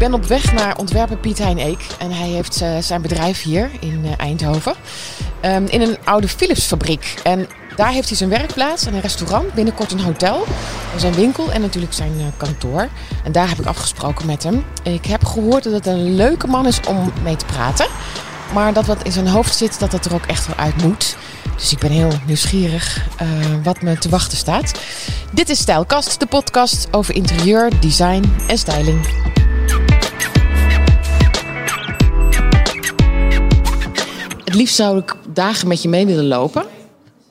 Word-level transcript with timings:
ben 0.00 0.14
op 0.14 0.24
weg 0.24 0.52
naar 0.52 0.76
ontwerper 0.76 1.16
Piet 1.16 1.38
Hein 1.38 1.58
Eek. 1.58 1.86
En 1.98 2.10
hij 2.10 2.28
heeft 2.28 2.62
uh, 2.62 2.68
zijn 2.78 3.02
bedrijf 3.02 3.42
hier 3.42 3.70
in 3.80 4.00
uh, 4.04 4.10
Eindhoven. 4.16 4.74
Um, 5.44 5.66
in 5.66 5.80
een 5.80 5.96
oude 6.04 6.28
Philips 6.28 6.64
fabriek. 6.64 7.14
En 7.22 7.48
daar 7.76 7.90
heeft 7.90 8.08
hij 8.08 8.16
zijn 8.16 8.30
werkplaats 8.30 8.86
en 8.86 8.94
een 8.94 9.00
restaurant. 9.00 9.54
Binnenkort 9.54 9.92
een 9.92 10.00
hotel. 10.00 10.46
Zijn 10.96 11.14
winkel 11.14 11.50
en 11.52 11.60
natuurlijk 11.60 11.92
zijn 11.92 12.12
uh, 12.16 12.24
kantoor. 12.36 12.88
En 13.24 13.32
daar 13.32 13.48
heb 13.48 13.58
ik 13.58 13.66
afgesproken 13.66 14.26
met 14.26 14.42
hem. 14.42 14.64
Ik 14.82 15.04
heb 15.04 15.24
gehoord 15.24 15.64
dat 15.64 15.72
het 15.72 15.86
een 15.86 16.14
leuke 16.14 16.46
man 16.46 16.66
is 16.66 16.80
om 16.88 17.12
mee 17.22 17.36
te 17.36 17.44
praten. 17.44 17.86
Maar 18.54 18.72
dat 18.72 18.86
wat 18.86 19.02
in 19.02 19.12
zijn 19.12 19.28
hoofd 19.28 19.56
zit, 19.56 19.80
dat 19.80 19.92
het 19.92 20.04
er 20.04 20.14
ook 20.14 20.26
echt 20.26 20.46
wel 20.46 20.56
uit 20.56 20.82
moet. 20.82 21.16
Dus 21.56 21.72
ik 21.72 21.78
ben 21.78 21.90
heel 21.90 22.12
nieuwsgierig 22.26 23.06
wat 23.62 23.82
me 23.82 23.98
te 23.98 24.08
wachten 24.08 24.38
staat. 24.38 24.72
Dit 25.32 25.48
is 25.48 25.58
Stijlkast, 25.58 26.20
de 26.20 26.26
podcast 26.26 26.88
over 26.90 27.14
interieur, 27.14 27.80
design 27.80 28.34
en 28.46 28.58
styling. 28.58 29.06
Het 34.50 34.58
liefst 34.58 34.74
zou 34.74 34.98
ik 34.98 35.16
dagen 35.32 35.68
met 35.68 35.82
je 35.82 35.88
mee 35.88 36.06
willen 36.06 36.26
lopen. 36.26 36.64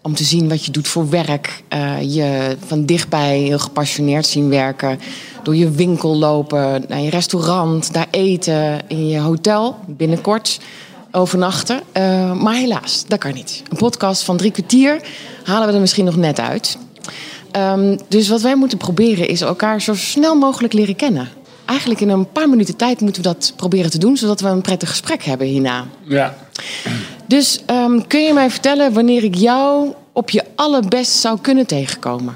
Om 0.02 0.16
te 0.16 0.24
zien 0.24 0.50
wat 0.50 0.66
je 0.66 0.72
doet 0.72 0.88
voor 0.88 1.10
werk. 1.10 1.64
Uh, 1.74 2.16
je 2.16 2.58
van 2.66 2.86
dichtbij 2.86 3.38
heel 3.38 3.60
gepassioneerd 3.60 4.26
zien 4.26 4.50
werken. 4.50 5.00
Door 5.44 5.56
je 5.56 5.72
winkel 5.72 6.16
lopen, 6.16 6.86
naar 6.88 7.00
je 7.00 7.10
restaurant, 7.10 7.94
daar 7.94 8.08
eten, 8.12 8.80
in 8.88 9.08
je 9.08 9.20
hotel 9.20 9.76
binnenkort 9.88 10.60
overnachten. 11.12 11.82
Uh, 11.98 12.34
maar 12.34 12.56
helaas, 12.56 13.06
dat 13.08 13.20
kan 13.20 13.34
niet. 13.34 13.64
Een 13.70 13.78
podcast 13.78 14.24
van 14.24 14.38
drie 14.38 14.52
kwartier 14.52 15.02
halen 15.44 15.68
we 15.68 15.74
er 15.74 15.80
misschien 15.80 16.06
nog 16.06 16.16
net 16.16 16.40
uit. 16.40 16.78
Um, 17.58 17.98
dus 18.08 18.28
wat 18.28 18.42
wij 18.42 18.56
moeten 18.56 18.78
proberen 18.78 19.28
is 19.28 19.42
elkaar 19.42 19.82
zo 19.82 19.96
snel 19.96 20.36
mogelijk 20.36 20.74
leren 20.74 20.96
kennen. 20.96 21.30
Eigenlijk 21.70 22.02
in 22.02 22.10
een 22.10 22.32
paar 22.32 22.50
minuten 22.50 22.76
tijd 22.76 23.02
moeten 23.02 23.22
we 23.22 23.28
dat 23.28 23.54
proberen 23.56 23.92
te 23.92 23.98
doen, 23.98 24.18
zodat 24.18 24.42
we 24.42 24.48
een 24.48 24.62
prettig 24.62 24.90
gesprek 24.90 25.24
hebben 25.24 25.48
hierna. 25.48 25.86
Ja. 26.04 26.36
Dus 27.28 27.62
um, 27.70 28.08
kun 28.08 28.24
je 28.24 28.34
mij 28.34 28.50
vertellen 28.50 28.94
wanneer 28.94 29.24
ik 29.24 29.36
jou 29.36 29.94
op 30.14 30.30
je 30.30 30.44
allerbest 30.56 31.12
zou 31.12 31.40
kunnen 31.42 31.68
tegenkomen? 31.68 32.36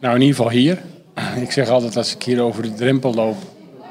Nou, 0.00 0.14
in 0.14 0.20
ieder 0.20 0.36
geval 0.36 0.50
hier. 0.50 0.82
Ik 1.44 1.52
zeg 1.52 1.68
altijd 1.68 1.96
als 1.96 2.14
ik 2.14 2.22
hier 2.22 2.40
over 2.40 2.62
de 2.62 2.74
drempel 2.74 3.14
loop, 3.14 3.36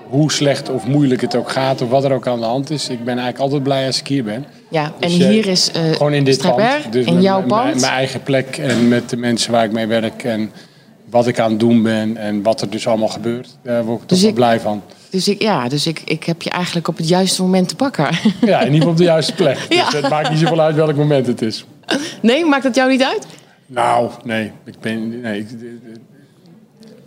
hoe 0.09 0.31
slecht 0.31 0.69
of 0.69 0.87
moeilijk 0.87 1.21
het 1.21 1.35
ook 1.35 1.51
gaat 1.51 1.81
of 1.81 1.89
wat 1.89 2.03
er 2.03 2.11
ook 2.11 2.27
aan 2.27 2.39
de 2.39 2.45
hand 2.45 2.69
is. 2.69 2.89
Ik 2.89 2.99
ben 2.99 3.07
eigenlijk 3.13 3.39
altijd 3.39 3.63
blij 3.63 3.85
als 3.85 3.99
ik 3.99 4.07
hier 4.07 4.23
ben. 4.23 4.45
Ja, 4.69 4.93
dus 4.99 5.17
en 5.19 5.29
hier 5.29 5.45
is 5.45 5.71
uh, 5.75 5.91
gewoon 5.91 6.13
in 6.13 6.23
dit 6.23 6.41
pand. 6.41 6.91
Dus 6.91 7.05
in 7.05 7.21
jouw 7.21 7.43
pand. 7.43 7.79
Mijn 7.79 7.93
eigen 7.93 8.23
plek 8.23 8.57
en 8.57 8.87
met 8.87 9.09
de 9.09 9.17
mensen 9.17 9.51
waar 9.51 9.65
ik 9.65 9.71
mee 9.71 9.87
werk 9.87 10.23
en 10.23 10.51
wat 11.09 11.27
ik 11.27 11.39
aan 11.39 11.49
het 11.51 11.59
doen 11.59 11.83
ben 11.83 12.17
en 12.17 12.41
wat 12.41 12.61
er 12.61 12.69
dus 12.69 12.87
allemaal 12.87 13.07
gebeurt. 13.07 13.57
Daar 13.61 13.83
word 13.85 14.01
ik 14.01 14.09
Dus 14.09 14.17
toch 14.17 14.19
wel 14.21 14.29
ik- 14.29 14.35
blij 14.35 14.59
van. 14.59 14.81
Dus 15.09 15.27
ik, 15.27 15.41
ja, 15.41 15.67
dus 15.67 15.87
ik, 15.87 16.01
ik 16.05 16.23
heb 16.23 16.41
je 16.41 16.49
eigenlijk 16.49 16.87
op 16.87 16.97
het 16.97 17.07
juiste 17.07 17.41
moment 17.41 17.67
te 17.69 17.75
pakken. 17.75 18.07
Ja, 18.41 18.59
in 18.59 18.65
ieder 18.65 18.73
geval 18.75 18.89
op 18.91 18.97
de 18.97 19.03
juiste 19.03 19.33
plek. 19.33 19.57
Ja. 19.69 19.85
Dus 19.89 19.93
het 20.01 20.09
maakt 20.09 20.29
niet 20.29 20.39
zoveel 20.39 20.61
uit 20.61 20.75
welk 20.75 20.95
moment 20.95 21.27
het 21.27 21.41
is. 21.41 21.65
Nee, 22.21 22.45
maakt 22.45 22.63
het 22.63 22.75
jou 22.75 22.89
niet 22.89 23.03
uit? 23.03 23.25
Nou, 23.65 24.09
nee. 24.23 24.51
Ik 24.65 24.79
ben, 24.79 25.21
nee 25.21 25.39
ik, 25.39 25.47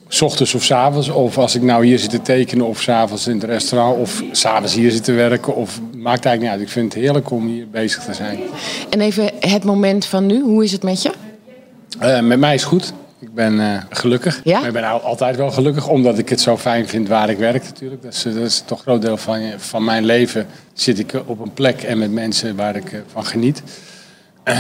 s 0.09 0.23
ochtends 0.23 0.55
of 0.55 0.65
s 0.65 0.71
avonds. 0.71 1.09
Of 1.09 1.39
als 1.39 1.55
ik 1.55 1.63
nou 1.63 1.87
hier 1.87 1.99
zit 1.99 2.11
te 2.11 2.23
tekenen. 2.23 2.67
Of 2.67 2.81
s'avonds 2.81 3.27
in 3.27 3.35
het 3.35 3.45
restaurant. 3.45 3.99
Of 3.99 4.23
s'avonds 4.33 4.75
hier 4.75 4.91
zit 4.91 5.05
te 5.05 5.13
werken. 5.13 5.55
Of 5.57 5.81
maakt 5.81 6.25
eigenlijk 6.25 6.41
niet 6.41 6.51
uit. 6.51 6.61
Ik 6.61 6.69
vind 6.69 6.95
het 6.95 7.03
heerlijk 7.03 7.31
om 7.31 7.47
hier 7.47 7.69
bezig 7.71 8.05
te 8.05 8.15
zijn. 8.15 8.39
En 8.91 9.01
even 9.01 9.31
het 9.41 9.65
moment 9.65 10.05
van 10.07 10.27
nu, 10.27 10.41
hoe 10.41 10.65
is 10.65 10.73
het 10.73 10.83
met 10.83 11.03
je? 11.03 11.11
Eh, 11.99 12.21
met 12.21 12.39
mij 12.39 12.55
is 12.55 12.61
het 12.61 12.71
goed. 12.71 12.93
Ik 13.21 13.35
ben 13.35 13.61
eh, 13.61 13.83
gelukkig. 13.91 14.41
Ja? 14.45 14.59
Maar 14.59 14.67
Ik 14.69 14.73
ben 14.73 14.85
al- 14.85 15.01
altijd 15.01 15.37
wel 15.37 15.51
gelukkig. 15.51 15.89
Omdat 15.89 16.19
ik 16.19 16.29
het 16.29 16.41
zo 16.41 16.57
fijn 16.57 16.89
vind 16.89 17.09
waar 17.09 17.31
ik 17.31 17.39
werk 17.39 17.63
natuurlijk. 17.65 18.03
Dat 18.03 18.13
is, 18.15 18.23
dat 18.23 18.35
is 18.35 18.63
toch 18.67 18.79
een 18.79 18.85
groot 18.85 19.03
deel 19.03 19.17
van, 19.17 19.41
van 19.57 19.85
mijn 19.85 20.05
leven. 20.05 20.47
Zit 20.73 20.99
ik 20.99 21.13
op 21.27 21.41
een 21.41 21.53
plek 21.53 21.83
en 21.83 21.99
met 21.99 22.13
mensen 22.13 22.57
waar 22.57 22.77
ik 22.77 22.93
eh, 22.93 22.99
van 23.13 23.25
geniet. 23.25 23.63
Eh, 24.45 24.57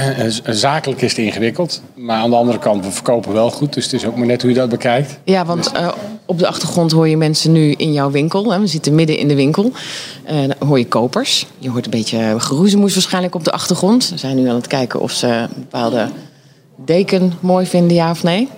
zakelijk 0.47 1.03
is 1.03 1.11
het 1.11 1.19
ingewikkeld. 1.19 1.83
Maar 1.95 2.17
aan 2.17 2.31
de 2.31 2.37
andere 2.37 2.59
kant, 2.59 2.85
we 2.85 2.91
verkopen 2.91 3.33
wel 3.33 3.51
goed. 3.51 3.73
Dus 3.73 3.85
het 3.85 3.93
is 3.93 4.05
ook 4.07 4.17
maar 4.17 4.27
net 4.27 4.43
hoe 4.43 4.51
je 4.51 4.57
dat 4.57 4.69
bekijkt. 4.69 5.19
Ja, 5.25 5.45
want 5.45 5.73
eh, 5.73 5.89
op 6.25 6.39
de 6.39 6.47
achtergrond 6.47 6.93
hoor 6.93 7.09
je 7.09 7.17
mensen 7.17 7.53
nu 7.53 7.73
in 7.73 7.93
jouw 7.93 8.11
winkel. 8.11 8.53
Hè. 8.53 8.61
We 8.61 8.67
zitten 8.67 8.95
midden 8.95 9.19
in 9.19 9.29
de 9.29 9.35
winkel. 9.35 9.73
Eh, 10.25 10.37
dan 10.37 10.69
hoor 10.69 10.79
je 10.79 10.87
kopers. 10.87 11.47
Je 11.59 11.71
hoort 11.71 11.85
een 11.85 11.91
beetje 11.91 12.35
geroezemoes 12.41 12.95
waarschijnlijk 12.95 13.35
op 13.35 13.45
de 13.45 13.53
achtergrond. 13.53 14.05
Ze 14.05 14.19
zijn 14.19 14.37
nu 14.37 14.49
aan 14.49 14.55
het 14.55 14.67
kijken 14.67 15.01
of 15.01 15.13
ze 15.13 15.27
een 15.27 15.49
bepaalde 15.57 16.09
deken 16.85 17.33
mooi 17.41 17.67
vinden, 17.67 17.97
ja 17.97 18.11
of 18.11 18.23
nee. 18.23 18.49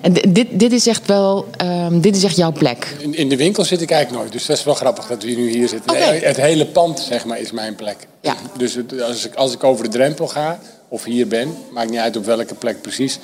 En 0.00 0.12
di- 0.12 0.32
dit, 0.32 0.46
dit, 0.52 0.72
is 0.72 0.86
echt 0.86 1.06
wel, 1.06 1.46
ehm, 1.56 2.00
dit 2.00 2.16
is 2.16 2.24
echt 2.24 2.36
jouw 2.36 2.52
plek. 2.52 2.96
In, 2.98 3.14
in 3.14 3.28
de 3.28 3.36
winkel 3.36 3.64
zit 3.64 3.80
ik 3.80 3.90
eigenlijk 3.90 4.22
nooit. 4.22 4.32
Dus 4.36 4.46
dat 4.46 4.56
is 4.58 4.64
wel 4.64 4.74
grappig 4.74 5.06
dat 5.06 5.22
we 5.22 5.30
nu 5.30 5.50
hier 5.50 5.68
zitten. 5.68 5.92
Nee, 5.96 6.24
Het 6.24 6.36
hele 6.36 6.66
pand, 6.66 7.00
zeg 7.00 7.24
maar, 7.24 7.38
is 7.40 7.50
mijn 7.50 7.74
plek. 7.74 7.96
Ja. 8.20 8.34
Dus 8.56 8.74
het- 8.74 9.02
als 9.02 9.24
ik, 9.26 9.34
als 9.34 9.52
ik 9.52 9.64
over 9.64 9.84
de 9.84 9.90
drempel 9.90 10.26
ga, 10.28 10.60
of 10.88 11.04
hier 11.04 11.28
ben, 11.28 11.54
maakt 11.72 11.90
niet 11.90 11.98
uit 11.98 12.16
op 12.16 12.24
welke 12.24 12.54
plek 12.54 12.82
precies, 12.82 13.18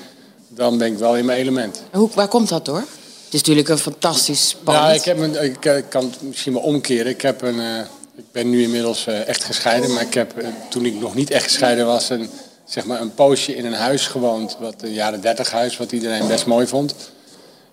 dan 0.48 0.78
ben 0.78 0.92
ik 0.92 0.98
wel 0.98 1.16
in 1.16 1.24
mijn 1.24 1.38
element. 1.40 1.82
En 1.90 1.98
Hoe, 1.98 2.08
waar 2.14 2.28
komt 2.28 2.48
dat 2.48 2.64
door? 2.64 2.76
Het 3.24 3.32
is 3.34 3.40
natuurlijk 3.40 3.68
een 3.68 3.78
fantastisch 3.78 4.56
pand. 4.64 4.78
Nou, 4.78 4.94
ik, 4.94 5.04
heb 5.04 5.18
een, 5.18 5.42
ik 5.44 5.64
eh, 5.64 5.82
kan 5.88 6.04
het 6.04 6.22
misschien 6.22 6.52
wel 6.52 6.62
omkeren. 6.62 7.06
Ik, 7.06 7.20
heb 7.22 7.42
een, 7.42 7.60
eh, 7.60 7.78
ik 8.16 8.24
ben 8.32 8.50
nu 8.50 8.62
inmiddels 8.62 9.06
eh, 9.06 9.28
echt 9.28 9.44
gescheiden. 9.44 9.92
Maar 9.92 10.02
ik 10.02 10.14
heb, 10.14 10.32
toen 10.70 10.84
ik 10.84 11.00
nog 11.00 11.14
niet 11.14 11.30
echt 11.30 11.44
gescheiden 11.44 11.86
was, 11.86 12.10
een, 12.10 12.28
zeg 12.64 12.84
maar 12.84 13.00
een 13.00 13.14
poosje 13.14 13.56
in 13.56 13.64
een 13.64 13.72
huis 13.72 14.06
gewoond. 14.06 14.56
Wat 14.60 14.82
een 14.82 14.92
jaren 14.92 15.20
dertig 15.20 15.50
huis, 15.50 15.76
wat 15.76 15.92
iedereen 15.92 16.26
best 16.26 16.46
mooi 16.46 16.66
vond. 16.66 16.94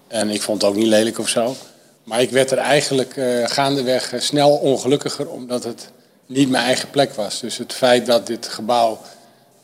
En 0.07 0.29
ik 0.29 0.41
vond 0.41 0.61
het 0.61 0.71
ook 0.71 0.77
niet 0.77 0.87
lelijk 0.87 1.19
of 1.19 1.27
zo. 1.27 1.55
Maar 2.03 2.21
ik 2.21 2.29
werd 2.29 2.51
er 2.51 2.57
eigenlijk 2.57 3.17
eh, 3.17 3.47
gaandeweg 3.47 4.13
eh, 4.13 4.19
snel 4.19 4.49
ongelukkiger, 4.49 5.29
omdat 5.29 5.63
het 5.63 5.89
niet 6.25 6.49
mijn 6.49 6.63
eigen 6.63 6.89
plek 6.89 7.13
was. 7.13 7.39
Dus 7.39 7.57
het 7.57 7.73
feit 7.73 8.05
dat 8.05 8.27
dit 8.27 8.47
gebouw, 8.47 8.99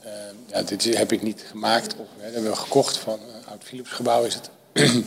eh, 0.03 0.11
ja, 0.45 0.61
dit 0.61 0.97
heb 0.97 1.11
ik 1.11 1.21
niet 1.21 1.43
gemaakt, 1.49 1.93
of 1.93 2.05
hè, 2.17 2.23
dat 2.23 2.33
hebben 2.33 2.51
we 2.51 2.57
gekocht 2.57 2.97
van 2.97 3.13
een 3.13 3.51
oud 3.51 3.63
Philips 3.63 3.89
gebouw 3.89 4.23
is 4.23 4.33
het. 4.33 4.49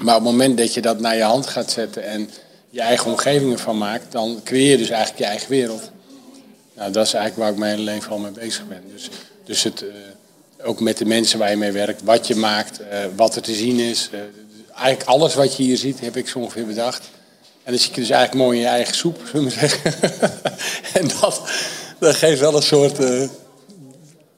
Maar 0.00 0.16
op 0.16 0.22
het 0.22 0.30
moment 0.30 0.58
dat 0.58 0.74
je 0.74 0.80
dat 0.80 1.00
naar 1.00 1.16
je 1.16 1.22
hand 1.22 1.46
gaat 1.46 1.70
zetten 1.70 2.04
en 2.04 2.30
je 2.70 2.80
eigen 2.80 3.10
omgeving 3.10 3.52
ervan 3.52 3.78
maakt, 3.78 4.12
dan 4.12 4.40
creëer 4.44 4.70
je 4.70 4.76
dus 4.76 4.90
eigenlijk 4.90 5.18
je 5.18 5.28
eigen 5.28 5.50
wereld. 5.50 5.90
Nou, 6.82 6.94
dat 6.94 7.06
is 7.06 7.14
eigenlijk 7.14 7.44
waar 7.44 7.52
ik 7.52 7.58
mijn 7.58 7.78
hele 7.78 7.90
leven 7.90 8.10
al 8.10 8.18
mee 8.18 8.30
bezig 8.30 8.68
ben. 8.68 8.82
Dus, 8.92 9.08
dus 9.44 9.62
het, 9.62 9.82
eh, 9.82 10.66
ook 10.68 10.80
met 10.80 10.98
de 10.98 11.04
mensen 11.04 11.38
waar 11.38 11.50
je 11.50 11.56
mee 11.56 11.72
werkt, 11.72 12.02
wat 12.02 12.26
je 12.26 12.34
maakt, 12.34 12.80
eh, 12.80 12.98
wat 13.16 13.36
er 13.36 13.42
te 13.42 13.54
zien 13.54 13.78
is. 13.80 14.08
eh, 14.12 14.20
eigenlijk 14.76 15.08
alles 15.08 15.34
wat 15.34 15.56
je 15.56 15.62
hier 15.62 15.76
ziet, 15.76 16.00
heb 16.00 16.16
ik 16.16 16.28
zo 16.28 16.38
ongeveer 16.38 16.66
bedacht. 16.66 17.10
En 17.64 17.72
dan 17.72 17.80
zit 17.80 17.94
je 17.94 18.00
dus 18.00 18.10
eigenlijk 18.10 18.44
mooi 18.44 18.56
in 18.58 18.62
je 18.64 18.70
eigen 18.70 18.94
soep, 18.94 19.20
zullen 19.30 19.44
we 19.44 19.50
zeggen. 19.50 19.92
en 21.00 21.08
dat, 21.20 21.40
dat 21.98 22.14
geeft 22.14 22.40
wel 22.40 22.56
een 22.56 22.62
soort 22.62 22.98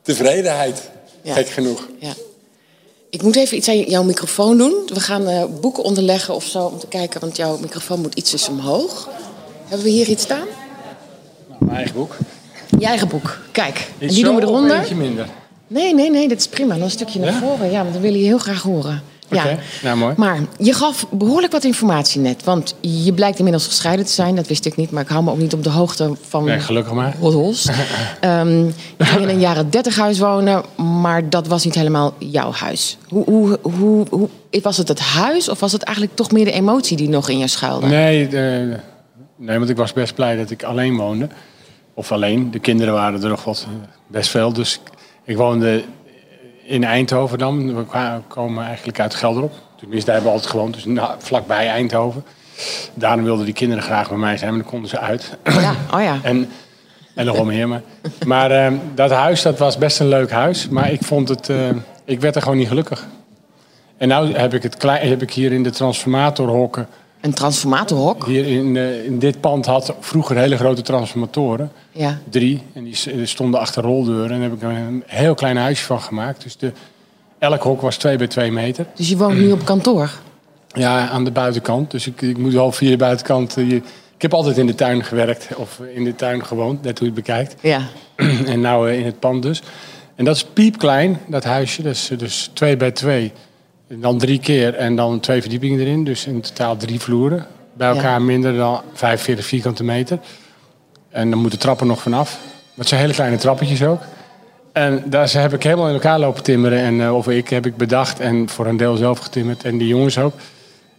tevredenheid, 0.02 0.90
Ja. 1.22 1.34
gek 1.34 1.48
genoeg. 1.48 1.88
Ja. 1.98 2.12
Ik 3.10 3.22
moet 3.22 3.36
even 3.36 3.56
iets 3.56 3.68
aan 3.68 3.78
jouw 3.78 4.02
microfoon 4.02 4.58
doen. 4.58 4.82
We 4.86 5.00
gaan 5.00 5.60
boeken 5.60 5.82
onderleggen 5.82 6.34
of 6.34 6.44
zo 6.44 6.64
om 6.64 6.78
te 6.78 6.86
kijken, 6.86 7.20
want 7.20 7.36
jouw 7.36 7.58
microfoon 7.58 8.00
moet 8.00 8.14
iets 8.14 8.48
omhoog. 8.48 9.08
Hebben 9.64 9.86
we 9.86 9.92
hier 9.92 10.08
iets 10.08 10.22
staan? 10.22 10.46
Nou, 11.58 11.64
mijn 11.64 11.76
eigen 11.76 11.94
boek. 11.94 12.16
Je 12.78 12.86
eigen 12.86 13.08
boek. 13.08 13.38
Kijk, 13.52 13.90
en 13.98 14.08
die 14.08 14.24
doen 14.24 14.34
we 14.36 14.42
eronder. 14.42 14.76
eentje 14.78 14.94
minder. 14.94 15.26
Nee, 15.66 15.94
nee, 15.94 16.10
nee, 16.10 16.28
dat 16.28 16.38
is 16.38 16.48
prima. 16.48 16.74
Dan 16.74 16.82
een 16.82 16.90
stukje 16.90 17.18
naar 17.18 17.32
Ja? 17.32 17.38
voren. 17.38 17.70
Ja, 17.70 17.80
want 17.80 17.92
dan 17.92 18.02
willen 18.02 18.18
je 18.18 18.24
heel 18.24 18.38
graag 18.38 18.62
horen. 18.62 19.02
Ja. 19.28 19.44
Oké, 19.44 19.58
nou 19.82 19.96
mooi. 19.96 20.14
Maar 20.16 20.38
je 20.58 20.72
gaf 20.72 21.06
behoorlijk 21.10 21.52
wat 21.52 21.64
informatie 21.64 22.20
net. 22.20 22.44
Want 22.44 22.74
je 22.80 23.12
blijkt 23.12 23.36
inmiddels 23.38 23.66
gescheiden 23.66 24.04
te 24.06 24.12
zijn. 24.12 24.34
Dat 24.36 24.46
wist 24.46 24.64
ik 24.66 24.76
niet, 24.76 24.90
maar 24.90 25.02
ik 25.02 25.08
hou 25.08 25.24
me 25.24 25.30
ook 25.30 25.38
niet 25.38 25.52
op 25.54 25.62
de 25.64 25.70
hoogte 25.70 26.10
van 26.28 26.44
Nee, 26.44 26.60
gelukkig 26.60 26.92
maar. 26.92 27.14
roddels. 27.20 27.68
Ehm, 28.20 28.64
je 28.96 29.04
ging 29.04 29.22
in 29.22 29.28
een 29.28 29.40
jaren 29.40 29.70
dertig 29.70 29.96
huis 29.96 30.18
wonen, 30.18 30.62
maar 31.00 31.28
dat 31.30 31.46
was 31.46 31.64
niet 31.64 31.74
helemaal 31.74 32.14
jouw 32.18 32.52
huis. 32.52 32.96
Hoe, 33.08 33.24
hoe, 33.24 33.58
hoe, 33.62 34.06
hoe, 34.10 34.28
was 34.62 34.76
het 34.76 34.88
het 34.88 35.00
huis 35.00 35.48
of 35.48 35.60
was 35.60 35.72
het 35.72 35.82
eigenlijk 35.82 36.16
toch 36.16 36.30
meer 36.32 36.44
de 36.44 36.52
emotie 36.52 36.96
die 36.96 37.08
nog 37.08 37.28
in 37.28 37.38
je 37.38 37.48
schuilde? 37.48 37.86
Nee, 37.86 38.28
de- 38.28 38.76
nee, 39.36 39.58
want 39.58 39.70
ik 39.70 39.76
was 39.76 39.92
best 39.92 40.14
blij 40.14 40.36
dat 40.36 40.50
ik 40.50 40.62
alleen 40.62 40.96
woonde. 40.96 41.28
Of 41.94 42.12
alleen, 42.12 42.50
de 42.50 42.58
kinderen 42.58 42.94
waren 42.94 43.22
er 43.22 43.28
nog 43.28 43.44
wat, 43.44 43.66
eh, 43.68 43.88
best 44.06 44.30
veel. 44.30 44.52
Dus 44.52 44.80
ik, 45.24 45.36
woonde 45.36 45.84
in 46.62 46.84
Eindhoven 46.84 47.38
dan. 47.38 47.76
We 47.76 47.84
komen 48.28 48.64
eigenlijk 48.64 49.00
uit 49.00 49.14
Gelderop. 49.14 49.52
Tenminste, 49.76 50.06
daar 50.06 50.14
hebben 50.14 50.32
we 50.32 50.38
altijd 50.38 50.50
gewoond, 50.50 50.84
dus 50.84 51.02
vlakbij 51.18 51.68
Eindhoven. 51.68 52.24
Daarom 52.94 53.24
wilden 53.24 53.44
die 53.44 53.54
kinderen 53.54 53.84
graag 53.84 54.08
bij 54.08 54.18
mij 54.18 54.36
zijn, 54.36 54.50
maar 54.50 54.60
dan 54.60 54.70
konden 54.70 54.88
ze 54.88 54.98
uit. 54.98 55.36
Ja, 55.44 55.74
oh 55.94 56.02
ja. 56.02 56.18
En, 56.22 56.48
en 57.14 57.26
nog 57.26 57.44
meer. 57.44 57.68
Maar, 57.68 57.82
maar 58.26 58.50
eh, 58.50 58.72
dat 58.94 59.10
huis, 59.10 59.42
dat 59.42 59.58
was 59.58 59.78
best 59.78 60.00
een 60.00 60.08
leuk 60.08 60.30
huis. 60.30 60.68
Maar 60.68 60.92
ik 60.92 61.02
vond 61.02 61.28
het... 61.28 61.48
eh, 61.48 61.68
ik 62.04 62.20
werd 62.20 62.36
er 62.36 62.42
gewoon 62.42 62.56
niet 62.56 62.68
gelukkig. 62.68 63.06
En 63.96 64.08
nu 64.08 64.34
heb 64.34 64.54
ik, 64.54 64.62
het 64.62 64.76
klein, 64.76 65.08
heb 65.08 65.22
ik 65.22 65.32
hier 65.32 65.52
in 65.52 65.62
de 65.62 65.70
transformatorhokken... 65.70 66.88
Een 67.24 67.34
transformatorhok. 67.34 68.26
Hier 68.26 68.46
in, 68.46 68.76
eh, 68.76 69.04
in 69.04 69.18
dit 69.18 69.40
pand 69.40 69.66
had 69.66 69.94
vroeger 70.00 70.36
hele 70.36 70.56
grote 70.56 70.82
transformatoren. 70.82 71.72
Ja. 71.92 72.18
Drie. 72.30 72.62
En 72.72 72.84
die 72.84 73.26
stonden 73.26 73.60
achter 73.60 73.82
roldeuren. 73.82 74.30
En 74.30 74.40
daar 74.40 74.50
heb 74.50 74.58
ik 74.58 74.62
een 74.62 75.02
heel 75.06 75.34
klein 75.34 75.56
huisje 75.56 75.84
van 75.84 76.00
gemaakt. 76.00 76.42
Dus 76.42 76.56
de, 76.56 76.72
elk 77.38 77.62
hok 77.62 77.80
was 77.80 77.96
twee 77.96 78.16
bij 78.16 78.26
twee 78.26 78.52
meter. 78.52 78.86
Dus 78.94 79.08
je 79.08 79.16
woont 79.16 79.36
nu 79.38 79.52
op 79.52 79.64
kantoor. 79.64 80.10
Ja, 80.72 81.08
aan 81.08 81.24
de 81.24 81.30
buitenkant. 81.30 81.90
Dus 81.90 82.06
ik, 82.06 82.22
ik 82.22 82.38
moet 82.38 82.52
wel 82.52 82.72
via 82.72 82.90
de 82.90 82.96
buitenkant. 82.96 83.56
eh, 83.56 83.70
je- 83.70 83.82
ik 84.16 84.22
heb 84.22 84.34
altijd 84.34 84.58
in 84.58 84.66
de 84.66 84.74
tuin 84.74 85.04
gewerkt 85.04 85.48
of 85.56 85.80
in 85.94 86.04
de 86.04 86.14
tuin 86.14 86.44
gewoond, 86.44 86.82
net 86.82 86.98
hoe 86.98 87.08
je 87.08 87.14
het 87.14 87.24
bekijkt. 87.24 87.54
Ja. 87.60 87.80
en 88.46 88.60
nou 88.60 88.90
eh, 88.90 88.98
in 88.98 89.04
het 89.04 89.18
pand 89.18 89.42
dus. 89.42 89.62
En 90.14 90.24
dat 90.24 90.36
is 90.36 90.44
piepklein, 90.44 91.18
dat 91.28 91.44
huisje. 91.44 91.82
Dat 91.82 91.92
is 91.94 92.10
dus 92.18 92.50
twee 92.52 92.76
bij 92.76 92.90
twee. 92.90 93.32
En 93.88 94.00
dan 94.00 94.18
drie 94.18 94.38
keer 94.40 94.74
en 94.74 94.96
dan 94.96 95.20
twee 95.20 95.40
verdiepingen 95.40 95.80
erin. 95.80 96.04
Dus 96.04 96.26
in 96.26 96.40
totaal 96.40 96.76
drie 96.76 97.00
vloeren. 97.00 97.46
Bij 97.72 97.88
elkaar 97.88 98.18
Ja. 98.18 98.18
minder 98.18 98.56
dan 98.56 98.80
45 98.92 99.46
vierkante 99.46 99.84
meter. 99.84 100.18
En 101.10 101.30
dan 101.30 101.38
moeten 101.38 101.58
trappen 101.58 101.86
nog 101.86 102.02
vanaf. 102.02 102.38
Het 102.74 102.88
zijn 102.88 103.00
hele 103.00 103.12
kleine 103.12 103.36
trappetjes 103.36 103.82
ook. 103.82 104.00
En 104.72 105.02
daar 105.06 105.32
heb 105.32 105.52
ik 105.52 105.62
helemaal 105.62 105.88
in 105.88 105.94
elkaar 105.94 106.18
lopen 106.18 106.42
timmeren. 106.42 106.78
En, 106.78 107.00
eh, 107.00 107.16
of 107.16 107.28
ik 107.28 107.48
heb 107.48 107.66
ik 107.66 107.76
bedacht 107.76 108.20
en 108.20 108.48
voor 108.48 108.66
een 108.66 108.76
deel 108.76 108.96
zelf 108.96 109.18
getimmerd. 109.18 109.64
En 109.64 109.78
die 109.78 109.88
jongens 109.88 110.18
ook. 110.18 110.34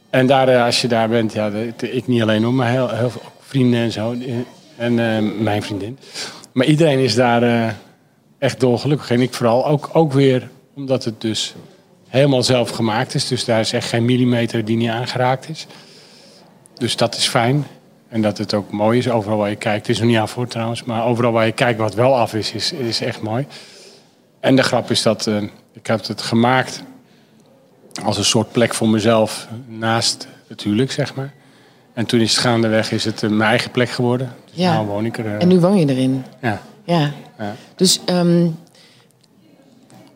En 0.09 0.27
daar, 0.27 0.47
eh, 0.47 0.63
als 0.65 0.81
je 0.81 0.87
daar 0.87 1.09
bent, 1.09 1.33
ja, 1.33 1.51
ik 1.79 2.07
niet 2.07 2.21
alleen 2.21 2.43
hoor, 2.43 2.53
maar 2.53 2.69
heel, 2.69 2.89
heel 2.89 3.09
veel 3.09 3.21
vrienden 3.39 3.79
en 3.79 3.91
zo. 3.91 4.15
En 4.77 4.99
eh, 4.99 5.41
mijn 5.41 5.63
vriendin. 5.63 5.97
Maar 6.51 6.65
iedereen 6.65 6.99
is 6.99 7.15
daar 7.15 7.75
echt 8.37 8.59
dolgelukkig. 8.59 9.11
En 9.11 9.21
ik 9.21 9.33
vooral 9.33 9.67
ook, 9.67 9.89
ook 9.93 10.13
weer 10.13 10.49
omdat 10.75 11.03
het 11.03 11.21
dus 11.21 11.55
helemaal 12.15 12.43
zelf 12.43 12.69
gemaakt 12.69 13.13
is. 13.15 13.27
Dus 13.27 13.45
daar 13.45 13.59
is 13.59 13.73
echt 13.73 13.89
geen 13.89 14.05
millimeter 14.05 14.65
die 14.65 14.77
niet 14.77 14.89
aangeraakt 14.89 15.49
is. 15.49 15.67
Dus 16.75 16.95
dat 16.95 17.15
is 17.15 17.27
fijn. 17.27 17.65
En 18.09 18.21
dat 18.21 18.37
het 18.37 18.53
ook 18.53 18.71
mooi 18.71 18.97
is, 18.97 19.09
overal 19.09 19.37
waar 19.37 19.49
je 19.49 19.55
kijkt. 19.55 19.87
Het 19.87 19.95
is 19.95 19.99
nog 20.01 20.09
niet 20.09 20.17
af 20.19 20.31
voor 20.31 20.47
trouwens, 20.47 20.83
maar 20.83 21.05
overal 21.05 21.31
waar 21.31 21.45
je 21.45 21.51
kijkt 21.51 21.79
wat 21.79 21.93
wel 21.93 22.15
af 22.17 22.33
is, 22.33 22.51
is, 22.51 22.71
is 22.71 23.01
echt 23.01 23.21
mooi. 23.21 23.45
En 24.39 24.55
de 24.55 24.63
grap 24.63 24.91
is 24.91 25.01
dat 25.01 25.27
eh, 25.27 25.41
ik 25.73 25.87
heb 25.87 26.07
het 26.07 26.21
gemaakt 26.21 26.83
als 28.03 28.17
een 28.17 28.25
soort 28.25 28.51
plek 28.51 28.73
voor 28.73 28.89
mezelf 28.89 29.47
naast 29.67 30.27
het 30.47 30.61
huwelijk, 30.61 30.91
zeg 30.91 31.15
maar. 31.15 31.33
En 31.93 32.05
toen 32.05 32.19
is 32.19 32.31
het 32.31 32.39
gaandeweg 32.41 32.91
is 32.91 33.05
het 33.05 33.23
eh, 33.23 33.29
mijn 33.29 33.49
eigen 33.49 33.71
plek 33.71 33.89
geworden. 33.89 34.35
Dus 34.45 34.55
Ja. 34.55 34.73
nou 34.73 34.85
woon 34.87 35.05
ik 35.05 35.17
er. 35.17 35.25
eh, 35.25 35.41
En 35.41 35.47
nu 35.47 35.59
woon 35.59 35.77
je 35.77 35.89
erin. 35.89 36.23
ja. 36.41 36.61
Ja. 36.83 37.11
Ja. 37.37 37.55
Dus 37.75 37.99
ehm, 38.05 38.47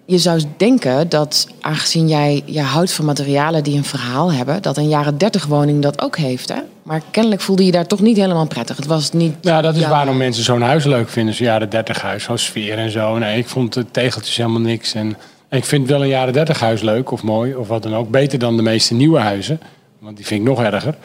je 0.09 0.17
zou 0.17 0.41
denken 0.57 1.09
dat, 1.09 1.47
aangezien 1.61 2.07
jij 2.07 2.41
je 2.45 2.61
houdt 2.61 2.91
van 2.91 3.06
materialen 3.06 3.63
die 3.63 3.77
een 3.77 3.83
verhaal 3.83 4.31
hebben, 4.31 4.61
dat 4.61 4.77
een 4.77 4.88
jaren 4.88 5.17
30 5.17 5.45
woning 5.45 5.81
dat 5.81 6.01
ook 6.01 6.17
heeft. 6.17 6.50
Hè? 6.50 6.59
Maar 6.83 7.01
kennelijk 7.11 7.41
voelde 7.41 7.65
je 7.65 7.71
daar 7.71 7.88
toch 7.88 8.00
niet 8.00 8.17
helemaal 8.17 8.47
prettig. 8.47 8.75
Het 8.75 8.85
was 8.85 9.11
niet. 9.11 9.44
Nou, 9.44 9.61
dat 9.61 9.75
is 9.75 9.81
jouw- 9.81 9.89
waarom 9.89 10.17
mensen 10.17 10.44
zo'n 10.44 10.61
huis 10.61 10.83
leuk 10.83 11.09
vinden. 11.09 11.33
Zo'n 11.33 11.45
jaren 11.45 11.69
30 11.69 12.01
huis, 12.01 12.23
zo'n 12.23 12.38
sfeer 12.38 12.77
en 12.77 12.91
zo. 12.91 13.17
Nee, 13.17 13.38
ik 13.38 13.47
vond 13.47 13.73
de 13.73 13.85
tegeltjes 13.91 14.38
helemaal 14.38 14.61
niks. 14.61 14.94
En, 14.94 15.17
en 15.50 15.57
ik 15.57 15.65
vind 15.65 15.88
wel 15.88 16.01
een 16.01 16.07
jaren 16.07 16.33
30 16.33 16.59
huis 16.59 16.81
leuk 16.81 17.11
of 17.11 17.23
mooi 17.23 17.56
of 17.56 17.67
wat 17.67 17.83
dan 17.83 17.95
ook. 17.95 18.09
Beter 18.09 18.39
dan 18.39 18.56
de 18.57 18.63
meeste 18.63 18.94
nieuwe 18.94 19.19
huizen. 19.19 19.59
Want 20.00 20.15
die 20.17 20.25
vind 20.25 20.39
ik 20.41 20.47
nog 20.47 20.61
erger. 20.61 20.95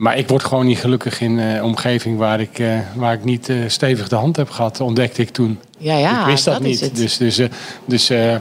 Maar 0.00 0.18
ik 0.18 0.28
word 0.28 0.44
gewoon 0.44 0.66
niet 0.66 0.78
gelukkig 0.78 1.20
in 1.20 1.38
een 1.38 1.62
omgeving 1.62 2.18
waar 2.18 2.40
ik, 2.40 2.58
eh, 2.58 2.78
waar 2.94 3.12
ik 3.12 3.24
niet 3.24 3.48
eh, 3.48 3.56
stevig 3.66 4.08
de 4.08 4.16
hand 4.16 4.36
heb 4.36 4.50
gehad. 4.50 4.80
Ontdekte 4.80 5.22
ik 5.22 5.30
toen. 5.30 5.58
Ja, 5.78 5.96
ja, 5.96 6.20
ik 6.20 6.26
wist 6.26 6.44
dat, 6.44 6.64
is 6.64 6.80
niet. 6.80 6.96
Dus, 6.96 7.16
dus, 7.16 7.38
eh, 7.38 7.48
dus 7.84 8.10
eh, 8.10 8.36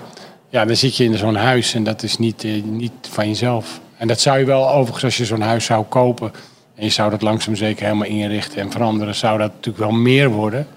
ja, 0.49 0.65
dan 0.65 0.75
zit 0.75 0.95
je 0.95 1.03
in 1.03 1.17
zo'n 1.17 1.35
huis 1.35 1.73
en 1.73 1.83
dat 1.83 2.03
is 2.03 2.17
niet, 2.17 2.43
eh, 2.43 2.63
niet 2.63 2.91
van 3.09 3.27
jezelf. 3.27 3.79
En 3.97 4.07
dat 4.07 4.19
zou 4.19 4.39
je 4.39 4.45
wel, 4.45 4.69
overigens, 4.69 5.03
als 5.03 5.17
je 5.17 5.25
zo'n 5.25 5.41
huis 5.41 5.65
zou 5.65 5.85
kopen 5.85 6.31
en 6.75 6.83
je 6.83 6.89
zou 6.89 7.09
dat 7.09 7.21
langzaam 7.21 7.55
zeker 7.55 7.83
helemaal 7.85 8.07
inrichten 8.07 8.61
en 8.61 8.71
veranderen, 8.71 9.15
zou 9.15 9.37
dat 9.37 9.51
natuurlijk 9.51 9.83
wel 9.83 9.91
meer 9.91 10.29
worden. 10.29 10.67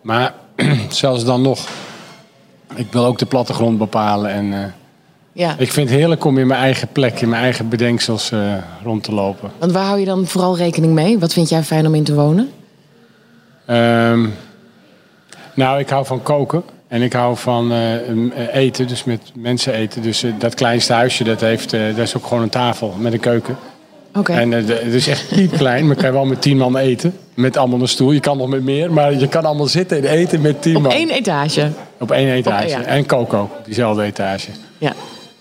Maar 0.00 0.34
zelfs 0.88 1.24
dan 1.24 1.42
nog, 1.42 1.68
ik 2.74 2.92
wil 2.92 3.04
ook 3.04 3.18
de 3.18 3.26
plattegrond 3.26 3.78
bepalen. 3.78 4.30
En 4.30 4.52
eh, 4.52 4.64
Ja. 5.36 5.54
ik 5.58 5.72
vind 5.72 5.88
het 5.88 5.98
heerlijk 5.98 6.24
om 6.24 6.38
in 6.38 6.46
mijn 6.46 6.60
eigen 6.60 6.88
plek, 6.92 7.20
in 7.20 7.28
mijn 7.28 7.42
eigen 7.42 7.68
bedenksels 7.68 8.30
eh, 8.30 8.54
rond 8.84 9.02
te 9.02 9.12
lopen. 9.12 9.50
Want 9.58 9.72
waar 9.72 9.84
hou 9.84 9.98
je 9.98 10.04
dan 10.04 10.26
vooral 10.26 10.56
rekening 10.56 10.92
mee? 10.92 11.18
Wat 11.18 11.32
vind 11.32 11.48
jij 11.48 11.62
fijn 11.62 11.86
om 11.86 11.94
in 11.94 12.04
te 12.04 12.14
wonen? 12.14 12.50
Ehm, 13.66 14.26
nou, 15.54 15.78
ik 15.78 15.88
hou 15.88 16.06
van 16.06 16.22
koken. 16.22 16.62
En 16.88 17.02
ik 17.02 17.12
hou 17.12 17.36
van 17.36 17.72
eh, 17.72 17.94
eh, 17.94 18.54
eten, 18.54 18.86
dus 18.88 19.04
met 19.04 19.20
mensen 19.34 19.72
eten. 19.72 20.02
Dus 20.02 20.24
dat 20.38 20.54
kleinste 20.54 20.92
huisje, 20.92 21.24
dat, 21.24 21.40
heeft, 21.40 21.70
dat 21.70 21.98
is 21.98 22.16
ook 22.16 22.26
gewoon 22.26 22.42
een 22.42 22.48
tafel 22.48 22.94
met 22.98 23.12
een 23.12 23.20
keuken. 23.20 23.56
Oké. 24.14 24.32
En 24.32 24.50
het 24.50 24.68
is 24.70 25.06
echt 25.06 25.28
piepklein, 25.28 25.86
maar 25.86 25.96
kan 25.96 26.06
je 26.06 26.12
wel 26.12 26.24
met 26.24 26.42
tien 26.42 26.56
man 26.56 26.76
eten. 26.76 27.16
Met 27.34 27.56
allemaal 27.56 27.80
een 27.80 27.88
stoel. 27.88 28.12
Je 28.12 28.20
kan 28.20 28.36
nog 28.36 28.48
met 28.48 28.62
meer, 28.62 28.92
maar 28.92 29.14
je 29.14 29.28
kan 29.28 29.44
allemaal 29.44 29.66
zitten 29.66 29.96
en 29.96 30.04
eten 30.04 30.40
met 30.40 30.62
tien 30.62 30.76
Op 30.76 30.82
man. 30.82 30.92
één 30.92 31.10
etage. 31.10 31.70
Op 31.98 32.10
één 32.10 32.28
etage. 32.28 32.64
Op- 32.64 32.82
ja. 32.82 32.84
En 32.84 33.06
koken 33.06 33.38
ook, 33.38 33.58
op 33.58 33.64
diezelfde 33.64 34.02
etage. 34.02 34.50
Ja. 34.78 34.92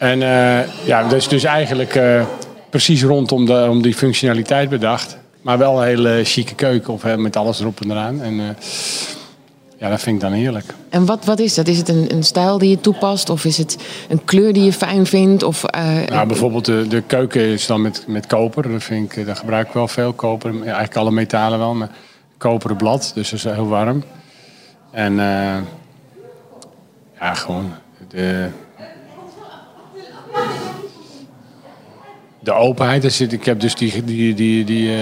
En 0.03 0.21
eh, 0.21 0.85
ja, 0.85 1.03
dat 1.03 1.13
is 1.13 1.27
dus 1.27 1.43
eigenlijk 1.43 1.95
eh, 1.95 2.25
precies 2.69 3.03
rondom 3.03 3.45
de, 3.45 3.67
om 3.69 3.81
die 3.81 3.93
functionaliteit 3.93 4.69
bedacht. 4.69 5.17
Maar 5.41 5.57
wel 5.57 5.77
een 5.77 5.87
hele 5.87 6.23
chique 6.23 6.55
keuken 6.55 6.93
of, 6.93 7.01
hè, 7.01 7.17
met 7.17 7.35
alles 7.35 7.59
erop 7.59 7.81
en 7.81 7.91
eraan. 7.91 8.21
En 8.21 8.39
eh, 8.39 8.45
ja, 9.77 9.89
dat 9.89 10.01
vind 10.01 10.15
ik 10.15 10.21
dan 10.21 10.31
heerlijk. 10.31 10.65
En 10.89 11.05
wat, 11.05 11.25
wat 11.25 11.39
is 11.39 11.53
dat? 11.53 11.67
Is 11.67 11.77
het 11.77 11.89
een, 11.89 12.13
een 12.13 12.23
stijl 12.23 12.57
die 12.57 12.69
je 12.69 12.79
toepast? 12.79 13.29
Of 13.29 13.45
is 13.45 13.57
het 13.57 13.77
een 14.09 14.25
kleur 14.25 14.53
die 14.53 14.63
je 14.63 14.73
fijn 14.73 15.05
vindt? 15.05 15.43
Of, 15.43 15.63
Nou, 16.07 16.27
bijvoorbeeld 16.27 16.65
de, 16.65 16.87
de 16.87 17.01
keuken 17.01 17.41
is 17.41 17.65
dan 17.65 17.81
met, 17.81 18.03
met 18.07 18.27
koper. 18.27 18.71
Dat, 18.71 18.83
vind 18.83 19.15
ik, 19.15 19.25
daar 19.25 19.35
gebruik 19.35 19.67
ik 19.67 19.73
wel 19.73 19.87
veel. 19.87 20.13
Koper, 20.13 20.53
ja, 20.53 20.61
eigenlijk 20.63 20.95
alle 20.95 21.11
metalen 21.11 21.59
wel, 21.59 21.73
maar 21.73 21.89
koperen 22.37 22.77
blad. 22.77 23.11
Dus 23.15 23.29
dat 23.29 23.39
is 23.39 23.45
heel 23.45 23.67
warm. 23.67 24.03
En 24.91 25.15
ja, 27.19 27.33
gewoon 27.33 27.71
de, 28.09 28.49
de 32.43 32.51
openheid. 32.53 33.13
Zit, 33.13 33.33
ik 33.33 33.45
heb 33.45 33.59
dus 33.59 33.75
die, 33.75 34.03
die, 34.03 34.33
die, 34.33 34.63
die, 34.65 34.95
eh, 34.95 34.99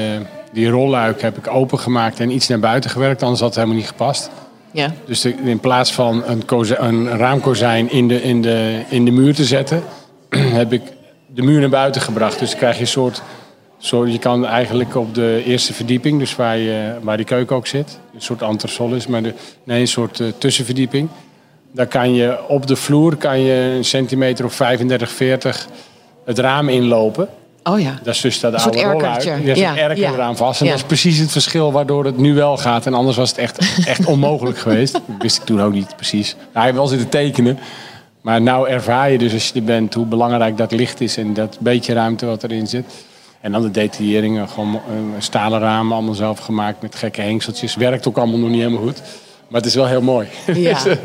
die 0.54 0.70
rolluik 0.70 1.22
heb 1.22 1.38
ik 1.38 1.48
opengemaakt 1.48 2.20
en 2.20 2.32
iets 2.32 2.48
naar 2.48 2.60
buiten 2.60 2.90
gewerkt. 2.90 3.22
Anders 3.22 3.40
had 3.40 3.50
het 3.50 3.58
helemaal 3.58 3.78
niet 3.80 3.88
gepast. 3.88 4.30
ja. 4.72 4.94
Dus 5.06 5.22
de- 5.22 5.34
in 5.44 5.60
plaats 5.60 5.92
van 5.94 6.24
een, 6.26 6.44
een 6.78 7.08
raamkozijn 7.18 7.92
in 7.92 8.08
de, 8.08 8.24
in, 8.24 8.42
de, 8.42 8.82
in 8.90 9.06
de 9.06 9.12
muur 9.12 9.36
te 9.36 9.46
zetten, 9.46 9.84
heb 10.62 10.74
ik 10.74 10.82
de 11.28 11.42
muur 11.42 11.60
naar 11.60 11.70
buiten 11.70 12.02
gebracht. 12.02 12.40
Dus 12.40 12.50
dan 12.50 12.58
krijg 12.60 12.76
je 12.76 12.82
een 12.82 12.88
soort, 12.88 13.22
soort. 13.78 14.12
Je 14.12 14.20
kan 14.20 14.46
eigenlijk 14.46 14.96
op 14.96 15.16
de 15.16 15.44
eerste 15.46 15.74
verdieping, 15.74 16.20
dus 16.20 16.36
waar, 16.36 16.58
je, 16.58 16.94
waar 17.02 17.18
die 17.18 17.26
keuken 17.26 17.56
ook 17.56 17.68
zit, 17.68 18.00
een 18.14 18.22
soort 18.22 18.42
entresol 18.42 18.94
is, 18.94 19.08
maar 19.08 19.24
de, 19.24 19.34
nee, 19.64 19.80
een 19.82 19.88
soort 19.88 20.20
eh, 20.20 20.28
tussenverdieping. 20.38 21.10
Daar 21.74 21.88
kan 21.88 22.14
je 22.14 22.48
op 22.48 22.68
de 22.68 22.76
vloer 22.76 23.16
kan 23.16 23.40
je 23.42 23.54
een 23.78 23.86
centimeter 23.86 24.46
of 24.46 24.54
35, 24.54 25.12
40 25.12 25.68
het 26.26 26.40
raam 26.40 26.70
inlopen. 26.70 27.28
Oh 27.64 27.80
ja. 27.80 28.00
Dat 28.04 28.14
is 28.16 28.22
dus 28.22 28.40
dat 28.40 28.54
oude 28.56 28.82
rolluik. 28.82 29.02
erkertje. 29.04 29.32
Er 29.32 29.48
is 29.48 29.58
Ja, 29.58 29.72
een 29.72 29.78
erker 29.78 29.98
ja. 30.04 30.12
eraan 30.14 30.38
vast. 30.38 30.60
En 30.60 30.66
Ja. 30.66 30.72
dat 30.72 30.82
is 30.82 30.88
precies 30.88 31.18
het 31.18 31.32
verschil 31.32 31.72
waardoor 31.72 32.06
het 32.06 32.18
nu 32.18 32.34
wel 32.34 32.58
gaat. 32.58 32.86
En 32.86 32.94
anders 32.94 33.18
was 33.18 33.30
het 33.30 33.38
echt, 33.38 33.86
echt 33.86 34.06
onmogelijk 34.06 34.58
geweest. 34.68 34.94
Dat 34.94 35.02
wist 35.20 35.38
ik 35.38 35.44
toen 35.44 35.62
ook 35.62 35.74
niet 35.74 35.96
precies. 35.96 36.34
Nou, 36.36 36.48
hij 36.54 36.64
heeft 36.64 36.76
wel 36.76 36.88
zitten 36.88 37.10
tekenen. 37.10 37.60
Maar 38.22 38.42
nou 38.42 38.70
ervaar 38.70 39.12
je 39.12 39.18
dus 39.18 39.34
als 39.34 39.48
je 39.48 39.54
er 39.60 39.64
bent 39.66 39.94
hoe 39.94 40.06
belangrijk 40.06 40.58
dat 40.58 40.72
licht 40.72 41.02
is. 41.02 41.18
En 41.18 41.34
dat 41.34 41.58
beetje 41.60 41.94
ruimte 41.94 42.26
wat 42.26 42.44
erin 42.44 42.68
zit. 42.68 42.86
En 43.42 43.52
dan 43.52 43.62
de 43.62 43.72
detailleringen. 43.72 44.50
Gewoon 44.50 44.74
eh, 44.76 44.82
stalen 45.20 45.60
ramen 45.60 45.94
allemaal 45.94 46.14
zelf 46.14 46.40
gemaakt 46.40 46.82
met 46.82 46.96
gekke 46.96 47.22
hengseltjes. 47.22 47.76
Werkt 47.76 48.08
ook 48.08 48.18
allemaal 48.18 48.40
nog 48.40 48.50
niet 48.50 48.62
helemaal 48.62 48.84
goed. 48.84 49.02
Maar 49.48 49.60
het 49.62 49.70
is 49.70 49.76
wel 49.76 49.88
heel 49.88 50.02
mooi. 50.02 50.28
Ja. 50.54 50.74
dus, 50.84 50.86
eh, 50.86 50.98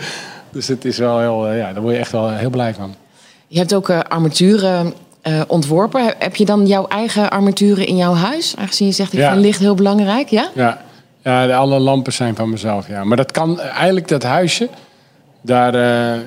dus 0.50 0.68
het 0.68 0.84
is 0.84 0.98
wel 0.98 1.18
heel, 1.18 1.46
eh, 1.48 1.58
ja, 1.58 1.72
daar 1.72 1.82
word 1.82 1.94
je 1.94 2.00
echt 2.00 2.12
wel 2.12 2.30
heel 2.30 2.50
blij 2.50 2.74
van. 2.74 2.94
Je 3.46 3.58
hebt 3.58 3.74
ook 3.74 3.90
armaturen 3.90 4.94
eh, 5.26 5.40
ontworpen. 5.46 6.14
Heb- 6.18 6.36
je 6.36 6.44
dan 6.44 6.66
jouw 6.66 6.86
eigen 6.86 7.30
armaturen 7.30 7.86
in 7.86 7.96
jouw 7.96 8.14
huis? 8.14 8.54
Aangezien 8.58 8.86
je 8.86 8.92
zegt, 8.92 9.12
ik 9.12 9.18
Ja. 9.18 9.30
vind 9.32 9.44
licht 9.44 9.58
heel 9.58 9.74
belangrijk. 9.74 10.28
Ja? 10.28 10.48
Ja, 10.54 10.78
ja 11.22 11.56
alle 11.56 11.78
lampen 11.78 12.12
zijn 12.12 12.34
van 12.36 12.50
mezelf. 12.50 12.88
Ja. 12.88 13.04
Maar 13.04 13.16
dat 13.16 13.32
kan 13.32 13.60
eigenlijk 13.60 14.08
dat 14.08 14.22
huisje. 14.22 14.68
Daar 15.42 15.74
eh, 15.74 16.20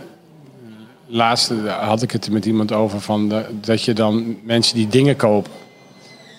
laatst 1.07 1.51
had 1.79 2.01
ik 2.01 2.11
het 2.11 2.31
met 2.31 2.45
iemand 2.45 2.71
over 2.71 3.01
van 3.01 3.29
de- 3.29 3.45
dat 3.61 3.83
je 3.83 3.93
dan 3.93 4.35
mensen 4.43 4.75
die 4.75 4.87
dingen 4.87 5.15
kopen. 5.15 5.51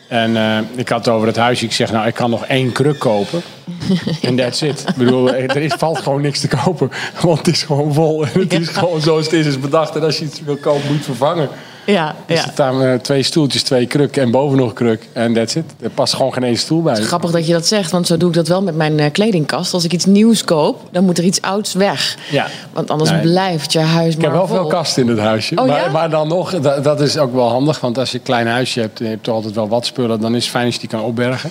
En 0.09 0.37
eh, 0.37 0.59
ik 0.75 0.89
had 0.89 1.05
het 1.05 1.15
over 1.15 1.27
het 1.27 1.37
huisje. 1.37 1.65
Ik 1.65 1.73
zeg, 1.73 1.93
nou, 1.93 2.07
ik 2.07 2.15
kan 2.15 2.31
nog 2.31 2.45
één 2.47 2.73
kruk 2.73 2.99
kopen. 2.99 3.41
En 4.23 4.37
that's 4.37 4.63
it. 4.63 4.85
Ik 4.89 4.95
bedoel, 4.95 5.35
er 5.35 5.57
is, 5.57 5.73
valt 5.73 5.99
gewoon 6.01 6.21
niks 6.21 6.41
te 6.41 6.49
kopen. 6.49 6.91
Want 7.23 7.39
het 7.39 7.47
is 7.49 7.63
gewoon 7.63 7.95
vol. 7.95 8.25
En 8.27 8.41
het 8.41 8.53
is 8.53 8.69
gewoon 8.69 9.01
zoals 9.01 9.25
het 9.25 9.33
is, 9.35 9.47
is 9.47 9.61
bedacht. 9.61 9.97
En 9.97 10.03
als 10.03 10.19
je 10.19 10.25
iets 10.25 10.41
wil 10.41 10.57
kopen, 10.57 10.81
moet 10.81 10.89
je 10.91 10.95
het 10.95 11.05
vervangen. 11.05 11.49
Ja, 11.91 12.15
Er 12.27 12.35
ja. 12.35 12.49
staan 12.53 12.83
eh, 12.83 12.95
twee 12.95 13.23
stoeltjes, 13.23 13.63
twee 13.63 13.87
krukken 13.87 14.23
en 14.23 14.31
boven 14.31 14.59
nog 14.59 14.73
kruk. 14.73 15.09
En 15.13 15.35
that's 15.35 15.55
it. 15.55 15.65
Er 15.81 15.91
past 15.91 16.15
gewoon 16.15 16.33
geen 16.33 16.45
één 16.45 16.57
stoel 16.59 16.83
bij. 16.83 16.95
Grappig 16.95 17.31
dat 17.31 17.47
je 17.47 17.53
dat 17.53 17.67
zegt, 17.67 17.91
want 17.91 18.07
zo 18.07 18.17
doe 18.17 18.29
ik 18.29 18.35
dat 18.35 18.49
wel 18.49 18.63
met 18.63 18.77
mijn 18.77 18.99
eh, 19.01 19.11
kledingkast. 19.13 19.75
Als 19.75 19.85
ik 19.85 19.93
iets 19.93 20.05
nieuws 20.05 20.45
koop, 20.45 20.89
dan 20.93 21.05
moet 21.05 21.19
er 21.19 21.25
iets 21.25 21.43
ouds 21.43 21.73
weg. 21.75 22.17
Ja. 22.31 22.47
Want 22.73 22.91
anders 22.91 23.11
Nee. 23.11 23.21
blijft 23.21 23.73
je 23.73 23.79
huis 23.79 24.13
Ik 24.15 24.21
maar 24.21 24.31
heb 24.31 24.39
wel 24.39 24.47
vol. 24.47 24.57
veel 24.57 24.67
kasten 24.67 25.03
in 25.03 25.09
het 25.09 25.19
huisje. 25.19 25.55
Oh, 25.57 25.67
maar, 25.67 25.81
ja? 25.85 25.91
maar 25.91 26.11
dan 26.11 26.29
nog, 26.29 26.61
dat, 26.61 26.85
dat 26.85 27.01
is 27.01 27.19
ook 27.19 27.35
wel 27.35 27.49
handig. 27.49 27.81
Want 27.81 27.99
als 27.99 28.11
je 28.11 28.19
een 28.19 28.25
klein 28.25 28.47
huisje 28.47 28.81
hebt, 28.81 28.99
en 28.99 29.05
je 29.05 29.11
hebt 29.11 29.25
toch 29.25 29.35
altijd 29.35 29.55
wel 29.55 29.69
wat 29.69 29.87
spullen. 29.87 30.21
Dan 30.21 30.35
is 30.35 30.43
het 30.43 30.51
fijn 30.53 30.65
als 30.65 30.75
je 30.75 30.81
die 30.81 30.89
kan 30.89 31.01
opbergen. 31.03 31.51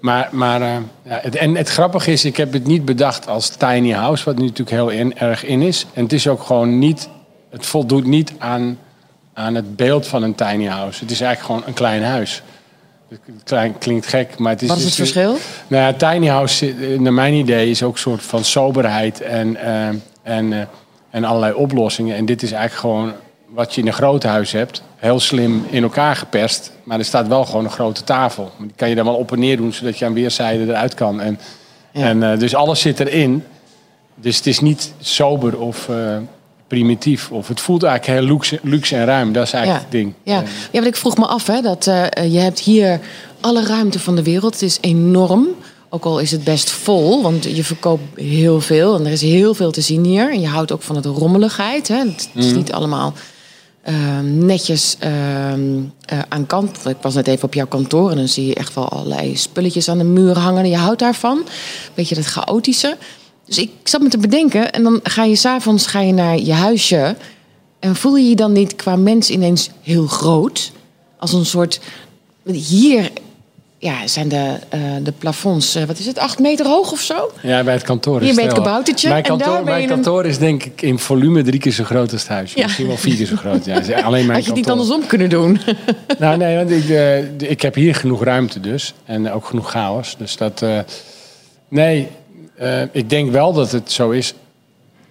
Maar, 0.00 0.28
maar 0.32 0.60
eh, 0.62 0.68
ja, 1.04 1.18
het, 1.22 1.36
en 1.36 1.54
het 1.56 1.68
grappige 1.68 2.12
is, 2.12 2.24
ik 2.24 2.36
heb 2.36 2.52
het 2.52 2.66
niet 2.66 2.84
bedacht 2.84 3.28
als 3.28 3.48
tiny 3.48 3.90
house. 3.92 4.24
Wat 4.24 4.36
nu 4.38 4.42
natuurlijk 4.42 4.70
heel 4.70 4.88
in, 4.88 5.18
erg 5.18 5.44
in 5.44 5.62
is. 5.62 5.86
En 5.94 6.02
het 6.02 6.12
is 6.12 6.28
ook 6.28 6.42
gewoon 6.42 6.78
niet, 6.78 7.08
het 7.50 7.66
voldoet 7.66 8.04
niet 8.06 8.32
aan, 8.38 8.78
aan 9.38 9.54
het 9.54 9.76
beeld 9.76 10.06
van 10.06 10.22
een 10.22 10.34
tiny 10.34 10.66
house. 10.66 11.00
Het 11.00 11.10
is 11.10 11.20
eigenlijk 11.20 11.40
gewoon 11.40 11.62
een 11.66 11.74
klein 11.74 12.02
huis. 12.02 12.42
Het 13.08 13.20
klein, 13.44 13.78
klinkt 13.78 14.06
gek, 14.06 14.38
maar 14.38 14.52
het 14.52 14.62
is... 14.62 14.68
Wat 14.68 14.76
is 14.76 14.84
het 14.84 14.96
dus- 14.96 15.10
verschil? 15.10 15.36
Nou 15.66 15.82
ja, 15.82 15.92
tiny 16.10 16.26
house, 16.26 16.74
naar 16.98 17.12
mijn 17.12 17.34
idee, 17.34 17.70
is 17.70 17.82
ook 17.82 17.92
een 17.92 17.98
soort 17.98 18.22
van 18.22 18.44
soberheid 18.44 19.20
en, 19.20 19.56
eh, 19.56 19.88
en, 20.22 20.52
eh, 20.52 20.60
en 21.10 21.24
allerlei 21.24 21.52
oplossingen. 21.54 22.16
En 22.16 22.24
dit 22.24 22.42
is 22.42 22.52
eigenlijk 22.52 22.80
gewoon 22.80 23.12
wat 23.48 23.74
je 23.74 23.80
in 23.80 23.86
een 23.86 23.92
groot 23.92 24.22
huis 24.22 24.52
hebt. 24.52 24.82
Heel 24.96 25.20
slim 25.20 25.66
in 25.70 25.82
elkaar 25.82 26.16
geperst. 26.16 26.72
Maar 26.84 26.98
er 26.98 27.04
staat 27.04 27.28
wel 27.28 27.44
gewoon 27.44 27.64
een 27.64 27.70
grote 27.70 28.04
tafel. 28.04 28.52
Die 28.58 28.72
kan 28.76 28.88
je 28.88 28.94
dan 28.94 29.04
wel 29.04 29.14
op 29.14 29.32
en 29.32 29.38
neer 29.38 29.56
doen, 29.56 29.72
zodat 29.72 29.98
je 29.98 30.04
aan 30.04 30.14
weerszijden 30.14 30.68
eruit 30.68 30.94
kan. 30.94 31.20
En, 31.20 31.38
Ja. 31.92 32.02
en, 32.02 32.22
eh, 32.22 32.38
dus 32.38 32.54
alles 32.54 32.80
zit 32.80 33.00
erin. 33.00 33.44
Dus 34.14 34.36
het 34.36 34.46
is 34.46 34.60
niet 34.60 34.92
sober 35.00 35.58
of 35.58 35.88
primitief. 36.68 37.30
Of 37.30 37.48
het 37.48 37.60
voelt 37.60 37.82
eigenlijk 37.82 38.20
heel 38.20 38.30
luxe, 38.32 38.60
luxe 38.62 38.96
en 38.96 39.04
ruim. 39.04 39.32
Dat 39.32 39.46
is 39.46 39.52
eigenlijk 39.52 39.82
het 39.82 39.92
ding. 39.92 40.14
Ja. 40.22 40.34
ja, 40.36 40.44
want 40.72 40.86
ik 40.86 40.96
vroeg 40.96 41.16
me 41.16 41.26
af, 41.26 41.46
hè, 41.46 41.60
dat 41.60 41.86
eh, 41.86 42.32
je 42.32 42.38
hebt 42.38 42.58
hier 42.58 43.00
alle 43.40 43.66
ruimte 43.66 43.98
van 43.98 44.16
de 44.16 44.22
wereld. 44.22 44.52
Het 44.52 44.62
is 44.62 44.78
enorm. 44.80 45.46
Ook 45.90 46.04
al 46.04 46.18
is 46.18 46.30
het 46.30 46.44
best 46.44 46.70
vol, 46.70 47.22
want 47.22 47.44
je 47.44 47.64
verkoopt 47.64 48.20
heel 48.20 48.60
veel. 48.60 48.94
En 48.94 49.06
er 49.06 49.12
is 49.12 49.22
heel 49.22 49.54
veel 49.54 49.70
te 49.70 49.80
zien 49.80 50.04
hier. 50.04 50.32
En 50.32 50.40
je 50.40 50.46
houdt 50.46 50.72
ook 50.72 50.82
van 50.82 50.96
het 50.96 51.04
rommeligheid. 51.04 51.88
Hè. 51.88 51.98
Het 51.98 52.28
is 52.34 52.52
niet 52.52 52.72
allemaal 52.72 53.14
eh, 53.88 54.20
netjes 54.22 54.96
eh, 54.98 55.52
eh, 55.52 55.58
aan 56.28 56.46
kant. 56.46 56.86
Ik 56.86 56.96
was 57.00 57.14
net 57.14 57.26
even 57.26 57.44
op 57.44 57.54
jouw 57.54 57.66
kantoor 57.66 58.10
en 58.10 58.16
dan 58.16 58.28
zie 58.28 58.46
je 58.46 58.54
echt 58.54 58.74
wel 58.74 58.88
allerlei 58.88 59.36
spulletjes 59.36 59.88
aan 59.88 59.98
de 59.98 60.04
muur 60.04 60.38
hangen. 60.38 60.62
En 60.62 60.70
je 60.70 60.76
houdt 60.76 60.98
daarvan. 60.98 61.46
Beetje 61.94 62.14
dat 62.14 62.24
chaotische. 62.24 62.96
Dus 63.48 63.58
ik 63.58 63.70
zat 63.84 64.00
me 64.00 64.08
te 64.08 64.18
bedenken. 64.18 64.72
En 64.72 64.82
dan 64.82 65.00
ga 65.02 65.24
je 65.24 65.36
s'avonds 65.36 65.86
ga 65.86 66.00
je 66.00 66.12
naar 66.12 66.38
je 66.38 66.52
huisje. 66.52 67.16
En 67.78 67.96
voel 67.96 68.16
je 68.16 68.28
je 68.28 68.36
dan 68.36 68.52
niet 68.52 68.76
qua 68.76 68.96
mens 68.96 69.30
ineens 69.30 69.70
heel 69.82 70.06
groot? 70.06 70.72
Als 71.18 71.32
een 71.32 71.46
soort. 71.46 71.80
Hier 72.44 73.10
ja, 73.78 74.06
zijn 74.06 74.28
de, 74.28 74.58
eh, 74.68 74.80
de 75.02 75.12
plafonds, 75.12 75.74
eh, 75.74 75.84
wat 75.84 75.98
is 75.98 76.06
het, 76.06 76.18
acht 76.18 76.38
meter 76.38 76.66
hoog 76.66 76.92
of 76.92 77.00
zo? 77.00 77.30
Ja, 77.42 77.64
bij 77.64 77.74
het 77.74 77.82
kantoor. 77.82 78.20
Hier 78.20 78.28
is 78.28 78.34
bij 78.34 78.44
het 78.44 78.52
kaboutertje, 78.52 79.08
Mijn 79.08 79.24
en 79.24 79.38
daar 79.38 79.48
kantoor, 79.48 79.64
mijn 79.64 79.88
kantoor 79.88 80.26
is 80.26 80.38
denk 80.38 80.64
ik 80.64 80.82
in 80.82 80.98
volume 80.98 81.42
drie 81.42 81.60
keer 81.60 81.72
zo 81.72 81.84
groot 81.84 82.12
als 82.12 82.20
het 82.20 82.30
huis. 82.30 82.52
Ja. 82.52 82.62
Misschien 82.62 82.86
wel 82.86 82.96
vier 82.96 83.16
keer 83.16 83.26
zo 83.26 83.36
groot. 83.36 83.64
Ja, 83.64 84.00
alleen 84.00 84.26
mijn 84.26 84.38
Had 84.38 84.42
je 84.42 84.50
het 84.50 84.54
niet 84.54 84.70
andersom 84.70 85.06
kunnen 85.06 85.30
doen? 85.30 85.60
Nou, 86.18 86.36
nee, 86.36 86.56
want 86.56 86.70
ik, 86.70 86.88
eh, 86.88 87.50
ik 87.50 87.62
heb 87.62 87.74
hier 87.74 87.94
genoeg 87.94 88.24
ruimte 88.24 88.60
dus. 88.60 88.94
En 89.04 89.32
ook 89.32 89.46
genoeg 89.46 89.70
chaos. 89.70 90.16
Dus 90.18 90.36
dat... 90.36 90.64
nee, 91.68 92.08
eh, 92.58 92.82
ik 92.90 93.10
denk 93.10 93.30
wel 93.30 93.52
dat 93.52 93.72
het 93.72 93.92
zo 93.92 94.10
is. 94.10 94.34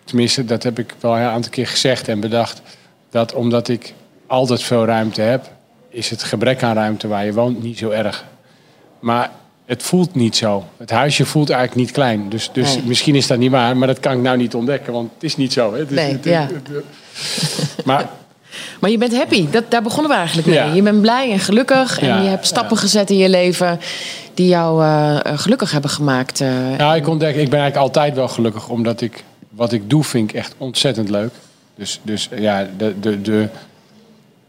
Tenminste, 0.03 0.45
dat 0.45 0.63
heb 0.63 0.79
ik 0.79 0.95
wel 0.99 1.15
een 1.17 1.21
aantal 1.23 1.51
keer 1.51 1.67
gezegd 1.67 2.07
en 2.07 2.19
bedacht. 2.19 2.61
Dat 3.09 3.33
omdat 3.33 3.67
ik 3.67 3.93
altijd 4.27 4.63
veel 4.63 4.85
ruimte 4.85 5.21
heb... 5.21 5.49
is 5.89 6.09
het 6.09 6.23
gebrek 6.23 6.63
aan 6.63 6.75
ruimte 6.75 7.07
waar 7.07 7.25
je 7.25 7.33
woont 7.33 7.63
niet 7.63 7.77
zo 7.77 7.89
erg. 7.89 8.25
Maar 8.99 9.31
het 9.65 9.83
voelt 9.83 10.15
niet 10.15 10.35
zo. 10.35 10.65
Het 10.77 10.89
huisje 10.89 11.25
voelt 11.25 11.49
eigenlijk 11.49 11.79
niet 11.81 11.91
klein. 11.95 12.29
Dus, 12.29 12.49
dus 12.53 12.75
Nee. 12.75 12.83
misschien 12.85 13.15
is 13.15 13.27
dat 13.27 13.37
niet 13.37 13.51
waar, 13.51 13.77
maar 13.77 13.87
dat 13.87 13.99
kan 13.99 14.11
ik 14.13 14.21
nou 14.21 14.37
niet 14.37 14.55
ontdekken. 14.55 14.93
Want 14.93 15.11
het 15.13 15.23
is 15.23 15.35
niet 15.37 15.53
zo. 15.53 15.73
Hè? 15.73 15.79
Het 15.79 15.89
is- 15.89 15.95
Nee, 15.95 16.11
het- 16.11 16.23
ja. 16.25 16.41
het- 16.41 16.67
het- 16.67 17.85
maar 17.85 18.09
Maar 18.79 18.89
je 18.89 18.97
bent 18.97 19.15
happy, 19.15 19.49
dat, 19.49 19.63
daar 19.71 19.81
begonnen 19.81 20.11
we 20.11 20.17
eigenlijk 20.17 20.47
mee. 20.47 20.57
Ja. 20.57 20.73
Je 20.73 20.81
bent 20.81 21.01
blij 21.01 21.31
en 21.31 21.39
gelukkig 21.39 21.99
en 21.99 22.07
Ja, 22.07 22.21
je 22.21 22.27
hebt 22.29 22.45
stappen 22.45 22.75
ja. 22.75 22.81
gezet 22.81 23.09
in 23.09 23.17
je 23.17 23.29
leven 23.29 23.79
die 24.33 24.47
jou 24.47 24.83
eh, 24.83 25.15
eh, 25.25 25.39
gelukkig 25.39 25.71
hebben 25.71 25.89
gemaakt. 25.89 26.41
eh. 26.41 26.77
Ja, 26.77 26.95
ik 26.95 27.07
ontdek, 27.07 27.35
ik 27.35 27.49
ben 27.49 27.59
eigenlijk 27.59 27.77
altijd 27.77 28.15
wel 28.15 28.27
gelukkig, 28.27 28.69
omdat 28.69 29.01
ik 29.01 29.23
wat 29.49 29.71
ik 29.71 29.89
doe 29.89 30.03
vind 30.03 30.29
ik 30.29 30.35
echt 30.35 30.53
ontzettend 30.57 31.09
leuk. 31.09 31.31
Dus, 31.75 31.99
dus 32.03 32.29
ja, 32.35 32.67
de, 32.77 32.99
de, 32.99 33.21
de, 33.21 33.47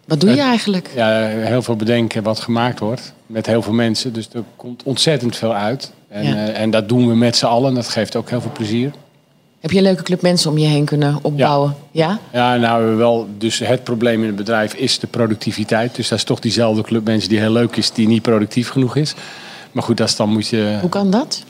Wat 0.04 0.20
doe 0.20 0.30
je 0.34 0.40
eigenlijk? 0.40 0.90
ja, 0.94 1.26
heel 1.26 1.62
veel 1.62 1.76
bedenken 1.76 2.22
wat 2.22 2.40
gemaakt 2.40 2.78
wordt 2.78 3.12
met 3.26 3.46
heel 3.46 3.62
veel 3.62 3.72
mensen. 3.72 4.12
Dus 4.12 4.28
er 4.32 4.42
komt 4.56 4.82
ontzettend 4.82 5.36
veel 5.36 5.54
uit. 5.54 5.92
En, 6.08 6.24
Ja. 6.26 6.46
en 6.48 6.70
dat 6.70 6.88
doen 6.88 7.08
we 7.08 7.14
met 7.14 7.36
z'n 7.36 7.46
allen. 7.46 7.74
Dat 7.74 7.88
geeft 7.88 8.16
ook 8.16 8.30
heel 8.30 8.40
veel 8.40 8.52
plezier. 8.52 8.90
Heb 9.60 9.70
je 9.70 9.76
een 9.76 9.82
leuke 9.82 10.02
club 10.02 10.22
mensen 10.22 10.50
om 10.50 10.58
je 10.58 10.66
heen 10.66 10.84
kunnen 10.84 11.18
opbouwen? 11.22 11.74
Ja? 11.90 12.18
Ja, 12.32 12.56
nou 12.56 12.96
wel. 12.96 13.28
Dus 13.38 13.58
het 13.58 13.84
probleem 13.84 14.20
in 14.20 14.26
het 14.26 14.36
bedrijf 14.36 14.74
is 14.74 14.98
de 14.98 15.06
productiviteit. 15.06 15.94
Dus 15.94 16.08
dat 16.08 16.18
is 16.18 16.24
toch 16.24 16.40
diezelfde 16.40 16.82
club 16.82 17.04
mensen 17.04 17.28
die 17.28 17.38
heel 17.38 17.52
leuk 17.52 17.76
is, 17.76 17.90
die 17.92 18.06
niet 18.08 18.22
productief 18.22 18.68
genoeg 18.68 18.96
is. 18.96 19.14
Maar 19.72 19.82
goed, 19.82 19.96
dat 19.96 20.08
is 20.08 20.16
dan 20.16 20.28
moet 20.28 20.48
je. 20.48 20.78
Hoe 20.80 20.90
kan 20.90 21.10
dat? 21.10 21.42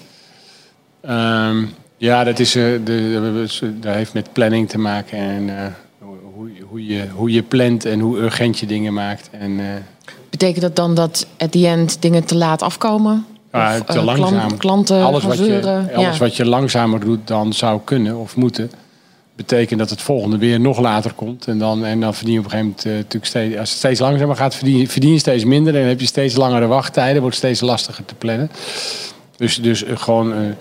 Ehm, 1.00 1.64
ja, 1.96 2.24
dat, 2.24 2.38
is, 2.38 2.54
eh, 2.54 2.62
de, 2.64 2.78
de- 2.84 3.78
dat 3.80 3.94
heeft 3.94 4.12
met 4.12 4.32
planning 4.32 4.68
te 4.68 4.78
maken 4.78 5.18
en 5.18 5.58
eh, 5.58 5.66
hoe, 6.34 6.48
hoe, 6.68 6.86
je, 6.86 7.04
hoe 7.14 7.30
je 7.30 7.42
plant 7.42 7.84
en 7.84 8.00
hoe 8.00 8.18
urgent 8.18 8.58
je 8.58 8.66
dingen 8.66 8.92
maakt. 8.92 9.28
En, 9.32 9.60
eh, 9.60 9.66
Betekent 10.30 10.60
dat 10.62 10.76
dan 10.76 10.94
dat 10.94 11.26
at 11.38 11.52
the 11.52 11.66
end 11.66 12.02
dingen 12.02 12.24
te 12.24 12.34
laat 12.36 12.62
afkomen? 12.62 13.26
Of, 13.52 13.80
te 13.86 13.98
eh, 13.98 14.04
langzaam. 14.04 14.56
klanten 14.56 15.02
alles 15.04 15.24
wat, 15.24 15.38
je, 15.38 15.88
alles 15.94 16.14
Ja. 16.16 16.18
wat 16.18 16.36
je 16.36 16.44
langzamer 16.46 17.00
doet 17.00 17.26
dan 17.26 17.52
zou 17.52 17.80
kunnen 17.84 18.16
of 18.16 18.36
moeten, 18.36 18.70
betekent 19.36 19.78
dat 19.78 19.90
het 19.90 20.02
volgende 20.02 20.38
weer 20.38 20.60
nog 20.60 20.78
later 20.80 21.12
komt. 21.12 21.46
En 21.46 21.58
dan, 21.58 21.84
en 21.84 22.00
dan 22.00 22.14
verdien 22.14 22.32
je 22.32 22.38
op 22.38 22.44
een 22.44 22.50
gegeven 22.50 22.70
moment 22.76 22.86
eh, 22.86 22.92
natuurlijk 22.96 23.24
steeds, 23.26 23.56
als 23.56 23.68
het 23.70 23.78
steeds 23.78 24.00
langzamer 24.00 24.36
gaat, 24.36 24.54
verdien, 24.54 24.76
je- 24.78 24.88
verdien 24.88 25.12
je 25.12 25.18
steeds 25.18 25.44
minder. 25.44 25.74
En 25.74 25.80
dan 25.80 25.88
heb 25.88 26.00
je 26.00 26.06
steeds 26.06 26.36
langere 26.36 26.66
wachttijden, 26.66 27.20
wordt 27.22 27.36
steeds 27.36 27.60
lastiger 27.60 28.04
te 28.04 28.14
plannen. 28.14 28.50
Dus, 29.36 29.56
dus 29.56 29.84
eh, 29.84 29.96
gewoon 29.96 30.54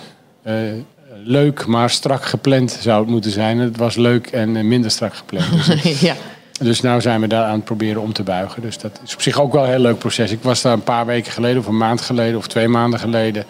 leuk, 1.24 1.65
maar 1.65 1.89
strak 1.89 2.25
gepland 2.25 2.77
zou 2.82 3.01
het 3.01 3.10
moeten 3.10 3.32
zijn. 3.32 3.58
Het 3.58 3.77
was 3.77 3.96
leuk 3.96 4.27
en 4.27 4.67
minder 4.67 4.91
strak 4.91 5.15
gepland. 5.15 5.46
Dus, 5.84 6.00
ja. 6.00 6.15
Dus 6.60 6.82
nou 6.82 7.02
zijn 7.02 7.22
we 7.22 7.28
daar 7.28 7.44
aan 7.46 7.56
het 7.56 7.64
proberen 7.64 8.02
om 8.02 8.14
te 8.14 8.24
buigen. 8.24 8.62
Dus 8.62 8.78
dat 8.78 9.00
is 9.06 9.14
op 9.14 9.22
zich 9.22 9.40
ook 9.42 9.54
wel 9.54 9.64
een 9.64 9.70
heel 9.70 9.80
leuk 9.80 9.98
proces. 9.98 10.32
Ik 10.32 10.44
was 10.44 10.62
daar 10.62 10.74
een 10.74 10.84
paar 10.84 11.06
weken 11.06 11.32
geleden, 11.32 11.58
of 11.60 11.68
een 11.68 11.78
maand 11.78 12.02
geleden, 12.02 12.38
of 12.38 12.48
twee 12.48 12.68
maanden 12.68 13.00
geleden, 13.00 13.46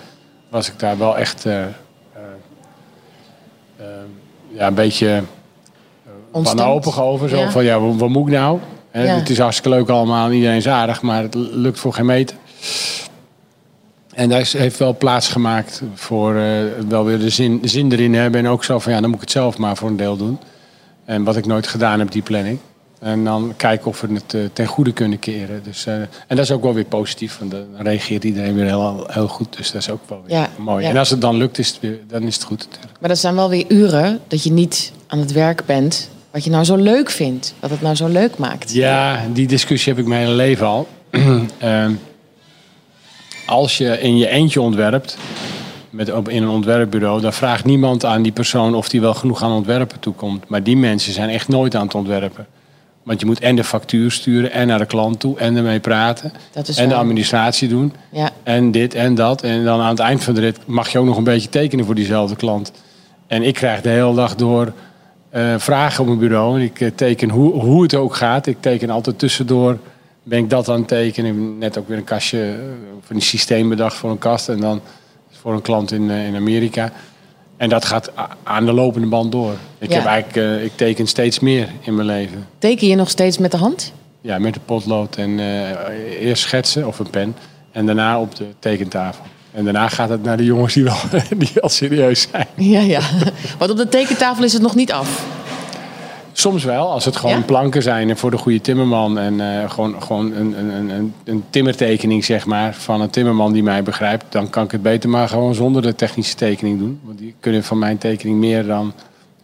was 0.50 0.68
ik 0.68 0.80
daar 0.80 0.98
wel 0.98 1.18
echt 1.18 1.46
eh, 1.46 1.62
eh, 1.62 1.68
eh, 3.78 3.86
ja, 4.54 4.68
een 4.68 4.74
beetje 4.74 5.24
wanhopig 6.32 7.02
over. 7.02 7.30
Zo 7.30 7.38
Ja. 7.38 7.52
van, 7.52 7.64
ja, 7.64 7.80
wat, 7.80 7.96
wat 7.96 8.10
moet 8.10 8.28
ik 8.28 8.34
nou? 8.34 8.60
Ja. 8.94 9.00
Het 9.00 9.30
is 9.30 9.40
hartstikke 9.40 9.78
leuk 9.78 9.90
allemaal, 9.90 10.28
en 10.28 10.34
iedereen 10.34 10.58
is 10.58 10.68
aardig, 10.68 11.02
maar 11.02 11.22
het 11.22 11.36
lukt 11.36 11.80
voor 11.80 11.94
geen 11.94 12.06
meter. 12.06 12.36
En 14.14 14.30
daar 14.30 14.40
is- 14.40 14.54
heeft 14.54 14.78
wel 14.78 14.98
plaats 14.98 15.30
gemaakt 15.30 15.82
voor 15.94 16.36
eh, 16.36 16.52
wel 16.88 17.06
weer 17.06 17.20
de 17.20 17.30
zin, 17.30 17.60
zin 17.64 17.92
erin 17.92 18.14
hebben. 18.14 18.40
En 18.46 18.48
ook 18.52 18.64
zo 18.64 18.80
van, 18.80 18.92
ja, 18.94 19.00
dan 19.02 19.08
moet 19.10 19.16
ik 19.18 19.24
het 19.24 19.32
zelf 19.32 19.58
maar 19.58 19.76
voor 19.78 19.90
een 19.90 19.98
deel 19.98 20.18
doen. 20.18 20.40
En 21.06 21.24
wat 21.24 21.36
ik 21.36 21.46
nooit 21.46 21.68
gedaan 21.68 22.00
heb, 22.00 22.12
die 22.12 22.22
planning. 22.22 22.60
En 23.00 23.24
dan 23.24 23.54
kijken 23.58 23.88
of 23.88 24.02
we 24.02 24.14
het 24.14 24.34
eh, 24.34 24.42
ten 24.54 24.66
goede 24.66 24.92
kunnen 24.92 25.20
keren. 25.20 25.64
Dus, 25.64 25.86
eh, 25.86 25.94
en 25.96 26.08
dat 26.28 26.40
is 26.40 26.52
ook 26.52 26.64
wel 26.64 26.74
weer 26.74 26.86
positief, 26.86 27.38
want 27.38 27.52
dan 27.52 27.66
reageert 27.78 28.24
iedereen 28.24 28.54
weer 28.56 28.66
heel, 28.66 29.08
heel 29.08 29.28
goed. 29.28 29.58
Dus 29.58 29.72
dat 29.72 29.82
is 29.82 29.90
ook 29.90 30.02
wel 30.08 30.22
weer 30.26 30.38
Ja, 30.38 30.50
mooi. 30.58 30.84
ja. 30.84 30.90
En 30.90 30.98
als 30.98 31.10
het 31.10 31.22
dan 31.22 31.36
lukt, 31.38 31.58
is 31.58 31.68
het 31.68 31.80
weer, 31.80 32.00
dan 32.08 32.24
is 32.24 32.36
het 32.36 32.44
goed 32.44 32.58
natuurlijk. 32.70 33.00
Maar 33.00 33.10
dat 33.10 33.18
zijn 33.18 33.36
wel 33.36 33.50
weer 33.50 33.66
uren 33.68 34.20
dat 34.28 34.44
je 34.44 34.52
niet 34.52 34.92
aan 35.08 35.20
het 35.20 35.32
werk 35.32 35.66
bent. 35.66 36.10
Wat 36.32 36.44
je 36.44 36.50
nou 36.50 36.64
zo 36.64 36.76
leuk 36.76 37.10
vindt. 37.10 37.54
Wat 37.60 37.70
het 37.70 37.82
nou 37.82 37.96
zo 37.96 38.08
leuk 38.08 38.38
maakt. 38.38 38.74
Ja, 38.74 39.26
die 39.34 39.48
discussie 39.48 39.94
heb 39.94 40.02
ik 40.02 40.08
mijn 40.08 40.22
hele 40.22 40.36
leven 40.36 40.66
al. 40.68 40.88
Ehm, 41.58 41.92
als 43.46 43.78
je 43.78 44.00
in 44.00 44.18
je 44.18 44.28
eentje 44.30 44.62
ontwerpt, 44.62 45.18
met, 45.90 46.08
in 46.08 46.44
een 46.44 46.50
ontwerpbureau, 46.50 47.22
dan 47.22 47.34
vraagt 47.34 47.66
niemand 47.66 48.06
aan 48.06 48.22
die 48.22 48.32
persoon 48.32 48.76
of 48.76 48.90
die 48.90 49.02
wel 49.02 49.14
genoeg 49.14 49.44
aan 49.44 49.52
ontwerpen 49.52 50.00
toekomt. 50.00 50.50
Maar 50.50 50.64
die 50.64 50.78
mensen 50.78 51.14
zijn 51.14 51.30
echt 51.30 51.48
nooit 51.48 51.76
aan 51.76 51.86
het 51.86 51.96
ontwerpen. 51.96 52.48
Want 53.08 53.20
je 53.20 53.26
moet 53.26 53.40
en 53.40 53.56
de 53.56 53.64
factuur 53.64 54.12
sturen 54.12 54.52
en 54.52 54.68
naar 54.68 54.80
de 54.80 54.86
klant 54.86 55.20
toe 55.20 55.40
en 55.40 55.56
ermee 55.56 55.80
praten. 55.80 56.34
Dat 56.52 56.68
is 56.68 56.78
en 56.78 56.90
de 56.90 56.96
administratie 56.96 57.68
doen. 57.68 57.94
Ja. 58.12 58.30
En 58.44 58.72
dit 58.72 58.94
en 58.94 59.16
dat. 59.16 59.42
En 59.42 59.64
dan 59.64 59.82
aan 59.82 59.90
het 59.90 60.00
eind 60.00 60.24
van 60.24 60.34
de 60.34 60.40
rit 60.40 60.60
mag 60.66 60.90
je 60.90 61.00
ook 61.00 61.06
nog 61.06 61.18
een 61.18 61.24
beetje 61.24 61.50
tekenen 61.50 61.86
voor 61.86 61.96
diezelfde 61.96 62.36
klant. 62.36 62.72
En 63.28 63.44
ik 63.44 63.54
krijg 63.54 63.82
de 63.82 63.90
hele 63.90 64.16
dag 64.16 64.36
door 64.36 64.74
eh, 65.30 65.54
vragen 65.58 66.00
op 66.00 66.08
mijn 66.08 66.20
bureau. 66.20 66.60
En 66.60 66.66
ik 66.66 66.82
eh, 66.82 66.92
teken 66.96 67.30
hoe, 67.30 67.54
hoe 67.54 67.84
het 67.84 67.94
ook 67.94 68.16
gaat. 68.16 68.48
Ik 68.48 68.58
teken 68.60 68.90
altijd 68.90 69.20
tussendoor. 69.20 69.78
Ben 70.24 70.40
ik 70.40 70.50
dat 70.50 70.70
aan 70.70 70.80
het 70.80 70.88
tekenen. 70.88 71.32
Ik 71.32 71.38
heb 71.38 71.60
net 71.60 71.78
ook 71.78 71.88
weer 71.88 71.98
een 71.98 72.04
kastje 72.04 72.42
eh, 72.42 72.58
van 73.02 73.16
een 73.16 73.22
systeem 73.22 73.70
bedacht 73.70 73.96
voor 73.96 74.10
een 74.10 74.18
kast. 74.18 74.50
En 74.50 74.60
dan 74.60 74.82
voor 75.32 75.54
een 75.54 75.62
klant 75.62 75.92
in, 75.92 76.10
eh, 76.10 76.28
in 76.28 76.36
Amerika. 76.36 76.92
En 77.58 77.70
dat 77.70 77.86
gaat 77.86 78.12
aan 78.44 78.66
de 78.66 78.74
lopende 78.74 79.08
band 79.08 79.32
door. 79.32 79.54
Ik, 79.80 79.90
Ja. 79.90 79.96
heb 79.96 80.06
eigenlijk, 80.06 80.60
eh, 80.60 80.64
ik 80.64 80.72
teken 80.76 81.08
steeds 81.08 81.40
meer 81.40 81.68
in 81.82 81.96
mijn 81.96 82.08
leven. 82.08 82.48
Teken 82.60 82.88
je 82.88 82.96
nog 82.96 83.10
steeds 83.10 83.38
met 83.38 83.52
de 83.52 83.58
hand? 83.58 83.94
Ja, 84.22 84.38
met 84.40 84.56
een 84.56 84.62
potlood 84.66 85.16
en 85.16 85.40
eh, 85.40 85.70
eerst 86.28 86.42
schetsen 86.44 86.88
of 86.88 87.00
een 87.00 87.10
pen. 87.10 87.36
En 87.72 87.86
daarna 87.86 88.20
op 88.20 88.36
de 88.36 88.46
tekentafel. 88.60 89.24
En 89.54 89.64
daarna 89.64 89.88
gaat 89.90 90.10
het 90.10 90.24
naar 90.24 90.38
de 90.38 90.44
jongens 90.44 90.74
die 90.74 90.84
wel, 90.84 90.98
die 91.38 91.50
wel 91.54 91.70
serieus 91.70 92.28
zijn. 92.32 92.48
Ja, 92.56 92.80
ja. 92.80 93.02
Want 93.58 93.72
op 93.72 93.78
de 93.78 93.90
tekentafel 93.90 94.44
is 94.44 94.54
het 94.54 94.62
nog 94.62 94.76
niet 94.76 94.92
af. 94.92 95.26
Soms 96.40 96.64
wel, 96.64 96.92
als 96.92 97.06
het 97.06 97.16
gewoon 97.16 97.36
Ja? 97.38 97.42
planken 97.46 97.82
zijn 97.82 98.10
en 98.10 98.18
voor 98.18 98.32
de 98.32 98.38
goede 98.38 98.62
timmerman. 98.62 99.18
En 99.20 99.62
eh, 99.62 99.70
gewoon, 99.70 100.02
gewoon 100.04 100.32
een, 100.36 100.60
een, 100.60 100.90
een, 100.90 101.14
een 101.24 101.44
timmertekening, 101.50 102.26
zeg 102.26 102.46
maar, 102.46 102.74
van 102.74 103.02
een 103.02 103.10
timmerman 103.10 103.54
die 103.54 103.64
mij 103.64 103.84
begrijpt. 103.84 104.26
Dan 104.30 104.50
kan 104.50 104.64
ik 104.64 104.72
het 104.72 104.82
beter 104.82 105.10
maar 105.10 105.30
gewoon 105.30 105.56
zonder 105.56 105.82
de 105.82 105.96
technische 105.96 106.36
tekening 106.36 106.80
doen. 106.80 107.00
Want 107.04 107.18
die 107.18 107.34
kunnen 107.40 107.64
van 107.64 107.80
mijn 107.80 107.98
tekening 107.98 108.38
meer 108.38 108.66
dan 108.66 108.94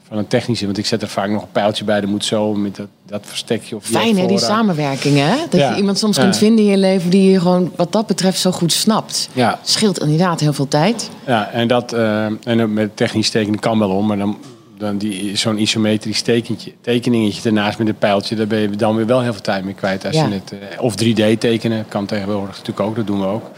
van 0.07 0.17
een 0.17 0.27
technische. 0.27 0.65
Want 0.65 0.77
ik 0.77 0.85
zet 0.85 1.01
er 1.01 1.07
vaak 1.07 1.29
nog 1.29 1.41
een 1.41 1.51
pijltje 1.51 1.83
bij. 1.83 2.01
Dat 2.01 2.09
moet 2.09 2.25
zo 2.25 2.53
met 2.53 2.75
dat, 2.75 2.88
dat 3.05 3.21
verstekje. 3.23 3.75
Of 3.75 3.83
Fijn 3.85 4.17
hè, 4.17 4.27
die 4.27 4.39
samenwerking 4.39 5.17
hè? 5.17 5.35
Dat 5.50 5.59
Ja. 5.59 5.69
je 5.69 5.75
iemand 5.77 5.97
soms 5.97 6.15
Ja. 6.15 6.21
kunt 6.21 6.38
vinden 6.38 6.65
in 6.65 6.71
je 6.71 6.77
leven 6.77 7.09
die 7.09 7.31
je 7.31 7.39
gewoon 7.39 7.71
wat 7.75 7.91
dat 7.91 8.07
betreft 8.07 8.39
zo 8.39 8.51
goed 8.51 8.73
snapt. 8.73 9.29
Ja, 9.33 9.59
Scheelt 9.63 10.00
inderdaad 10.00 10.39
heel 10.39 10.53
veel 10.53 10.67
tijd. 10.67 11.09
ja 11.25 11.50
en, 11.50 11.67
dat, 11.67 11.93
eh, 11.93 12.25
en 12.43 12.73
met 12.73 12.97
technisch 12.97 13.29
tekenen 13.29 13.59
kan 13.59 13.79
wel 13.79 13.89
om. 13.89 14.05
Maar 14.07 14.17
dan, 14.17 14.38
dan 14.77 14.98
die, 14.98 15.36
zo'n 15.36 15.58
isometrisch 15.62 16.22
tekentje, 16.22 16.74
tekeningetje 16.82 17.50
ernaast 17.50 17.77
met 17.77 17.88
een 17.88 17.98
pijltje. 17.98 18.36
Daar 18.36 18.48
ben 18.48 18.60
je 18.60 18.70
dan 18.70 18.96
weer 18.96 19.06
wel 19.06 19.22
heel 19.22 19.34
veel 19.34 19.42
tijd 19.42 19.65
mee 19.65 19.74
kwijt. 19.74 20.06
Als 20.06 20.15
Ja. 20.15 20.27
je 20.27 20.34
het, 20.34 20.51
eh, 20.51 20.82
of 20.82 20.96
3D 20.96 21.39
tekenen 21.39 21.86
kan 21.88 22.06
tegenwoordig 22.06 22.50
natuurlijk 22.58 22.80
ook. 22.80 22.96
Dat 22.96 23.08
doen 23.08 23.20
we 23.20 23.25
ook. 23.25 23.50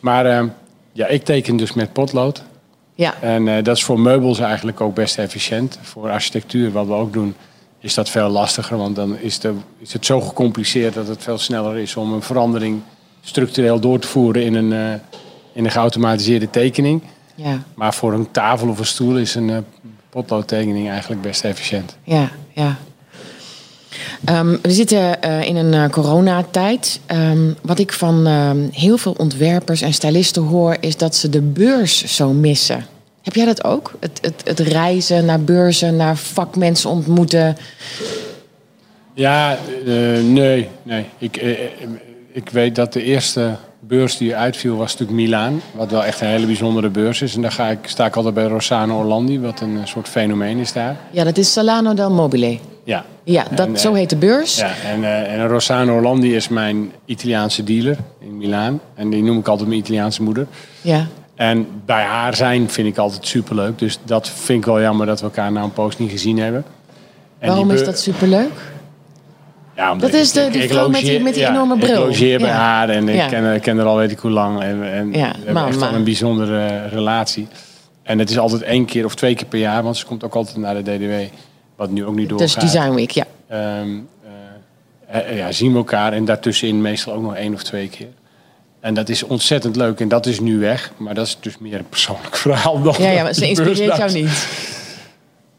Maar 0.00 0.26
eh, 0.26 0.44
ja, 0.92 1.06
ik 1.06 1.24
teken 1.24 1.56
dus 1.56 1.72
met 1.72 1.92
potlood. 1.92 2.42
Ja, 2.94 3.14
En 3.20 3.48
eh, 3.48 3.64
dat 3.64 3.76
is 3.76 3.84
voor 3.84 4.00
meubels 4.00 4.38
eigenlijk 4.38 4.80
ook 4.80 4.94
best 4.94 5.18
efficiënt. 5.18 5.78
Voor 5.82 6.10
architectuur, 6.10 6.72
wat 6.72 6.86
we 6.86 6.92
ook 6.92 7.12
doen, 7.12 7.34
is 7.80 7.94
dat 7.94 8.08
veel 8.10 8.28
lastiger. 8.28 8.76
Want 8.76 8.96
dan 8.96 9.18
is, 9.18 9.38
de, 9.38 9.52
is 9.78 9.92
het 9.92 10.06
zo 10.06 10.20
gecompliceerd 10.20 10.94
dat 10.94 11.08
het 11.08 11.22
veel 11.22 11.38
sneller 11.38 11.76
is 11.78 11.96
om 11.96 12.12
een 12.12 12.22
verandering 12.22 12.80
structureel 13.22 13.80
door 13.80 13.98
te 13.98 14.08
voeren 14.08 14.42
in 14.44 14.54
een, 14.54 14.72
eh, 14.72 15.00
in 15.52 15.64
een 15.64 15.70
geautomatiseerde 15.70 16.50
tekening. 16.50 17.02
ja, 17.34 17.62
Maar 17.74 17.94
voor 17.94 18.12
een 18.12 18.30
tafel 18.30 18.68
of 18.68 18.78
een 18.78 18.86
stoel 18.86 19.18
is 19.18 19.34
een 19.34 19.64
potloodtekening 20.12 20.88
eigenlijk 20.88 21.22
best 21.22 21.44
efficiënt. 21.44 21.96
ja, 22.04 22.30
ja. 22.52 22.76
Ehm, 24.24 24.56
we 24.62 24.70
zitten 24.70 25.22
eh, 25.22 25.42
in 25.42 25.56
een 25.56 25.74
eh, 25.74 25.88
coronatijd. 25.88 27.00
Ehm, 27.06 27.52
wat 27.62 27.78
ik 27.78 27.92
van 27.92 28.26
ehm, 28.26 28.68
heel 28.70 28.98
veel 28.98 29.14
ontwerpers 29.18 29.80
en 29.80 29.92
stylisten 29.92 30.42
hoor, 30.42 30.76
is 30.80 30.96
dat 30.96 31.16
ze 31.16 31.28
de 31.28 31.40
beurs 31.40 32.16
zo 32.16 32.32
missen. 32.32 32.86
Heb 33.22 33.34
jij 33.34 33.44
dat 33.44 33.64
ook? 33.64 33.92
Het, 34.00 34.18
het, 34.22 34.42
het 34.44 34.60
reizen 34.60 35.24
naar 35.24 35.40
beurzen, 35.40 35.96
naar 35.96 36.16
vakmensen 36.16 36.90
ontmoeten. 36.90 37.56
Ja, 39.14 39.56
eh, 39.86 40.22
nee, 40.22 40.68
nee. 40.82 41.04
Ik, 41.18 41.36
ik 42.32 42.48
weet 42.50 42.74
dat 42.74 42.92
de 42.92 43.02
eerste 43.02 43.56
beurs 43.86 44.16
die 44.16 44.36
uitviel 44.36 44.76
was 44.76 44.92
natuurlijk 44.92 45.18
Milaan. 45.18 45.62
Wat 45.72 45.90
wel 45.90 46.04
echt 46.04 46.20
een 46.20 46.26
hele 46.26 46.46
bijzondere 46.46 46.88
beurs 46.88 47.22
is. 47.22 47.34
En 47.34 47.42
daar 47.42 47.52
ga 47.52 47.68
ik, 47.68 47.78
sta 47.82 48.06
ik 48.06 48.16
altijd 48.16 48.34
bij 48.34 48.44
Rossano 48.44 48.98
Orlandi, 48.98 49.40
wat 49.40 49.60
een 49.60 49.78
eh, 49.80 49.86
soort 49.86 50.08
fenomeen 50.08 50.58
is 50.58 50.72
daar. 50.72 50.96
Ja, 51.10 51.24
dat 51.24 51.36
is 51.38 51.52
Salano 51.52 51.94
del 51.94 52.10
Mobile. 52.10 52.58
Ja, 52.84 53.04
Ja, 53.24 53.44
dat, 53.50 53.66
En, 53.66 53.74
eh, 53.74 53.80
zo 53.80 53.94
heet 53.94 54.10
de 54.10 54.16
beurs. 54.16 54.56
ja 54.56 54.70
en, 54.84 55.04
eh, 55.04 55.34
en 55.34 55.48
Rossano 55.48 55.94
Orlandi 55.96 56.34
is 56.34 56.48
mijn 56.48 56.92
Italiaanse 57.04 57.64
dealer 57.64 57.96
in 58.18 58.36
Milaan. 58.36 58.80
En 58.94 59.10
die 59.10 59.22
noem 59.22 59.38
ik 59.38 59.48
altijd 59.48 59.68
mijn 59.68 59.80
Italiaanse 59.80 60.22
moeder. 60.22 60.46
Ja. 60.80 61.06
En 61.34 61.66
bij 61.84 62.02
haar 62.02 62.36
zijn 62.36 62.70
vind 62.70 62.88
ik 62.88 62.98
altijd 62.98 63.26
superleuk. 63.26 63.78
Dus 63.78 63.98
dat 64.04 64.28
vind 64.28 64.58
ik 64.58 64.64
wel 64.64 64.80
jammer 64.80 65.06
dat 65.06 65.20
we 65.20 65.26
elkaar 65.26 65.52
nou 65.52 65.64
een 65.64 65.72
poos 65.72 65.98
niet 65.98 66.10
gezien 66.10 66.38
hebben. 66.38 66.64
En 67.38 67.48
Waarom 67.48 67.70
is 67.70 67.84
dat 67.84 67.98
superleuk? 67.98 68.50
Ja, 69.76 69.94
Dat 69.94 70.12
is 70.12 70.28
ik- 70.28 70.34
de- 70.34 70.40
ik- 70.46 70.52
die 70.52 70.62
ik 70.62 70.70
vrouw 70.70 70.88
met 70.88 71.00
die- 71.00 71.06
logeer- 71.08 71.22
met 71.22 71.34
die 71.34 71.42
ja, 71.42 71.50
enorme 71.50 71.74
Ik 71.74 71.80
bril. 71.80 72.06
logeer 72.06 72.38
bij 72.38 72.48
Ja. 72.48 72.54
haar 72.54 72.88
en 72.88 73.08
ik 73.08 73.28
ken, 73.28 73.60
ken 73.60 73.76
haar 73.76 73.86
al 73.86 73.96
weet 73.96 74.10
ik 74.10 74.18
hoe 74.18 74.30
lang. 74.30 74.60
En, 74.62 74.68
en 74.92 75.10
we 75.10 75.18
hebben 75.18 75.52
mama. 75.52 75.68
echt 75.68 75.78
wel 75.78 75.92
een 75.94 76.04
bijzondere 76.04 76.58
eh, 76.66 76.92
relatie. 76.92 77.46
En 78.02 78.18
het 78.18 78.30
is 78.30 78.38
altijd 78.38 78.62
één 78.62 78.84
keer 78.84 79.04
of 79.04 79.14
twee 79.14 79.34
keer 79.34 79.46
per 79.46 79.58
jaar, 79.58 79.82
want 79.82 79.96
ze 79.96 80.06
komt 80.06 80.24
ook 80.24 80.34
altijd 80.34 80.56
naar 80.56 80.82
de 80.82 80.96
DDW. 80.96 81.34
Wat 81.76 81.90
nu 81.90 82.04
ook 82.04 82.14
niet 82.14 82.28
doorgaat. 82.28 82.60
Dus 82.60 82.70
Design 82.72 82.94
Week, 82.94 83.10
ja. 83.10 83.24
Ehm, 83.48 83.88
eh, 85.06 85.30
eh, 85.30 85.36
ja, 85.36 85.52
zien 85.52 85.72
we 85.72 85.78
elkaar 85.78 86.12
en 86.12 86.24
daartussenin 86.24 86.80
meestal 86.80 87.14
ook 87.14 87.22
nog 87.22 87.34
één 87.36 87.54
of 87.54 87.62
twee 87.62 87.88
keer. 87.88 88.08
En 88.80 88.94
dat 88.94 89.08
is 89.08 89.22
ontzettend 89.22 89.76
leuk 89.76 90.00
en 90.00 90.08
dat 90.08 90.26
is 90.26 90.40
nu 90.40 90.58
weg. 90.58 90.92
Maar 90.96 91.14
dat 91.14 91.26
is 91.26 91.36
dus 91.40 91.58
meer 91.58 91.78
een 91.78 91.88
persoonlijk 91.88 92.36
verhaal 92.46 92.82
dan 92.82 92.94
Ja, 92.98 93.10
ja, 93.10 93.22
maar 93.22 93.34
ze 93.34 93.48
inspireert 93.48 93.96
jou 93.96 94.12
niet. 94.12 94.46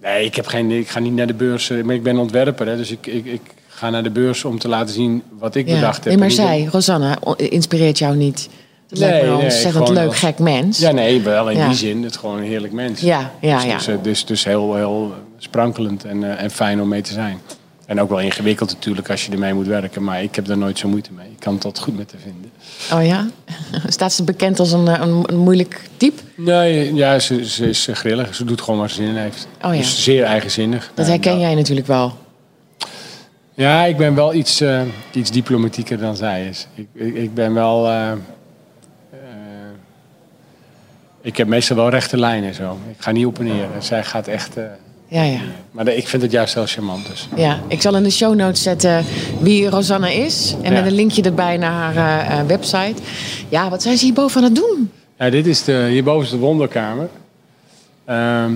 Nee, 0.01 0.25
ik, 0.25 0.35
heb 0.35 0.45
geen, 0.47 0.71
ik 0.71 0.89
ga 0.89 0.99
niet 0.99 1.13
naar 1.13 1.27
de 1.27 1.33
beurs. 1.33 1.69
Maar 1.83 1.95
ik 1.95 2.03
ben 2.03 2.17
ontwerper, 2.17 2.67
hè, 2.67 2.77
dus 2.77 2.91
ik, 2.91 3.07
ik, 3.07 3.25
ik 3.25 3.41
ga 3.83 3.89
naar 3.89 4.03
de 4.03 4.09
beurs 4.09 4.43
om 4.45 4.59
te 4.59 4.67
laten 4.67 4.93
zien 4.93 5.23
wat 5.39 5.55
ik 5.55 5.67
Ja. 5.67 5.73
bedacht 5.73 5.95
heb. 5.97 6.05
Nee, 6.05 6.17
maar 6.17 6.31
zij, 6.31 6.67
Rosanna, 6.71 7.17
inspireert 7.37 7.97
jou 7.97 8.15
niet. 8.15 8.49
Dat 8.87 8.99
Nee, 8.99 9.09
lijkt 9.09 9.25
me 9.25 9.31
een 9.31 9.37
nee, 9.37 9.43
ontzettend 9.45 9.73
gewoon 9.87 9.93
leuk, 9.93 10.07
als- 10.07 10.19
gek 10.19 10.39
mens. 10.39 10.79
Ja, 10.79 10.91
nee, 10.91 11.21
wel 11.21 11.49
in 11.49 11.57
Ja. 11.57 11.67
die 11.67 11.77
zin. 11.77 12.03
Het 12.03 12.11
is 12.11 12.17
gewoon 12.17 12.37
een 12.37 12.43
heerlijk 12.43 12.73
mens. 12.73 13.01
ja, 13.01 13.31
ja. 13.41 13.55
dus, 13.55 13.65
ja. 13.65 13.75
Dus, 13.77 13.87
eh, 13.87 13.95
dus, 14.01 14.25
dus 14.25 14.43
heel, 14.43 14.75
heel 14.75 15.13
sprankelend 15.37 16.05
en, 16.05 16.23
eh, 16.23 16.43
en 16.43 16.51
fijn 16.51 16.81
om 16.81 16.87
mee 16.87 17.01
te 17.01 17.13
zijn. 17.13 17.37
En 17.85 18.01
ook 18.01 18.09
wel 18.09 18.19
ingewikkeld 18.19 18.71
natuurlijk 18.71 19.09
als 19.09 19.25
je 19.25 19.31
ermee 19.31 19.53
moet 19.53 19.67
werken. 19.67 20.03
Maar 20.03 20.23
ik 20.23 20.35
heb 20.35 20.45
daar 20.45 20.57
nooit 20.57 20.77
zo 20.79 20.87
moeite 20.87 21.09
mee. 21.15 21.25
Ik 21.31 21.39
kan 21.39 21.53
het 21.53 21.65
altijd 21.65 21.83
goed 21.85 21.97
met 21.97 22.07
te 22.07 22.15
vinden. 22.23 22.51
Oh 22.93 23.05
ja? 23.07 23.27
Staat 23.87 24.13
ze 24.13 24.23
bekend 24.23 24.59
als 24.59 24.71
een, 24.71 24.87
eh, 24.87 24.99
een, 25.01 25.23
een 25.25 25.37
moeilijk 25.37 25.81
type? 25.97 26.21
Nee, 26.35 26.93
ja, 26.93 27.19
ze, 27.19 27.45
ze 27.49 27.69
is 27.69 27.87
eh, 27.87 27.95
grillig. 27.95 28.35
Ze 28.35 28.45
doet 28.45 28.61
gewoon 28.61 28.79
waar 28.79 28.89
ze 28.89 28.95
zin 28.95 29.05
in 29.07 29.15
heeft. 29.15 29.47
Oh 29.63 29.73
ja. 29.73 29.79
Dus 29.79 30.03
zeer 30.03 30.23
eigenzinnig. 30.23 30.91
Dat 30.93 31.07
herken 31.07 31.31
nou, 31.31 31.43
jij 31.43 31.55
natuurlijk 31.55 31.87
wel. 31.87 32.13
Ja, 33.55 33.83
ik 33.85 33.97
ben 33.97 34.15
wel 34.15 34.33
iets, 34.33 34.61
eh, 34.61 34.81
iets 35.11 35.31
diplomatieker 35.31 35.97
dan 35.99 36.15
zij 36.15 36.47
is. 36.47 36.67
Ik, 36.75 36.87
ik, 36.93 37.15
ik 37.15 37.33
ben 37.33 37.53
wel... 37.53 37.87
eh, 37.87 38.11
eh, 38.11 38.17
ik 41.21 41.37
heb 41.37 41.47
meestal 41.47 41.75
wel 41.75 41.89
rechte 41.89 42.17
lijnen 42.17 42.53
zo. 42.53 42.77
Ik 42.89 42.95
ga 43.01 43.11
niet 43.11 43.25
op 43.25 43.39
en 43.39 43.45
neer. 43.45 43.67
Zij 43.79 44.03
gaat 44.03 44.27
echt... 44.27 44.55
Ja, 45.07 45.23
ja. 45.23 45.39
maar 45.71 45.85
de- 45.85 45.95
ik 45.97 46.07
vind 46.07 46.21
het 46.21 46.31
juist 46.31 46.53
heel 46.53 46.65
charmant. 46.65 47.07
Dus. 47.07 47.27
Ja, 47.35 47.59
ik 47.67 47.81
zal 47.81 47.95
in 47.95 48.03
de 48.03 48.09
show 48.09 48.35
notes 48.35 48.61
zetten 48.63 49.05
wie 49.39 49.69
Rosanna 49.69 50.07
is. 50.07 50.55
En 50.61 50.71
Ja. 50.73 50.77
met 50.81 50.85
een 50.91 50.95
linkje 50.95 51.21
erbij 51.21 51.57
naar 51.57 51.93
haar 51.95 52.47
website. 52.47 52.93
Ja, 53.49 53.69
wat 53.69 53.81
zijn 53.81 53.97
ze 53.97 54.05
hierboven 54.05 54.37
aan 54.37 54.43
het 54.47 54.55
doen? 54.55 54.91
Ja, 55.17 55.29
dit 55.29 55.47
is 55.47 55.63
de, 55.63 55.87
hierboven 55.89 56.23
is 56.23 56.29
de 56.29 56.37
wonderkamer. 56.37 57.09
Ehm, 58.05 58.51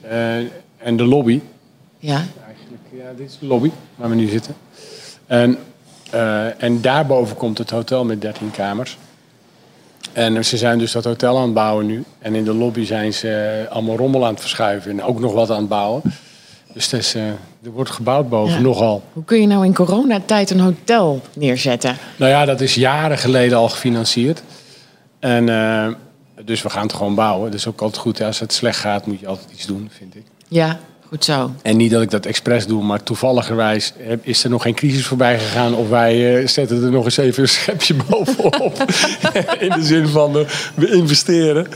eh, 0.00 0.36
en 0.78 0.96
de 0.96 1.04
lobby. 1.04 1.40
Ja, 1.98 2.24
ja, 2.96 3.12
dit 3.16 3.28
is 3.30 3.38
de 3.38 3.46
lobby 3.46 3.70
waar 3.96 4.08
we 4.08 4.14
nu 4.14 4.28
zitten. 4.28 4.54
En, 5.26 5.58
eh, 6.10 6.62
en 6.62 6.80
daarboven 6.80 7.36
komt 7.36 7.58
het 7.58 7.70
hotel 7.70 8.04
met 8.04 8.20
13 8.20 8.50
kamers. 8.50 8.98
En 10.12 10.44
ze 10.44 10.56
zijn 10.56 10.78
dus 10.78 10.92
dat 10.92 11.04
hotel 11.04 11.36
aan 11.36 11.42
het 11.44 11.54
bouwen 11.54 11.86
nu. 11.86 12.04
En 12.18 12.34
in 12.34 12.44
de 12.44 12.54
lobby 12.54 12.84
zijn 12.84 13.12
ze 13.14 13.30
eh, 13.68 13.72
allemaal 13.72 13.96
rommel 13.96 14.24
aan 14.24 14.30
het 14.32 14.40
verschuiven. 14.40 14.90
En 14.90 15.02
ook 15.02 15.20
nog 15.20 15.32
wat 15.32 15.50
aan 15.50 15.58
het 15.58 15.68
bouwen. 15.68 16.02
Dus 16.72 16.92
is, 16.92 17.14
eh, 17.14 17.26
er 17.62 17.70
wordt 17.72 17.90
gebouwd 17.90 18.28
boven, 18.28 18.54
Ja. 18.54 18.60
nogal. 18.60 19.02
hoe 19.12 19.24
kun 19.24 19.40
je 19.40 19.46
nou 19.46 19.64
in 19.64 19.74
coronatijd 19.74 20.50
een 20.50 20.60
hotel 20.60 21.20
neerzetten? 21.34 21.96
Nou 22.16 22.30
ja, 22.30 22.44
dat 22.44 22.60
is 22.60 22.74
jaren 22.74 23.18
geleden 23.18 23.58
al 23.58 23.68
gefinancierd. 23.68 24.42
En 25.18 25.46
dus 26.44 26.62
we 26.62 26.70
gaan 26.70 26.82
het 26.82 26.92
gewoon 26.92 27.14
bouwen. 27.14 27.50
Dat 27.50 27.58
is 27.60 27.66
ook 27.66 27.80
altijd 27.80 28.02
goed. 28.02 28.20
Als 28.22 28.40
het 28.40 28.52
slecht 28.52 28.78
gaat, 28.78 29.06
moet 29.06 29.20
je 29.20 29.26
altijd 29.26 29.50
iets 29.52 29.66
doen, 29.66 29.88
vind 29.92 30.14
ik. 30.14 30.24
Ja, 30.48 30.78
goed 31.08 31.24
zo. 31.24 31.50
En 31.62 31.76
niet 31.76 31.90
dat 31.90 32.02
ik 32.02 32.10
dat 32.10 32.26
expres 32.26 32.66
doe, 32.66 32.82
maar 32.82 33.02
toevalligerwijs 33.02 33.92
is 34.22 34.44
er 34.44 34.50
nog 34.50 34.62
geen 34.62 34.74
crisis 34.74 35.06
voorbij 35.06 35.38
gegaan. 35.38 35.74
Of 35.74 35.88
wij 35.88 36.40
eh, 36.40 36.46
zetten 36.46 36.82
er 36.82 36.90
nog 36.90 37.04
eens 37.04 37.16
even 37.16 37.42
een 37.42 37.48
schepje 37.48 37.94
bovenop. 38.08 38.84
In 39.58 39.70
de 39.70 39.82
zin 39.82 40.08
van 40.08 40.38
eh, 40.38 40.44
we 40.74 40.90
investeren. 40.90 41.66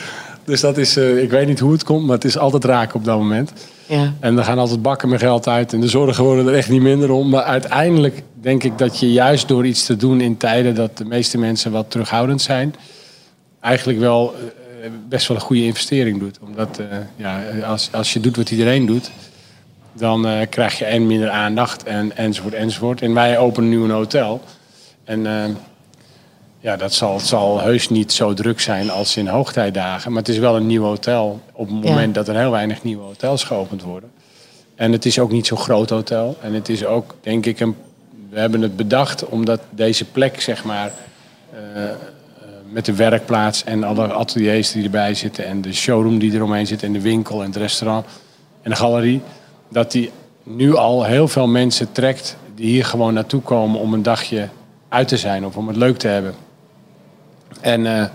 Dus 0.45 0.61
dat 0.61 0.79
is, 0.79 0.97
eh, 0.97 1.23
ik 1.23 1.31
weet 1.31 1.47
niet 1.47 1.61
hoe 1.61 1.73
het 1.73 1.85
komt, 1.85 2.07
maar 2.07 2.15
het 2.15 2.25
is 2.25 2.39
altijd 2.39 2.65
raak 2.65 2.95
op 2.95 3.05
dat 3.05 3.19
moment. 3.19 3.53
Ja, 3.87 4.13
En 4.21 4.39
er 4.39 4.45
gaan 4.45 4.59
altijd 4.59 4.83
bakken 4.83 5.09
met 5.09 5.21
geld 5.21 5.49
uit. 5.49 5.73
En 5.73 5.81
de 5.81 5.89
zorgen 5.89 6.25
worden 6.25 6.47
er 6.47 6.55
echt 6.55 6.69
niet 6.69 6.83
minder 6.83 7.11
om. 7.11 7.29
Maar 7.29 7.43
uiteindelijk 7.43 8.23
denk 8.41 8.63
ik 8.63 8.79
dat 8.79 8.99
je 8.99 9.13
juist 9.13 9.49
door 9.49 9.67
iets 9.67 9.85
te 9.85 9.97
doen 9.97 10.21
in 10.21 10.37
tijden 10.37 10.75
dat 10.75 10.99
de 10.99 11.05
meeste 11.05 11.39
mensen 11.39 11.73
wat 11.73 11.91
terughoudend 11.91 12.43
zijn, 12.43 12.75
eigenlijk 13.61 13.99
wel 13.99 14.35
best 15.09 15.29
wel 15.29 15.37
een 15.37 15.43
goede 15.43 15.65
investering 15.65 16.19
doet. 16.19 16.39
Omdat 16.43 16.79
eh, 16.79 16.87
ja, 17.17 17.43
als, 17.65 17.89
als 17.93 18.13
je 18.13 18.21
doet 18.21 18.37
wat 18.37 18.51
iedereen 18.51 18.87
doet, 18.87 19.11
dan 19.93 20.27
eh, 20.27 20.49
krijg 20.49 20.79
je 20.79 20.85
en 20.85 21.07
minder 21.07 21.31
aandacht 21.31 21.83
en, 21.83 22.17
enzovoort 22.17 22.55
enzovoort. 22.55 23.03
En 23.03 23.15
wij 23.15 23.39
openen 23.39 23.69
nu 23.69 23.83
een 23.83 23.91
hotel. 23.91 24.41
En 25.05 25.27
eh, 25.27 25.51
ja, 26.61 26.77
dat 26.77 26.93
zal, 26.93 27.15
het 27.15 27.27
zal 27.27 27.61
heus 27.61 27.89
niet 27.89 28.13
zo 28.13 28.35
druk 28.35 28.61
zijn 28.61 28.91
als 28.91 29.17
in 29.17 29.27
hoogtijdagen. 29.27 30.11
Maar 30.13 30.21
het 30.23 30.31
is 30.31 30.39
wel 30.39 30.57
een 30.57 30.67
nieuw 30.67 30.83
hotel 30.83 31.41
op 31.53 31.69
het 31.69 31.85
Ja. 31.85 31.91
moment 31.91 32.15
dat 32.15 32.29
er 32.29 32.37
heel 32.37 32.51
weinig 32.51 32.83
nieuwe 32.83 33.03
hotels 33.03 33.45
geopend 33.45 33.83
worden. 33.83 34.11
En 34.75 34.93
het 34.93 35.07
is 35.07 35.19
ook 35.19 35.31
niet 35.33 35.47
zo'n 35.47 35.59
groot 35.59 35.91
hotel. 35.91 36.37
En 36.41 36.55
het 36.55 36.69
is 36.69 36.85
ook, 36.85 37.15
denk 37.21 37.47
ik, 37.47 37.61
een, 37.61 37.77
we 38.31 38.39
hebben 38.39 38.63
het 38.63 38.77
bedacht 38.77 39.25
omdat 39.25 39.61
deze 39.71 40.05
plek, 40.05 40.41
zeg 40.41 40.65
maar, 40.65 40.93
met 42.71 42.85
de 42.85 42.95
werkplaats 42.95 43.65
en 43.65 43.85
alle 43.85 44.13
ateliers 44.13 44.73
die 44.73 44.85
erbij 44.85 45.15
zitten 45.15 45.47
en 45.47 45.61
de 45.61 45.73
showroom 45.73 46.19
die 46.19 46.33
eromheen 46.33 46.67
zit 46.67 46.83
en 46.83 46.93
de 46.93 47.01
winkel 47.01 47.41
en 47.41 47.47
het 47.47 47.57
restaurant 47.57 48.07
en 48.63 48.71
de 48.71 48.77
galerie, 48.77 49.21
dat 49.69 49.93
die 49.93 50.11
nu 50.43 50.77
al 50.77 51.05
heel 51.05 51.29
veel 51.29 51.47
mensen 51.47 51.93
trekt 51.93 52.37
die 52.55 52.67
hier 52.67 52.85
gewoon 52.85 53.15
naartoe 53.15 53.41
komen 53.43 53.81
om 53.81 53.95
een 53.95 54.03
dagje 54.03 54.49
uit 54.89 55.09
te 55.09 55.17
zijn 55.17 55.47
of 55.47 55.57
om 55.57 55.69
het 55.69 55.77
leuk 55.77 55.97
te 55.97 56.09
hebben. 56.09 56.35
En 57.61 57.87
eh, 57.87 58.07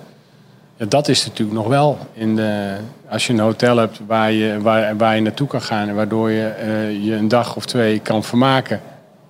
dat 0.90 1.08
is 1.08 1.26
natuurlijk 1.26 1.58
nog 1.58 1.68
wel 1.68 1.98
in 2.14 2.36
de, 2.36 2.76
als 3.10 3.28
je 3.28 3.34
een 3.34 3.40
hotel 3.40 3.78
hebt 3.78 4.00
waar 4.08 4.32
je, 4.32 4.62
waar, 4.62 4.98
waar 4.98 5.16
je 5.16 5.22
naartoe 5.22 5.48
kan 5.48 5.62
gaan 5.62 5.88
en 5.88 5.96
waardoor 5.96 6.32
je 6.32 6.48
eh, 6.48 7.04
je 7.06 7.14
een 7.14 7.28
dag 7.28 7.56
of 7.56 7.66
twee 7.66 8.00
kan 8.00 8.24
vermaken 8.24 8.82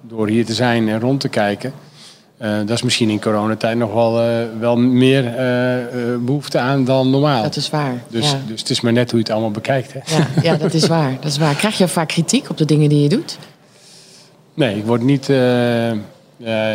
door 0.01 0.27
hier 0.27 0.45
te 0.45 0.53
zijn 0.53 0.89
en 0.89 0.99
rond 0.99 1.19
te 1.19 1.29
kijken. 1.29 1.73
Eh, 2.37 2.57
dat 2.57 2.69
is 2.69 2.81
misschien 2.81 3.09
in 3.09 3.21
coronatijd 3.21 3.77
nog 3.77 3.93
wel, 3.93 4.21
eh, 4.21 4.45
wel 4.59 4.77
meer 4.77 5.25
eh, 5.25 5.81
eh, 5.81 6.19
behoefte 6.19 6.59
aan 6.59 6.83
dan 6.83 7.09
normaal. 7.09 7.43
Dat 7.43 7.55
is 7.55 7.69
waar. 7.69 8.03
dus, 8.07 8.31
ja. 8.31 8.39
dus 8.47 8.59
het 8.59 8.69
is 8.69 8.81
maar 8.81 8.93
net 8.93 9.11
hoe 9.11 9.19
je 9.19 9.25
het 9.25 9.33
allemaal 9.33 9.51
bekijkt. 9.51 9.93
Hè? 9.93 9.99
Ja, 10.17 10.27
ja, 10.41 10.55
dat 10.55 10.73
is 10.73 10.87
waar. 10.87 11.13
Dat 11.19 11.31
is 11.31 11.37
waar. 11.37 11.55
Krijg 11.55 11.77
je 11.77 11.87
vaak 11.87 12.07
kritiek 12.07 12.49
op 12.49 12.57
de 12.57 12.65
dingen 12.65 12.89
die 12.89 13.01
je 13.01 13.09
doet? 13.09 13.37
Nee, 14.53 14.77
ik 14.77 14.85
word 14.85 15.01
niet. 15.01 15.29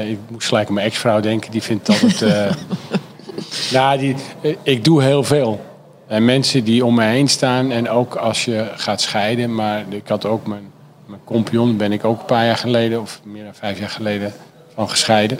ik 0.09 0.19
moest 0.29 0.49
gelijk 0.49 0.69
aan 0.69 0.75
mijn 0.75 0.87
ex-vrouw 0.87 1.21
denken, 1.21 1.51
die 1.51 1.63
vindt 1.63 1.89
altijd. 1.89 2.25
nou, 3.73 3.99
die, 3.99 4.15
ik 4.63 4.85
doe 4.85 5.03
heel 5.03 5.25
veel. 5.25 5.61
En 6.07 6.25
mensen 6.25 6.65
die 6.65 6.85
om 6.85 6.95
me 6.95 7.05
heen 7.05 7.29
staan, 7.29 7.71
en 7.71 7.89
ook 7.89 8.15
als 8.15 8.45
je 8.45 8.71
gaat 8.75 9.01
scheiden, 9.01 9.55
maar 9.55 9.85
ik 9.89 10.09
had 10.09 10.27
ook 10.27 10.47
mijn, 10.47 10.71
mijn 11.07 11.21
compagnon, 11.25 11.77
ben 11.77 11.93
ik 11.93 12.05
ook 12.05 12.21
een 12.21 12.27
paar 12.27 12.45
jaar 12.45 12.57
geleden, 12.57 13.01
of 13.01 13.21
meer 13.25 13.45
dan 13.45 13.55
vijf 13.55 13.79
jaar 13.79 13.89
geleden, 13.89 14.33
van 14.75 14.91
gescheiden. 14.91 15.39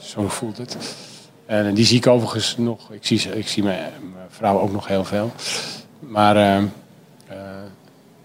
Zo 0.00 0.28
voelt 0.28 0.56
het. 0.56 0.76
En 1.46 1.74
die 1.74 1.84
zie 1.84 1.96
ik 1.96 2.06
overigens 2.06 2.56
nog. 2.56 2.90
Ik 2.90 3.06
zie, 3.06 3.36
ik 3.36 3.48
zie 3.48 3.62
mijn, 3.62 3.92
mijn 4.14 4.26
vrouw 4.28 4.60
ook 4.60 4.72
nog 4.72 4.86
heel 4.88 5.04
veel. 5.04 5.32
Maar 5.98 6.36
eh, 6.36 6.56
eh, 6.56 6.66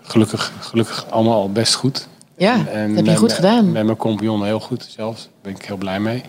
gelukkig, 0.02 0.54
gelukkig 0.60 1.06
allemaal 1.10 1.34
al 1.34 1.52
best 1.52 1.74
goed. 1.74 2.08
Ja, 2.38 2.58
dat 2.58 2.96
heb 2.96 3.06
je 3.06 3.16
goed 3.16 3.34
gedaan. 3.34 3.72
Met 3.72 3.86
mijn 3.86 3.98
compagnon 3.98 4.46
heel 4.46 4.60
goed 4.60 4.88
zelfs. 4.90 5.24
Daar 5.24 5.32
ben 5.42 5.56
ik 5.56 5.66
heel 5.66 5.78
blij 5.78 6.00
mee. 6.00 6.24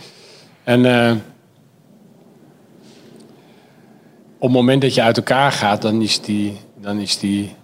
En 0.64 0.86
eh, 0.86 1.16
op 4.38 4.48
het 4.48 4.50
moment 4.50 4.82
dat 4.82 4.94
je 4.94 5.02
uit 5.02 5.16
elkaar 5.16 5.52
gaat, 5.52 5.82
dan 5.82 6.02
is 6.02 6.20
die, 6.20 6.58
dan 6.80 6.98
is 6.98 7.18
die, 7.18 7.54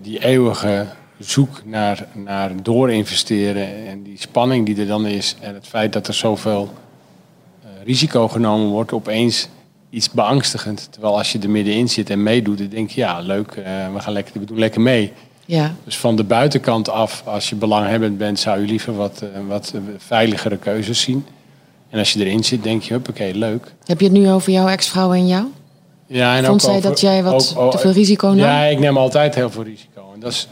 die 0.00 0.24
eeuwige 0.24 0.86
zoek 1.30 1.62
naar, 1.64 2.06
naar 2.12 2.50
doorinvesteren 2.62 3.86
en 3.86 4.02
die 4.02 4.18
spanning 4.18 4.66
die 4.66 4.76
er 4.80 4.86
dan 4.86 5.06
is 5.06 5.36
en 5.40 5.54
het 5.54 5.66
feit 5.66 5.92
dat 5.92 6.08
er 6.08 6.14
zoveel 6.14 6.72
eh, 7.62 7.68
risico 7.84 8.28
genomen 8.28 8.68
wordt, 8.68 8.92
opeens 8.92 9.48
iets 9.90 10.10
beangstigend. 10.10 10.88
Terwijl 10.90 11.16
als 11.18 11.32
je 11.32 11.38
er 11.38 11.50
middenin 11.50 11.88
zit 11.88 12.10
en 12.10 12.22
meedoet, 12.22 12.58
dan 12.58 12.68
denk 12.68 12.90
je 12.90 13.00
ja 13.00 13.20
leuk, 13.20 13.50
eh, 13.52 13.64
we, 13.92 14.00
gaan 14.00 14.12
lekker, 14.12 14.40
we 14.40 14.44
doen 14.46 14.58
lekker 14.58 14.80
mee. 14.80 15.12
Ja, 15.46 15.74
Dus 15.84 15.96
van 15.98 16.16
de 16.16 16.24
buitenkant 16.24 16.88
af, 16.88 17.22
als 17.26 17.48
je 17.48 17.54
belanghebbend 17.56 18.18
bent, 18.18 18.38
zou 18.38 18.60
je 18.60 18.66
liever 18.66 18.96
wat, 18.96 19.20
eh, 19.22 19.28
wat 19.48 19.74
veiligere 19.98 20.56
keuzes 20.56 21.00
zien. 21.00 21.26
En 21.90 21.98
als 21.98 22.12
je 22.12 22.24
erin 22.24 22.44
zit, 22.44 22.62
denk 22.62 22.82
je, 22.82 22.92
huppakee, 22.92 23.34
leuk. 23.34 23.72
heb 23.84 24.00
je 24.00 24.06
het 24.06 24.14
nu 24.14 24.30
over 24.30 24.52
jouw 24.52 24.68
ex-vrouw 24.68 25.12
en 25.12 25.26
jou? 25.26 25.44
Ja, 26.06 26.36
en 26.36 26.44
Vond 26.44 26.62
zij 26.62 26.80
dat 26.80 27.00
jij 27.00 27.22
wat 27.22 27.54
ook- 27.56 27.70
te 27.70 27.78
veel 27.78 27.90
risico 27.90 28.26
nam? 28.28 28.36
Ja, 28.36 28.64
ik 28.64 28.78
neem 28.78 28.96
altijd 28.96 29.34
heel 29.34 29.50
veel 29.50 29.62
risico. 29.62 30.10
En 30.14 30.20
dat 30.20 30.32
is 30.32 30.46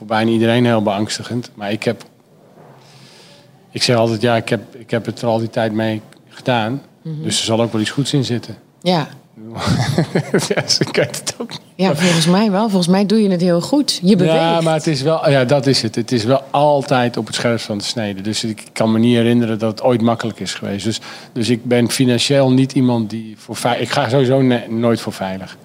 voor 0.00 0.08
bijna 0.08 0.30
iedereen 0.30 0.64
heel 0.64 0.82
beangstigend. 0.82 1.50
Maar 1.54 1.72
ik 1.72 1.82
heb... 1.82 2.04
Ik 3.70 3.82
zeg 3.82 3.96
altijd, 3.96 4.20
ja, 4.20 4.36
ik 4.36 4.48
heb, 4.48 4.74
ik 4.74 4.90
heb 4.90 5.06
het 5.06 5.22
er 5.22 5.28
al 5.28 5.38
die 5.38 5.50
tijd 5.50 5.72
mee 5.72 6.00
gedaan. 6.28 6.82
Mhm. 7.02 7.22
Dus 7.22 7.38
er 7.38 7.44
zal 7.44 7.60
ook 7.60 7.72
wel 7.72 7.80
iets 7.80 7.90
goeds 7.90 8.12
in 8.12 8.24
zitten. 8.24 8.56
Ja. 8.82 9.08
ja, 10.54 10.68
ze 10.68 10.84
kijkt 10.90 11.18
het 11.18 11.34
ook 11.38 11.50
niet. 11.50 11.60
ja, 11.74 11.94
volgens 11.94 12.26
mij 12.26 12.50
wel. 12.50 12.68
Volgens 12.68 12.88
mij 12.88 13.06
doe 13.06 13.22
je 13.22 13.30
het 13.30 13.40
heel 13.40 13.60
goed. 13.60 14.00
Je 14.02 14.16
beweegt. 14.16 14.36
Ja, 14.36 14.60
maar 14.60 14.74
het 14.74 14.86
is 14.86 15.02
wel, 15.02 15.30
ja, 15.30 15.44
dat 15.44 15.66
is 15.66 15.82
het. 15.82 15.94
Het 15.94 16.12
is 16.12 16.24
wel 16.24 16.42
altijd 16.50 17.16
op 17.16 17.26
het 17.26 17.34
scherpst 17.34 17.66
van 17.66 17.78
de 17.78 17.84
snede. 17.84 18.20
Dus 18.20 18.44
ik 18.44 18.64
kan 18.72 18.92
me 18.92 18.98
niet 18.98 19.16
herinneren 19.16 19.58
dat 19.58 19.70
het 19.70 19.82
ooit 19.82 20.00
makkelijk 20.00 20.40
is 20.40 20.54
geweest. 20.54 20.84
Dus, 20.84 21.00
dus 21.32 21.48
ik 21.48 21.64
ben 21.64 21.90
financieel 21.90 22.52
niet 22.52 22.72
iemand 22.72 23.10
die 23.10 23.34
voor 23.38 23.56
veilig. 23.56 23.82
Ik 23.82 23.92
ga 23.92 24.08
sowieso 24.08 24.42
nooit 24.68 25.00
voor 25.00 25.12
veilig. 25.12 25.56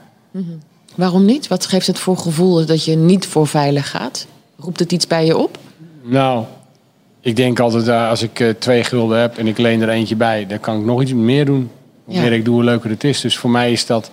Waarom 0.95 1.25
niet? 1.25 1.47
Wat 1.47 1.65
geeft 1.65 1.87
het 1.87 1.99
voor 1.99 2.17
gevoel 2.17 2.65
dat 2.65 2.85
je 2.85 2.95
niet 2.95 3.25
voor 3.27 3.47
veilig 3.47 3.89
gaat? 3.89 4.27
Roept 4.57 4.79
het 4.79 4.91
iets 4.91 5.07
bij 5.07 5.25
je 5.25 5.37
op? 5.37 5.57
Nou, 6.03 6.43
ik 7.19 7.35
denk 7.35 7.59
altijd 7.59 7.87
eh, 7.87 8.09
als 8.09 8.21
ik 8.21 8.39
eh, 8.39 8.49
twee 8.49 8.83
gulden 8.83 9.19
heb 9.19 9.37
en 9.37 9.47
ik 9.47 9.57
leen 9.57 9.81
er 9.81 9.89
eentje 9.89 10.15
bij, 10.15 10.47
dan 10.47 10.59
kan 10.59 10.79
ik 10.79 10.85
nog 10.85 11.01
iets 11.01 11.13
meer 11.13 11.45
doen. 11.45 11.69
Hoe 12.03 12.13
Ja. 12.15 12.21
meer 12.21 12.33
ik 12.33 12.45
doe, 12.45 12.53
hoe 12.53 12.63
leuker 12.63 12.89
het 12.89 13.03
is. 13.03 13.21
Dus 13.21 13.37
voor 13.37 13.49
mij 13.49 13.71
is 13.71 13.85
dat. 13.85 14.11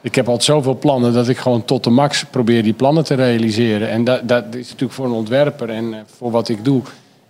Ik 0.00 0.14
heb 0.14 0.26
altijd 0.26 0.44
zoveel 0.44 0.78
plannen 0.78 1.12
dat 1.12 1.28
ik 1.28 1.36
gewoon 1.38 1.64
tot 1.64 1.84
de 1.84 1.90
max 1.90 2.24
probeer 2.24 2.62
die 2.62 2.72
plannen 2.72 3.04
te 3.04 3.14
realiseren. 3.14 3.88
En 3.90 4.04
dat, 4.04 4.28
dat 4.28 4.44
is 4.54 4.64
natuurlijk 4.66 4.92
voor 4.92 5.04
een 5.06 5.12
ontwerper 5.12 5.68
en 5.70 5.94
eh, 5.94 6.00
voor 6.16 6.30
wat 6.30 6.48
ik 6.48 6.64
doe, 6.64 6.82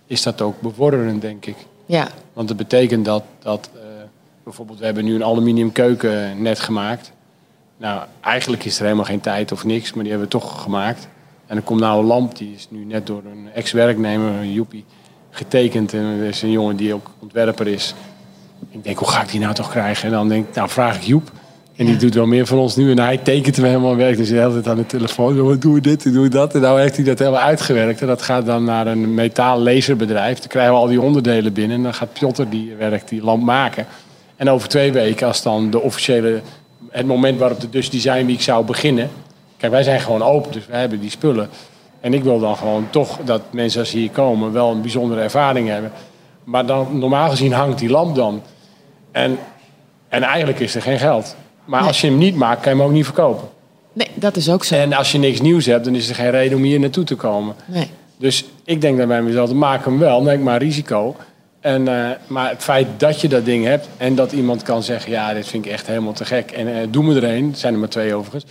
is 0.07 0.23
dat 0.23 0.41
ook 0.41 0.61
bevorderend, 0.61 1.21
denk 1.21 1.45
ik. 1.45 1.55
Ja, 1.85 2.07
Want 2.33 2.47
dat 2.47 2.57
betekent 2.57 3.05
dat, 3.05 3.23
dat 3.39 3.69
bijvoorbeeld, 4.43 4.79
we 4.79 4.85
hebben 4.85 5.05
nu 5.05 5.15
een 5.15 5.23
aluminium 5.23 5.71
keuken 5.71 6.41
net 6.41 6.59
gemaakt. 6.59 7.11
Nou, 7.77 8.01
eigenlijk 8.21 8.65
is 8.65 8.77
er 8.77 8.83
helemaal 8.83 9.05
geen 9.05 9.21
tijd 9.21 9.51
of 9.51 9.63
niks, 9.65 9.93
maar 9.93 10.03
die 10.03 10.11
hebben 10.11 10.29
we 10.31 10.37
toch 10.37 10.61
gemaakt. 10.61 11.07
En 11.47 11.55
er 11.57 11.63
komt 11.63 11.79
nou 11.79 11.99
een 11.99 12.05
lamp, 12.05 12.37
die 12.37 12.53
is 12.55 12.67
nu 12.69 12.83
net 12.85 13.07
door 13.07 13.21
een 13.31 13.47
ex-werknemer, 13.53 14.45
joepie, 14.45 14.85
getekend. 15.29 15.93
En 15.93 16.03
er 16.03 16.23
is 16.27 16.41
een 16.41 16.51
jongen 16.51 16.75
die 16.75 16.93
ook 16.93 17.09
ontwerper 17.19 17.67
is. 17.67 17.93
Ik 18.69 18.83
denk, 18.83 18.97
hoe 18.97 19.07
ga 19.07 19.21
ik 19.21 19.29
die 19.31 19.39
nou 19.39 19.53
toch 19.53 19.69
krijgen? 19.69 20.05
En 20.05 20.11
dan 20.11 20.27
denk 20.29 20.47
ik, 20.47 20.55
nou 20.55 20.69
vraag 20.69 20.95
ik 20.95 21.01
Joep. 21.01 21.31
En 21.75 21.85
die 21.85 21.93
Ja. 21.93 21.99
doet 21.99 22.13
wel 22.13 22.25
meer 22.25 22.45
van 22.45 22.57
ons 22.57 22.75
nu. 22.75 22.91
En 22.91 22.99
hij 22.99 23.17
tekent 23.17 23.55
hem 23.55 23.65
helemaal 23.65 23.95
werk. 23.95 24.17
Dus 24.17 24.29
de 24.29 24.35
hele 24.35 24.53
tijd 24.53 24.67
aan 24.67 24.75
de 24.77 24.85
telefoon. 24.85 25.35
"Jongen, 25.35 25.59
Doe 25.59 25.79
dit, 25.81 26.13
doe 26.13 26.27
dat. 26.29 26.55
En 26.55 26.61
nou 26.61 26.79
heeft 26.79 26.95
hij 26.95 27.05
dat 27.05 27.19
helemaal 27.19 27.41
uitgewerkt. 27.41 28.01
En 28.01 28.07
dat 28.07 28.21
gaat 28.21 28.45
dan 28.45 28.63
naar 28.63 28.87
een 28.87 29.13
metaal-laserbedrijf. 29.13 30.39
Dan 30.39 30.47
krijgen 30.47 30.73
we 30.73 30.79
al 30.79 30.87
die 30.87 31.01
onderdelen 31.01 31.53
binnen. 31.53 31.77
En 31.77 31.83
dan 31.83 31.93
gaat 31.93 32.13
Piotr 32.13 32.43
die 32.49 32.75
werkt 32.75 33.09
die 33.09 33.23
lamp 33.23 33.43
maken. 33.43 33.85
En 34.35 34.49
over 34.49 34.67
twee 34.67 34.91
weken, 34.91 35.27
als 35.27 35.41
dan 35.41 35.69
de 35.69 35.81
officiële... 35.81 36.41
Het 36.89 37.05
moment 37.05 37.39
waarop 37.39 37.59
de 37.59 37.69
Dutch 37.69 37.89
Design 37.89 38.25
Week 38.25 38.41
zou 38.41 38.65
beginnen. 38.65 39.09
Kijk, 39.57 39.71
wij 39.71 39.83
zijn 39.83 39.99
gewoon 39.99 40.21
open. 40.23 40.51
Dus 40.51 40.67
wij 40.67 40.79
hebben 40.79 40.99
die 40.99 41.09
spullen. 41.09 41.49
En 41.99 42.13
ik 42.13 42.23
wil 42.23 42.39
dan 42.39 42.57
gewoon 42.57 42.87
toch 42.89 43.19
dat 43.25 43.41
mensen 43.49 43.79
als 43.79 43.89
ze 43.89 43.97
hier 43.97 44.09
komen 44.09 44.53
wel 44.53 44.71
een 44.71 44.81
bijzondere 44.81 45.21
ervaring 45.21 45.67
hebben. 45.67 45.91
Maar 46.43 46.65
dan, 46.65 46.99
normaal 46.99 47.29
gezien 47.29 47.53
hangt 47.53 47.79
die 47.79 47.89
lamp 47.89 48.15
dan. 48.15 48.41
En, 49.11 49.37
en 50.09 50.23
eigenlijk 50.23 50.59
is 50.59 50.75
er 50.75 50.81
geen 50.81 50.99
geld. 50.99 51.35
Maar 51.65 51.81
als 51.81 52.01
je 52.01 52.07
hem 52.07 52.17
niet 52.17 52.35
maakt, 52.35 52.61
kan 52.61 52.71
je 52.71 52.77
hem 52.77 52.87
ook 52.87 52.93
niet 52.93 53.05
verkopen. 53.05 53.47
nee, 53.93 54.07
dat 54.13 54.35
is 54.35 54.49
ook 54.49 54.63
zo. 54.63 54.75
En 54.75 54.93
als 54.93 55.11
je 55.11 55.17
niks 55.17 55.41
nieuws 55.41 55.65
hebt, 55.65 55.85
dan 55.85 55.95
is 55.95 56.09
er 56.09 56.15
geen 56.15 56.29
reden 56.29 56.57
om 56.57 56.63
hier 56.63 56.79
naartoe 56.79 57.03
te 57.03 57.15
komen. 57.15 57.55
Nee. 57.65 57.89
Dus 58.17 58.45
ik 58.63 58.81
denk 58.81 58.97
dan 58.97 59.07
bij 59.07 59.21
mezelf, 59.21 59.53
maak 59.53 59.85
hem 59.85 59.99
wel, 59.99 60.21
neem 60.21 60.43
maar 60.43 60.61
risico. 60.61 61.15
En, 61.67 61.87
eh, 61.87 62.09
maar 62.27 62.49
het 62.49 62.63
feit 62.63 62.87
dat 62.97 63.21
je 63.21 63.27
dat 63.27 63.45
ding 63.45 63.65
hebt 63.65 63.87
en 63.97 64.15
dat 64.15 64.31
iemand 64.31 64.63
kan 64.63 64.83
zeggen... 64.83 65.11
ja, 65.11 65.33
dit 65.33 65.47
vind 65.47 65.65
ik 65.65 65.71
echt 65.71 65.87
helemaal 65.87 66.13
te 66.13 66.25
gek 66.25 66.51
en 66.51 66.67
eh, 66.67 66.87
doe 66.89 67.03
me 67.03 67.15
er 67.15 67.23
een. 67.23 67.55
Zijn 67.55 67.73
er 67.73 67.79
maar 67.79 67.89
twee 67.89 68.13
overigens. 68.13 68.45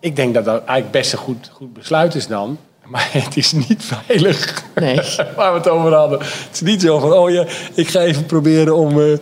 Ik 0.00 0.16
denk 0.16 0.34
dat 0.34 0.44
dat 0.44 0.58
eigenlijk 0.64 0.90
best 0.90 1.12
een 1.12 1.18
goed, 1.18 1.50
goed 1.52 1.72
besluit 1.72 2.14
is 2.14 2.26
dan. 2.26 2.58
Maar 2.92 3.08
het 3.12 3.36
is 3.36 3.52
niet 3.52 3.84
veilig. 3.84 4.62
Nee. 4.74 5.00
Waar 5.36 5.52
we 5.52 5.58
het 5.58 5.68
over 5.68 5.94
hadden. 5.94 6.18
Het 6.18 6.48
is 6.52 6.60
niet 6.60 6.80
zo 6.80 6.98
van, 6.98 7.12
oh 7.12 7.30
ja, 7.30 7.44
ik 7.74 7.88
ga 7.88 8.00
even 8.00 8.26
proberen 8.26 8.76
om, 8.76 9.00
eh, 9.00 9.18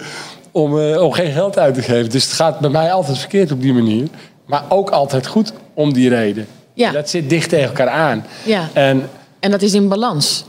om, 0.53 0.79
om 0.79 1.13
geen 1.13 1.33
geld 1.33 1.59
uit 1.59 1.75
te 1.75 1.83
geven. 1.83 2.11
Dus 2.11 2.25
het 2.25 2.33
gaat 2.33 2.59
bij 2.59 2.71
mij 2.71 2.93
altijd 2.93 3.19
verkeerd 3.19 3.53
op 3.53 3.61
die 3.61 3.73
manier. 3.73 4.09
Maar 4.47 4.65
ook 4.69 4.91
altijd 4.91 5.27
goed 5.27 5.53
om 5.75 5.93
die 5.93 6.09
reden. 6.09 6.47
Ja. 6.73 6.91
Dat 6.91 7.11
zit 7.11 7.31
dicht 7.31 7.49
tegen 7.49 7.69
elkaar 7.69 7.89
aan. 7.89 8.27
Ja. 8.45 8.69
En 8.73 9.09
En 9.41 9.51
dat 9.51 9.63
is 9.63 9.75
in 9.75 9.89
balans. 9.89 10.45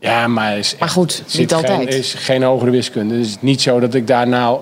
Ja, 0.00 0.26
maar 0.26 0.58
is 0.58 0.76
Maar 0.78 0.88
goed, 0.88 1.22
niet 1.36 1.54
altijd. 1.54 1.78
Geen, 1.78 1.88
is 1.88 2.14
geen 2.14 2.42
hogere 2.42 2.70
wiskunde. 2.70 3.14
Het 3.14 3.26
is 3.26 3.36
niet 3.40 3.62
zo 3.62 3.80
dat 3.80 3.94
ik 3.94 4.06
daar 4.06 4.28
nou 4.28 4.60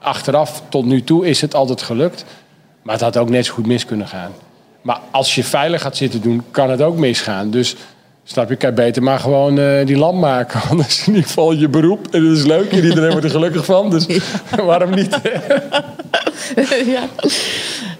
achteraf 0.00 0.62
tot 0.68 0.84
nu 0.84 1.02
toe 1.02 1.26
is 1.26 1.40
het 1.40 1.54
altijd 1.54 1.82
gelukt. 1.82 2.24
Maar 2.82 2.94
het 2.94 3.04
had 3.04 3.16
ook 3.16 3.30
net 3.30 3.46
zo 3.46 3.54
goed 3.54 3.66
mis 3.66 3.84
kunnen 3.84 4.08
gaan. 4.08 4.32
Maar 4.82 5.00
als 5.10 5.34
je 5.34 5.44
veilig 5.44 5.82
gaat 5.82 5.96
zitten 5.96 6.20
doen, 6.20 6.42
kan 6.50 6.70
het 6.70 6.82
ook 6.82 6.96
misgaan. 6.96 7.50
Dus 7.50 7.76
snap 8.24 8.48
je, 8.48 8.56
kan 8.56 8.74
beter 8.74 9.02
maar 9.02 9.18
gewoon 9.18 9.58
eh, 9.58 9.86
die 9.86 9.96
lamp 9.96 10.20
maken. 10.20 10.78
Is 10.78 11.00
in 11.00 11.06
ieder 11.06 11.26
geval 11.28 11.52
je 11.52 11.68
beroep. 11.68 12.06
En 12.10 12.24
dat 12.28 12.36
is 12.36 12.44
leuk. 12.44 12.72
En 12.72 12.84
iedereen 12.84 13.10
wordt 13.10 13.24
er 13.24 13.30
gelukkig 13.30 13.64
van. 13.64 13.90
Dus 13.90 14.06
waarom 14.64 14.94
niet? 14.94 15.18
ja. 16.86 17.08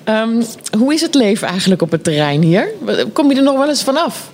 Ehm, 0.05 0.43
hoe 0.79 0.95
is 0.95 1.01
het 1.01 1.15
leven 1.15 1.49
eigenlijk 1.49 1.83
op 1.83 1.91
het 1.91 2.05
terrein 2.05 2.43
hier? 2.43 2.69
Kom 3.13 3.31
je 3.31 3.37
er 3.37 3.43
nog 3.43 3.57
wel 3.59 3.69
eens 3.69 3.83
vanaf? 3.83 4.31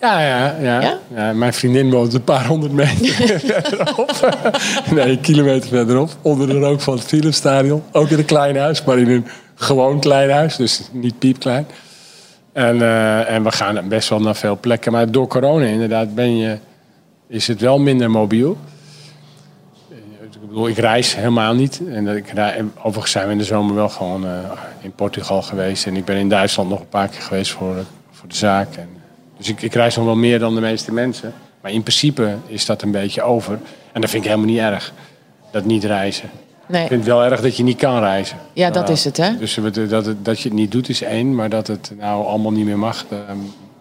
Ja, 0.00 0.20
ja, 0.20 0.56
ja. 0.60 0.80
Ja? 0.80 0.98
ja 1.14 1.32
mijn 1.32 1.52
vriendin 1.52 1.90
woont 1.90 2.14
een 2.14 2.24
paar 2.24 2.46
honderd 2.46 2.72
meter 2.72 3.08
verderop. 3.40 4.10
nee, 4.90 5.10
een 5.10 5.20
kilometer 5.20 5.68
verderop. 5.68 6.10
Onder 6.22 6.46
de 6.46 6.58
rook 6.58 6.80
van 6.80 6.94
het 6.94 7.04
Philipsstadion. 7.04 7.82
Ook 7.92 8.08
in 8.08 8.18
een 8.18 8.24
klein 8.24 8.56
huis, 8.56 8.84
maar 8.84 8.98
in 8.98 9.08
een 9.10 9.26
gewoon 9.54 10.00
klein 10.00 10.30
huis. 10.30 10.56
Dus 10.56 10.82
niet 10.92 11.18
piepklein. 11.18 11.66
En, 12.52 12.82
eh, 12.82 13.30
en 13.30 13.42
we 13.42 13.52
gaan 13.52 13.88
best 13.88 14.08
wel 14.08 14.20
naar 14.20 14.36
veel 14.36 14.58
plekken. 14.60 14.92
Maar 14.92 15.10
door 15.10 15.26
corona 15.26 15.64
inderdaad 15.64 16.14
ben 16.14 16.36
je, 16.36 16.58
is 17.28 17.46
het 17.46 17.60
wel 17.60 17.78
minder 17.78 18.10
mobiel. 18.10 18.56
Ik 20.20 20.48
bedoel, 20.48 20.68
ik 20.68 20.76
reis 20.78 21.14
helemaal 21.14 21.54
niet. 21.54 21.80
En 21.90 22.08
ik 22.08 22.32
overigens 22.78 23.10
zijn 23.12 23.26
we 23.26 23.32
in 23.32 23.38
de 23.38 23.44
zomer 23.44 23.74
wel 23.74 23.88
gewoon 23.88 24.26
eh, 24.26 24.30
in 24.80 24.92
Portugal 24.92 25.42
geweest. 25.42 25.86
En 25.86 25.96
ik 25.96 26.04
ben 26.04 26.16
in 26.16 26.28
Duitsland 26.28 26.68
nog 26.68 26.80
een 26.80 26.88
paar 26.88 27.08
keer 27.08 27.20
geweest 27.22 27.50
voor, 27.52 27.74
de- 27.74 27.82
voor 28.12 28.28
de 28.28 28.34
zaak. 28.34 28.74
En, 28.76 28.88
dus 29.36 29.48
ik, 29.48 29.62
ik 29.62 29.74
reis 29.74 29.96
nog 29.96 30.04
wel 30.04 30.16
meer 30.16 30.38
dan 30.38 30.54
de 30.54 30.60
meeste 30.60 30.92
mensen. 30.92 31.32
Maar 31.60 31.72
in 31.72 31.82
principe 31.82 32.36
is 32.46 32.66
dat 32.66 32.82
een 32.82 32.90
beetje 32.90 33.22
over. 33.22 33.58
En 33.92 34.00
dat 34.00 34.10
vind 34.10 34.24
ik 34.24 34.30
helemaal 34.30 34.50
niet 34.50 34.60
erg. 34.60 34.92
Dat 35.50 35.64
niet 35.64 35.84
reizen. 35.84 36.30
Nee. 36.68 36.82
Ik 36.82 36.88
vind 36.88 37.00
het 37.00 37.10
wel 37.10 37.24
erg 37.24 37.40
dat 37.40 37.56
je 37.56 37.62
niet 37.62 37.78
kan 37.78 37.98
reizen. 37.98 38.36
Ja, 38.52 38.70
dat 38.70 38.88
is 38.88 39.04
het, 39.04 39.16
hè? 39.16 39.38
Dus 39.38 39.58
dat, 39.88 40.06
het, 40.06 40.24
dat 40.24 40.40
je 40.40 40.48
het 40.48 40.58
niet 40.58 40.72
doet 40.72 40.88
is 40.88 41.02
één. 41.02 41.34
Maar 41.34 41.48
dat 41.48 41.66
het 41.66 41.92
nou 41.98 42.26
allemaal 42.26 42.52
niet 42.52 42.64
meer 42.64 42.78
mag, 42.78 43.04
daar 43.08 43.36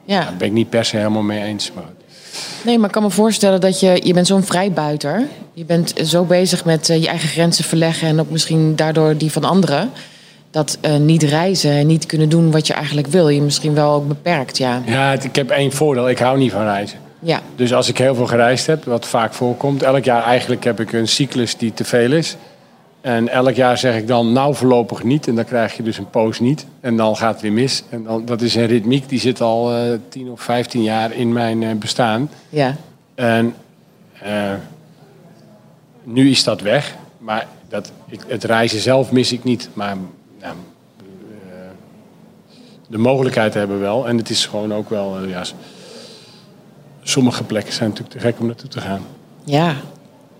Ja. 0.05 0.19
daar 0.19 0.35
ben 0.37 0.47
ik 0.47 0.53
niet 0.53 0.69
per 0.69 0.85
se 0.85 0.97
helemaal 0.97 1.21
mee 1.21 1.41
eens. 1.41 1.71
Maar, 1.71 1.83
Nee, 2.65 2.77
maar 2.77 2.85
ik 2.87 2.91
kan 2.91 3.03
me 3.03 3.09
voorstellen 3.09 3.61
dat 3.61 3.79
je... 3.79 4.01
Je 4.03 4.13
bent 4.13 4.27
zo'n 4.27 4.43
vrijbuiter. 4.43 5.27
Je 5.53 5.65
bent 5.65 5.93
zo 6.03 6.23
bezig 6.23 6.65
met 6.65 6.89
uh, 6.89 7.01
je 7.01 7.07
eigen 7.07 7.29
grenzen 7.29 7.63
verleggen... 7.63 8.07
en 8.07 8.19
ook 8.19 8.29
misschien 8.29 8.75
daardoor 8.75 9.17
die 9.17 9.31
van 9.31 9.43
anderen. 9.43 9.89
Dat 10.55 10.77
uh, 10.81 10.95
niet 10.95 11.23
reizen 11.23 11.71
en 11.71 11.87
niet 11.87 12.05
kunnen 12.05 12.29
doen 12.29 12.51
wat 12.51 12.67
je 12.67 12.73
eigenlijk 12.73 13.07
wil... 13.07 13.29
je 13.29 13.41
misschien 13.41 13.73
wel 13.73 13.91
ook 13.91 14.07
beperkt, 14.07 14.57
ja. 14.57 14.81
Ja, 14.85 15.11
ik 15.11 15.35
heb 15.35 15.49
één 15.49 15.71
voordeel. 15.71 16.09
Ik 16.09 16.19
hou 16.19 16.37
niet 16.37 16.51
van 16.51 16.63
reizen. 16.63 16.99
Ja. 17.19 17.41
Dus 17.55 17.73
als 17.73 17.89
ik 17.89 17.97
heel 17.97 18.15
veel 18.15 18.25
gereisd 18.25 18.67
heb, 18.67 18.83
wat 18.83 19.07
vaak 19.07 19.33
voorkomt... 19.33 19.83
elk 19.83 20.03
jaar 20.03 20.23
eigenlijk 20.23 20.63
heb 20.63 20.79
ik 20.79 20.93
een 20.93 21.07
cyclus 21.07 21.57
die 21.57 21.73
te 21.73 21.83
veel 21.83 22.11
is... 22.11 22.37
En 23.01 23.29
elk 23.29 23.55
jaar 23.55 23.77
zeg 23.77 23.97
ik 23.97 24.07
dan, 24.07 24.31
nou 24.31 24.55
voorlopig 24.55 25.03
niet. 25.03 25.27
En 25.27 25.35
dan 25.35 25.45
krijg 25.45 25.77
je 25.77 25.83
dus 25.83 25.97
een 25.97 26.09
poos 26.09 26.39
niet. 26.39 26.65
En 26.79 26.97
dan 26.97 27.15
gaat 27.15 27.33
het 27.33 27.41
weer 27.41 27.51
mis. 27.51 27.83
En 27.89 28.03
dan, 28.03 28.25
dat 28.25 28.41
is 28.41 28.55
een 28.55 28.65
ritmiek 28.65 29.09
die 29.09 29.19
zit 29.19 29.41
al 29.41 29.77
uh, 29.77 29.97
10 30.09 30.29
of 30.29 30.41
15 30.41 30.83
jaar 30.83 31.13
in 31.13 31.33
mijn 31.33 31.61
uh, 31.61 31.71
bestaan. 31.73 32.29
Ja. 32.49 32.75
En 33.15 33.55
uh, 34.25 34.51
nu 36.03 36.29
is 36.29 36.43
dat 36.43 36.61
weg. 36.61 36.95
Maar 37.17 37.47
dat, 37.69 37.91
ik, 38.09 38.19
het 38.27 38.43
reizen 38.43 38.79
zelf 38.79 39.11
mis 39.11 39.31
ik 39.31 39.43
niet. 39.43 39.69
Maar 39.73 39.97
nou, 40.45 40.57
de 42.87 42.97
mogelijkheid 42.97 43.53
hebben 43.53 43.77
we 43.77 43.83
wel. 43.83 44.07
En 44.07 44.17
het 44.17 44.29
is 44.29 44.45
gewoon 44.45 44.73
ook 44.73 44.89
wel... 44.89 45.25
ja, 45.25 45.43
sommige 47.03 47.43
plekken 47.43 47.73
zijn 47.73 47.89
natuurlijk 47.89 48.17
te 48.17 48.21
gek 48.21 48.39
om 48.39 48.45
naartoe 48.45 48.69
te 48.69 48.81
gaan. 48.81 49.01
Ja, 49.43 49.75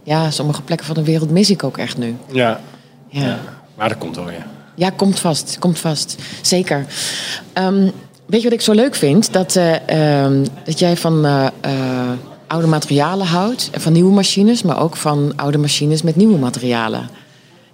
ja, 0.04 0.32
sommige 0.32 0.62
plekken 0.62 0.88
van 0.88 0.96
de 0.96 1.04
wereld 1.04 1.32
mis 1.32 1.50
ik 1.50 1.63
ook 1.63 1.78
echt 1.78 1.98
nu. 1.98 2.15
Ja. 2.32 2.60
Ja, 3.10 3.22
ja. 3.22 3.39
Maar 3.76 3.89
dat 3.89 3.98
komt 3.98 4.15
wel 4.15 4.26
weer. 4.26 4.46
ja 4.76 4.89
komt 4.89 5.20
vast. 5.20 5.60
Komt 5.60 5.80
vast. 5.80 6.15
Zeker. 6.41 6.86
Um, 7.54 7.91
weet 8.26 8.41
je 8.41 8.50
wat 8.50 8.58
ik 8.58 8.62
zo 8.62 8.72
leuk 8.72 8.96
vind? 8.96 9.34
Dat, 9.34 9.56
uh, 9.56 10.24
um, 10.24 10.46
dat 10.63 10.80
jij 10.80 10.98
van 10.98 11.26
uh, 11.26 11.48
uh, 11.65 12.12
oude 12.48 12.68
materialen 12.68 13.28
houdt. 13.28 13.70
En 13.72 13.82
van 13.82 13.94
nieuwe 13.94 14.13
machines. 14.13 14.63
Maar 14.63 14.82
ook 14.82 14.96
van 14.96 15.34
oude 15.36 15.58
machines 15.58 16.02
met 16.02 16.15
nieuwe 16.15 16.38
materialen. 16.38 17.10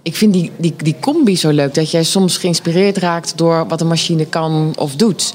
Ik 0.04 0.16
vind 0.16 0.34
die, 0.34 0.52
die, 0.58 0.74
die 0.78 0.96
combi 1.00 1.38
zo 1.38 1.50
leuk. 1.50 1.74
Dat 1.74 1.92
jij 1.92 2.04
soms 2.04 2.38
geïnspireerd 2.38 2.98
raakt 2.98 3.38
door 3.38 3.68
wat 3.68 3.82
een 3.82 3.88
machine 3.88 4.26
kan 4.26 4.74
of 4.78 4.96
doet. 4.96 5.34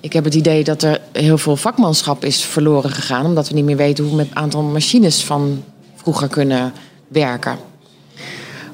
Ik 0.00 0.12
heb 0.12 0.24
het 0.24 0.34
idee 0.34 0.64
dat 0.64 0.82
er 0.82 1.00
heel 1.12 1.38
veel 1.38 1.56
vakmanschap 1.56 2.24
is 2.24 2.44
verloren 2.44 2.90
gegaan. 2.90 3.24
Omdat 3.26 3.48
we 3.48 3.54
niet 3.54 3.64
meer 3.64 3.76
weten 3.76 4.04
hoe 4.04 4.12
we 4.12 4.18
met 4.18 4.30
een 4.30 4.36
aantal 4.36 4.62
machines 4.62 5.24
van 5.24 5.64
vroeger 5.94 6.28
kunnen 6.28 6.72
werken. 7.08 7.58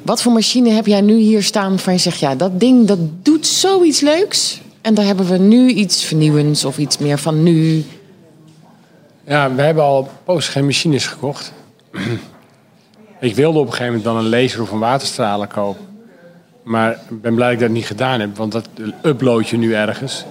Wat 0.02 0.22
voor 0.22 0.32
machine 0.32 0.70
heb 0.70 0.86
jij 0.86 1.00
nu 1.00 1.18
hier 1.18 1.42
staan 1.42 1.78
van 1.78 1.92
je 1.92 1.98
zegt, 1.98 2.18
ja, 2.18 2.34
dat 2.34 2.60
ding 2.60 2.86
dat 2.86 2.98
doet 3.22 3.46
zoiets 3.46 4.00
leuks. 4.00 4.60
En 4.80 4.94
daar 4.94 5.04
hebben 5.04 5.26
we 5.26 5.38
nu 5.38 5.68
iets 5.68 6.04
vernieuwends 6.04 6.64
of 6.64 6.78
iets 6.78 6.98
meer 6.98 7.18
van 7.18 7.42
nu. 7.42 7.84
Ja, 9.26 9.54
we 9.54 9.62
hebben 9.62 9.84
al 9.84 10.08
poos 10.24 10.48
geen 10.48 10.64
machines 10.64 11.06
gekocht. 11.06 11.52
ik 13.20 13.34
wilde 13.34 13.58
op 13.58 13.66
een 13.66 13.72
gegeven 13.72 13.94
moment 13.94 14.04
dan 14.04 14.16
een 14.16 14.40
laser 14.40 14.62
of 14.62 14.70
een 14.70 14.78
waterstraler 14.78 15.46
kopen. 15.46 15.86
Maar 16.62 16.92
ik 16.92 17.22
ben 17.22 17.34
blij 17.34 17.46
dat 17.46 17.60
ik 17.60 17.66
dat 17.66 17.70
niet 17.76 17.86
gedaan 17.86 18.20
heb, 18.20 18.36
want 18.36 18.52
dat 18.52 18.68
upload 19.02 19.48
je 19.48 19.56
nu 19.56 19.74
ergens. 19.74 20.24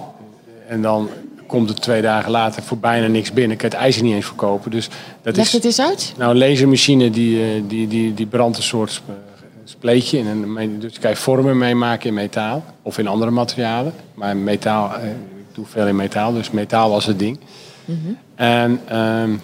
En 0.68 0.82
dan 0.82 1.08
komt 1.46 1.68
het 1.68 1.80
twee 1.80 2.02
dagen 2.02 2.30
later 2.30 2.62
voor 2.62 2.78
bijna 2.78 3.06
niks 3.06 3.32
binnen. 3.32 3.52
Ik 3.52 3.58
kan 3.58 3.70
het 3.70 3.78
ijzer 3.78 4.02
niet 4.02 4.14
eens 4.14 4.26
verkopen. 4.26 4.70
Dus 4.70 4.88
dat 5.22 5.36
Leg 5.36 5.46
is, 5.46 5.52
het 5.52 5.64
eens 5.64 5.80
uit. 5.80 6.14
Nou, 6.16 6.30
een 6.30 6.38
lasermachine 6.38 7.10
die, 7.10 7.66
die, 7.66 7.88
die, 7.88 8.14
die 8.14 8.26
brandt 8.26 8.56
een 8.56 8.62
soort 8.62 9.02
spleetje. 9.64 10.18
In 10.18 10.26
een, 10.26 10.80
dus 10.80 10.98
kan 10.98 11.10
je 11.10 11.16
vormen 11.16 11.58
meemaken 11.58 12.08
in 12.08 12.14
metaal 12.14 12.64
of 12.82 12.98
in 12.98 13.06
andere 13.06 13.30
materialen. 13.30 13.92
Maar 14.14 14.36
metaal, 14.36 14.94
ik 14.94 15.54
doe 15.54 15.66
veel 15.66 15.86
in 15.86 15.96
metaal, 15.96 16.32
dus 16.32 16.50
metaal 16.50 16.90
was 16.90 17.06
het 17.06 17.18
ding. 17.18 17.38
Mm 17.84 18.00
-hmm. 18.04 18.18
En 18.34 18.98
um, 18.98 19.40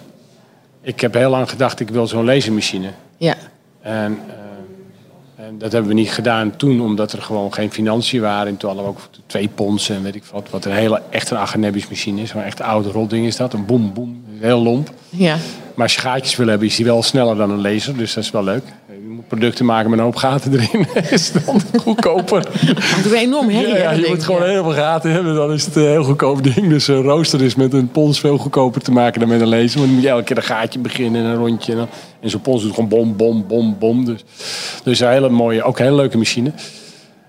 ik 0.81 1.01
heb 1.01 1.13
heel 1.13 1.29
lang 1.29 1.49
gedacht, 1.49 1.79
ik 1.79 1.89
wil 1.89 2.07
zo'n 2.07 2.25
lasermachine. 2.25 2.89
Ja. 3.17 3.35
En, 3.81 4.19
uh, 4.27 5.45
en, 5.45 5.57
dat 5.57 5.71
hebben 5.71 5.89
we 5.89 5.97
niet 5.97 6.11
gedaan 6.11 6.55
toen, 6.55 6.81
omdat 6.81 7.11
er 7.11 7.21
gewoon 7.21 7.53
geen 7.53 7.71
financiën 7.71 8.21
waren. 8.21 8.47
En 8.47 8.57
toen 8.57 8.69
hadden 8.69 8.87
we 8.87 8.91
ook 8.91 9.09
twee 9.25 9.47
ponsen 9.47 9.95
en 9.95 10.03
weet 10.03 10.15
ik 10.15 10.23
wat. 10.23 10.49
Wat 10.49 10.65
een 10.65 10.71
hele, 10.71 11.01
echt 11.09 11.29
een 11.29 11.37
Agenebisch 11.37 11.87
machine 11.87 12.21
is. 12.21 12.33
Maar 12.33 12.45
echt 12.45 12.59
rotding 12.59 13.25
is 13.25 13.35
dat. 13.35 13.53
Een 13.53 13.65
boem, 13.65 13.93
boem. 13.93 14.23
Heel 14.39 14.61
lomp. 14.61 14.91
Ja. 15.09 15.37
Maar 15.77 15.85
als 15.85 15.95
je 15.95 16.01
gaatjes 16.01 16.35
wil 16.35 16.47
hebben, 16.47 16.67
is 16.67 16.75
die 16.75 16.85
wel 16.85 17.03
sneller 17.03 17.35
dan 17.35 17.51
een 17.51 17.61
laser. 17.61 17.97
Dus 17.97 18.13
dat 18.13 18.23
is 18.23 18.31
wel 18.31 18.43
leuk. 18.43 18.63
Je 18.87 19.07
moet 19.09 19.27
producten 19.27 19.65
maken 19.65 19.89
met 19.89 19.99
een 19.99 20.05
hoop 20.05 20.15
gaten 20.15 20.53
erin. 20.53 20.85
is 21.09 21.31
dan 21.31 21.61
goedkoper. 21.81 22.43
Dat 23.03 23.11
enorm 23.11 23.49
herrie. 23.49 23.73
Ja, 23.73 23.77
ja, 23.77 23.91
je 23.91 24.05
moet 24.07 24.23
gewoon 24.23 24.43
heel 24.43 24.63
veel 24.63 24.73
gaten 24.73 25.11
hebben. 25.11 25.35
Dan 25.35 25.51
is 25.51 25.65
het 25.65 25.75
een 25.75 25.81
heel 25.81 26.03
goedkoop 26.03 26.43
ding. 26.43 26.69
Dus 26.69 26.87
een 26.87 27.01
rooster 27.01 27.41
is 27.41 27.55
met 27.55 27.73
een 27.73 27.91
pons 27.91 28.19
veel 28.19 28.37
goedkoper 28.37 28.81
te 28.81 28.91
maken 28.91 29.19
dan 29.19 29.29
met 29.29 29.41
een 29.41 29.47
laser. 29.47 29.77
Want 29.77 29.85
dan 29.85 29.93
moet 29.93 30.03
je 30.03 30.09
elke 30.09 30.23
keer 30.23 30.37
een 30.37 30.43
gaatje 30.43 30.79
beginnen 30.79 31.23
en 31.23 31.27
een 31.27 31.37
rondje. 31.37 31.73
En, 31.73 31.87
en 32.19 32.29
zo'n 32.29 32.41
pons 32.41 32.61
doet 32.61 32.73
gewoon 32.73 32.89
bom, 32.89 33.15
bom, 33.15 33.47
bom, 33.47 33.77
bom. 33.79 34.05
Dus, 34.05 34.23
dus 34.83 34.99
een 34.99 35.09
hele 35.09 35.29
mooie, 35.29 35.63
ook 35.63 35.79
een 35.79 35.85
hele 35.85 35.97
leuke 35.97 36.17
machine. 36.17 36.51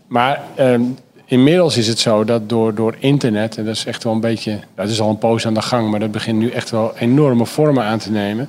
Maar... 0.06 0.42
Um, 0.58 0.96
Inmiddels 1.30 1.76
is 1.76 1.86
het 1.86 1.98
zo 1.98 2.24
dat 2.24 2.48
door, 2.48 2.74
door 2.74 2.96
internet, 2.98 3.56
en 3.56 3.64
dat 3.64 3.74
is 3.74 3.84
echt 3.84 4.04
wel 4.04 4.12
een 4.12 4.20
beetje, 4.20 4.58
dat 4.74 4.88
is 4.88 5.00
al 5.00 5.10
een 5.10 5.18
poos 5.18 5.46
aan 5.46 5.54
de 5.54 5.62
gang, 5.62 5.90
maar 5.90 6.00
dat 6.00 6.10
begint 6.10 6.38
nu 6.38 6.50
echt 6.50 6.70
wel 6.70 6.92
enorme 6.98 7.46
vormen 7.46 7.84
aan 7.84 7.98
te 7.98 8.10
nemen. 8.10 8.48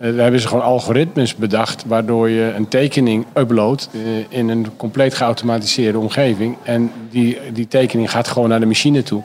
Uh, 0.00 0.08
daar 0.08 0.22
hebben 0.22 0.40
ze 0.40 0.48
gewoon 0.48 0.64
algoritmes 0.64 1.34
bedacht, 1.34 1.84
waardoor 1.86 2.30
je 2.30 2.52
een 2.56 2.68
tekening 2.68 3.26
uploadt 3.34 3.88
uh, 3.92 4.02
in 4.28 4.48
een 4.48 4.66
compleet 4.76 5.14
geautomatiseerde 5.14 5.98
omgeving. 5.98 6.56
En 6.62 6.92
die, 7.10 7.38
die 7.52 7.68
tekening 7.68 8.10
gaat 8.10 8.28
gewoon 8.28 8.48
naar 8.48 8.60
de 8.60 8.66
machine 8.66 9.02
toe. 9.02 9.22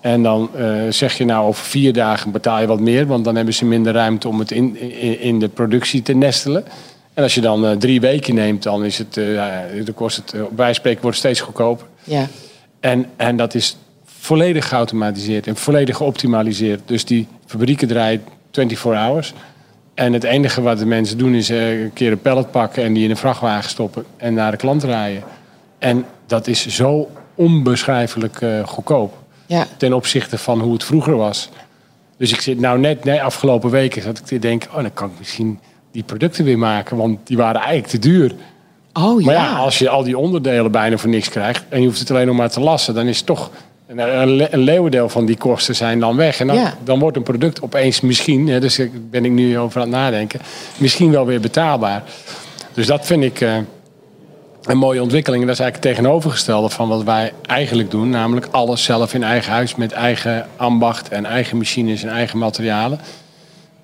En 0.00 0.22
dan 0.22 0.50
uh, 0.56 0.80
zeg 0.88 1.18
je 1.18 1.24
nou 1.24 1.46
over 1.46 1.64
vier 1.64 1.92
dagen 1.92 2.30
betaal 2.30 2.60
je 2.60 2.66
wat 2.66 2.80
meer, 2.80 3.06
want 3.06 3.24
dan 3.24 3.36
hebben 3.36 3.54
ze 3.54 3.64
minder 3.64 3.92
ruimte 3.92 4.28
om 4.28 4.38
het 4.38 4.50
in, 4.50 4.80
in, 5.20 5.38
de 5.38 5.48
productie 5.48 6.02
te 6.02 6.12
nestelen. 6.12 6.64
En 7.14 7.22
als 7.22 7.34
je 7.34 7.40
dan 7.40 7.78
drie 7.78 8.00
weken 8.00 8.34
neemt, 8.34 8.62
dan 8.62 8.84
is 8.84 8.98
het, 8.98 9.14
dan 9.84 9.94
kost 9.94 10.16
het, 10.16 10.34
bij 10.56 10.72
spreken 10.72 11.02
wordt 11.02 11.16
steeds 11.16 11.40
goedkoper. 11.40 11.86
Ja. 12.08 12.26
En, 12.80 13.06
en 13.16 13.36
dat 13.36 13.54
is 13.54 13.76
volledig 14.04 14.68
geautomatiseerd 14.68 15.46
en 15.46 15.56
volledig 15.56 15.96
geoptimaliseerd. 15.96 16.80
Dus 16.84 17.04
die 17.04 17.26
fabrieken 17.46 17.88
draaien 17.88 18.22
24 18.52 18.82
hours. 18.82 19.32
En 19.94 20.12
het 20.12 20.24
enige 20.24 20.62
wat 20.62 20.78
de 20.78 20.86
mensen 20.86 21.18
doen 21.18 21.34
is 21.34 21.48
een 21.48 21.90
keer 21.94 22.12
een 22.12 22.20
pallet 22.20 22.50
pakken 22.50 22.84
en 22.84 22.92
die 22.92 23.04
in 23.04 23.10
een 23.10 23.16
vrachtwagen 23.16 23.70
stoppen 23.70 24.04
en 24.16 24.34
naar 24.34 24.50
de 24.50 24.56
klant 24.56 24.82
rijden. 24.82 25.22
En 25.78 26.04
dat 26.26 26.46
is 26.46 26.66
zo 26.66 27.10
onbeschrijfelijk 27.34 28.40
goedkoop. 28.64 29.14
Ja. 29.46 29.66
Ten 29.76 29.92
opzichte 29.92 30.38
van 30.38 30.60
hoe 30.60 30.72
het 30.72 30.84
vroeger 30.84 31.16
was. 31.16 31.48
Dus 32.16 32.32
ik 32.32 32.40
zit 32.40 32.60
nou 32.60 32.78
net, 32.78 33.04
nee, 33.04 33.22
afgelopen 33.22 33.70
weken 33.70 34.02
zat 34.02 34.18
ik 34.18 34.24
te 34.24 34.38
denken, 34.38 34.70
oh 34.70 34.82
dan 34.82 34.92
kan 34.92 35.08
ik 35.08 35.18
misschien 35.18 35.58
die 35.92 36.02
producten 36.02 36.44
weer 36.44 36.58
maken, 36.58 36.96
want 36.96 37.26
die 37.26 37.36
waren 37.36 37.60
eigenlijk 37.60 37.88
te 37.88 37.98
duur. 37.98 38.34
Oh. 38.92 39.24
Maar 39.24 39.34
ja, 39.34 39.56
als 39.56 39.78
je 39.78 39.88
al 39.88 40.02
die 40.02 40.18
onderdelen 40.18 40.70
bijna 40.70 40.96
voor 40.96 41.10
niks 41.10 41.28
krijgt 41.28 41.64
en 41.68 41.80
je 41.80 41.86
hoeft 41.86 41.98
het 41.98 42.10
alleen 42.10 42.26
nog 42.26 42.36
maar 42.36 42.50
te 42.50 42.60
lassen, 42.60 42.94
dan 42.94 43.06
is 43.06 43.16
het 43.16 43.26
toch 43.26 43.50
een, 43.86 44.54
een 44.54 44.60
leeuwendeel 44.60 45.08
van 45.08 45.26
die 45.26 45.36
kosten 45.36 45.76
zijn 45.76 46.00
dan 46.00 46.16
weg. 46.16 46.40
En 46.40 46.46
dan, 46.46 46.56
Ja. 46.56 46.74
dan 46.84 46.98
wordt 46.98 47.16
een 47.16 47.22
product 47.22 47.62
opeens 47.62 48.00
misschien, 48.00 48.48
hè, 48.48 48.60
dus 48.60 48.76
daar 48.76 48.88
ben 49.10 49.24
ik 49.24 49.30
nu 49.30 49.58
over 49.58 49.80
aan 49.80 49.86
het 49.86 49.96
nadenken, 49.96 50.40
misschien 50.78 51.10
wel 51.10 51.26
weer 51.26 51.40
betaalbaar. 51.40 52.02
Dus 52.74 52.86
dat 52.86 53.06
vind 53.06 53.22
ik 53.24 53.40
eh, 53.40 53.56
een 54.62 54.78
mooie 54.78 55.02
ontwikkeling. 55.02 55.42
En 55.42 55.48
dat 55.48 55.58
is 55.58 55.62
eigenlijk 55.62 55.94
het 55.94 55.96
tegenovergestelde 55.96 56.68
van 56.68 56.88
wat 56.88 57.02
wij 57.02 57.32
eigenlijk 57.42 57.90
doen, 57.90 58.10
namelijk 58.10 58.48
alles 58.50 58.84
zelf 58.84 59.14
in 59.14 59.22
eigen 59.22 59.52
huis 59.52 59.74
met 59.74 59.92
eigen 59.92 60.46
ambacht 60.56 61.08
en 61.08 61.24
eigen 61.24 61.56
machines 61.56 62.02
en 62.02 62.08
eigen 62.08 62.38
materialen. 62.38 63.00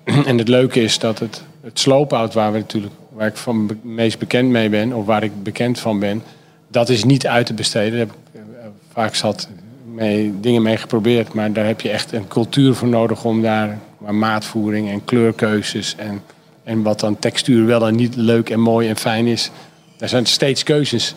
En 0.25 0.37
het 0.37 0.47
leuke 0.47 0.81
is 0.81 0.99
dat 0.99 1.19
het, 1.19 1.43
het 1.63 1.79
sloophout 1.79 2.33
waar, 2.33 2.51
we 2.51 2.57
natuurlijk, 2.57 2.93
waar 3.15 3.27
ik 3.27 3.35
van 3.35 3.67
be- 3.67 3.75
meest 3.81 4.19
bekend 4.19 4.49
mee 4.49 4.69
ben, 4.69 4.93
of 4.93 5.05
waar 5.05 5.23
ik 5.23 5.43
bekend 5.43 5.79
van 5.79 5.99
ben, 5.99 6.23
dat 6.67 6.89
is 6.89 7.03
niet 7.03 7.27
uit 7.27 7.45
te 7.45 7.53
besteden. 7.53 7.91
Daar 7.91 7.99
heb 7.99 8.09
ik 8.09 8.41
eh, 8.41 8.65
vaak 8.93 9.15
zat 9.15 9.47
mee, 9.93 10.33
dingen 10.41 10.61
mee 10.61 10.77
geprobeerd, 10.77 11.33
maar 11.33 11.53
daar 11.53 11.65
heb 11.65 11.81
je 11.81 11.89
echt 11.89 12.11
een 12.11 12.27
cultuur 12.27 12.73
voor 12.73 12.87
nodig 12.87 13.23
om 13.23 13.41
daar 13.41 13.79
waar 13.97 14.15
maatvoering 14.15 14.89
en 14.89 15.05
kleurkeuzes 15.05 15.95
en, 15.97 16.21
en 16.63 16.81
wat 16.81 16.99
dan 16.99 17.19
textuur 17.19 17.65
wel 17.65 17.87
en 17.87 17.95
niet 17.95 18.15
leuk 18.15 18.49
en 18.49 18.59
mooi 18.59 18.89
en 18.89 18.97
fijn 18.97 19.25
is. 19.27 19.51
Er 19.99 20.09
zijn 20.09 20.25
steeds 20.25 20.63
keuzes. 20.63 21.15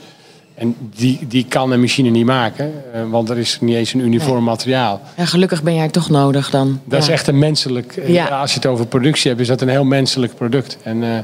En 0.54 0.76
die, 0.96 1.18
die 1.28 1.44
kan 1.48 1.70
een 1.72 1.80
machine 1.80 2.08
niet 2.11 2.24
maken, 2.26 2.72
eh, 2.92 3.11
want 3.11 3.28
er 3.28 3.38
is 3.38 3.58
niet 3.61 3.74
eens 3.76 3.92
een 3.92 4.00
uniform 4.00 4.34
Nee. 4.34 4.44
materiaal. 4.44 5.00
Ja, 5.16 5.24
gelukkig 5.24 5.62
ben 5.62 5.74
jij 5.74 5.88
toch 5.88 6.11
nodig 6.11 6.50
dan. 6.50 6.80
Dat 6.84 7.02
is 7.02 7.08
echt 7.08 7.26
een 7.26 7.38
menselijk. 7.38 7.96
eh, 7.96 8.08
Ja. 8.08 8.26
Als 8.26 8.50
je 8.50 8.56
het 8.56 8.66
over 8.66 8.87
productie 8.87 9.28
hebt, 9.28 9.40
is 9.42 9.48
dat 9.48 9.61
een 9.61 9.68
heel 9.68 9.84
menselijk 9.84 10.34
product. 10.34 10.78
En, 10.82 11.02
eh, 11.02 11.18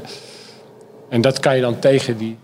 en 1.09 1.21
dat 1.21 1.39
kan 1.39 1.55
je 1.55 1.61
dan 1.61 1.79
tegen 1.79 2.17
die, 2.17 2.37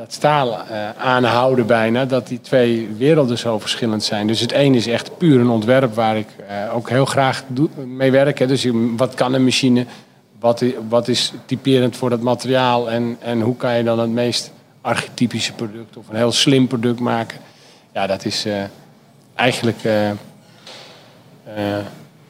dat 0.00 0.12
staal 0.12 0.66
eh, 0.66 0.90
aanhouden 0.98 1.66
bijna. 1.66 2.04
Dat 2.04 2.28
die 2.28 2.40
twee 2.40 2.88
werelden 2.96 3.38
zo 3.38 3.58
verschillend 3.58 4.02
zijn. 4.02 4.26
Dus 4.26 4.40
het 4.40 4.52
een 4.52 4.74
is 4.74 4.86
echt 4.86 5.18
puur 5.18 5.40
een 5.40 5.48
ontwerp 5.48 5.94
waar 5.94 6.16
ik 6.16 6.28
eh, 6.48 6.74
ook 6.74 6.88
heel 6.88 7.04
graag 7.04 7.44
mee 7.86 8.10
werk. 8.10 8.38
Hè. 8.38 8.46
Dus 8.46 8.68
wat 8.96 9.14
kan 9.14 9.34
een 9.34 9.44
machine? 9.44 9.86
Wat, 10.38 10.64
wat 10.88 11.08
is 11.08 11.32
typerend 11.44 11.96
voor 11.96 12.10
dat 12.10 12.20
materiaal? 12.20 12.90
En, 12.90 13.16
en 13.20 13.40
hoe 13.40 13.56
kan 13.56 13.76
je 13.76 13.84
dan 13.84 13.98
het 13.98 14.10
meest 14.10 14.52
archetypische 14.80 15.52
product 15.52 15.96
of 15.96 16.08
een 16.08 16.16
heel 16.16 16.32
slim 16.32 16.66
product 16.66 17.00
maken? 17.00 17.38
Ja, 17.92 18.06
dat 18.06 18.24
is 18.24 18.44
eh, 18.44 18.62
eigenlijk... 19.34 19.78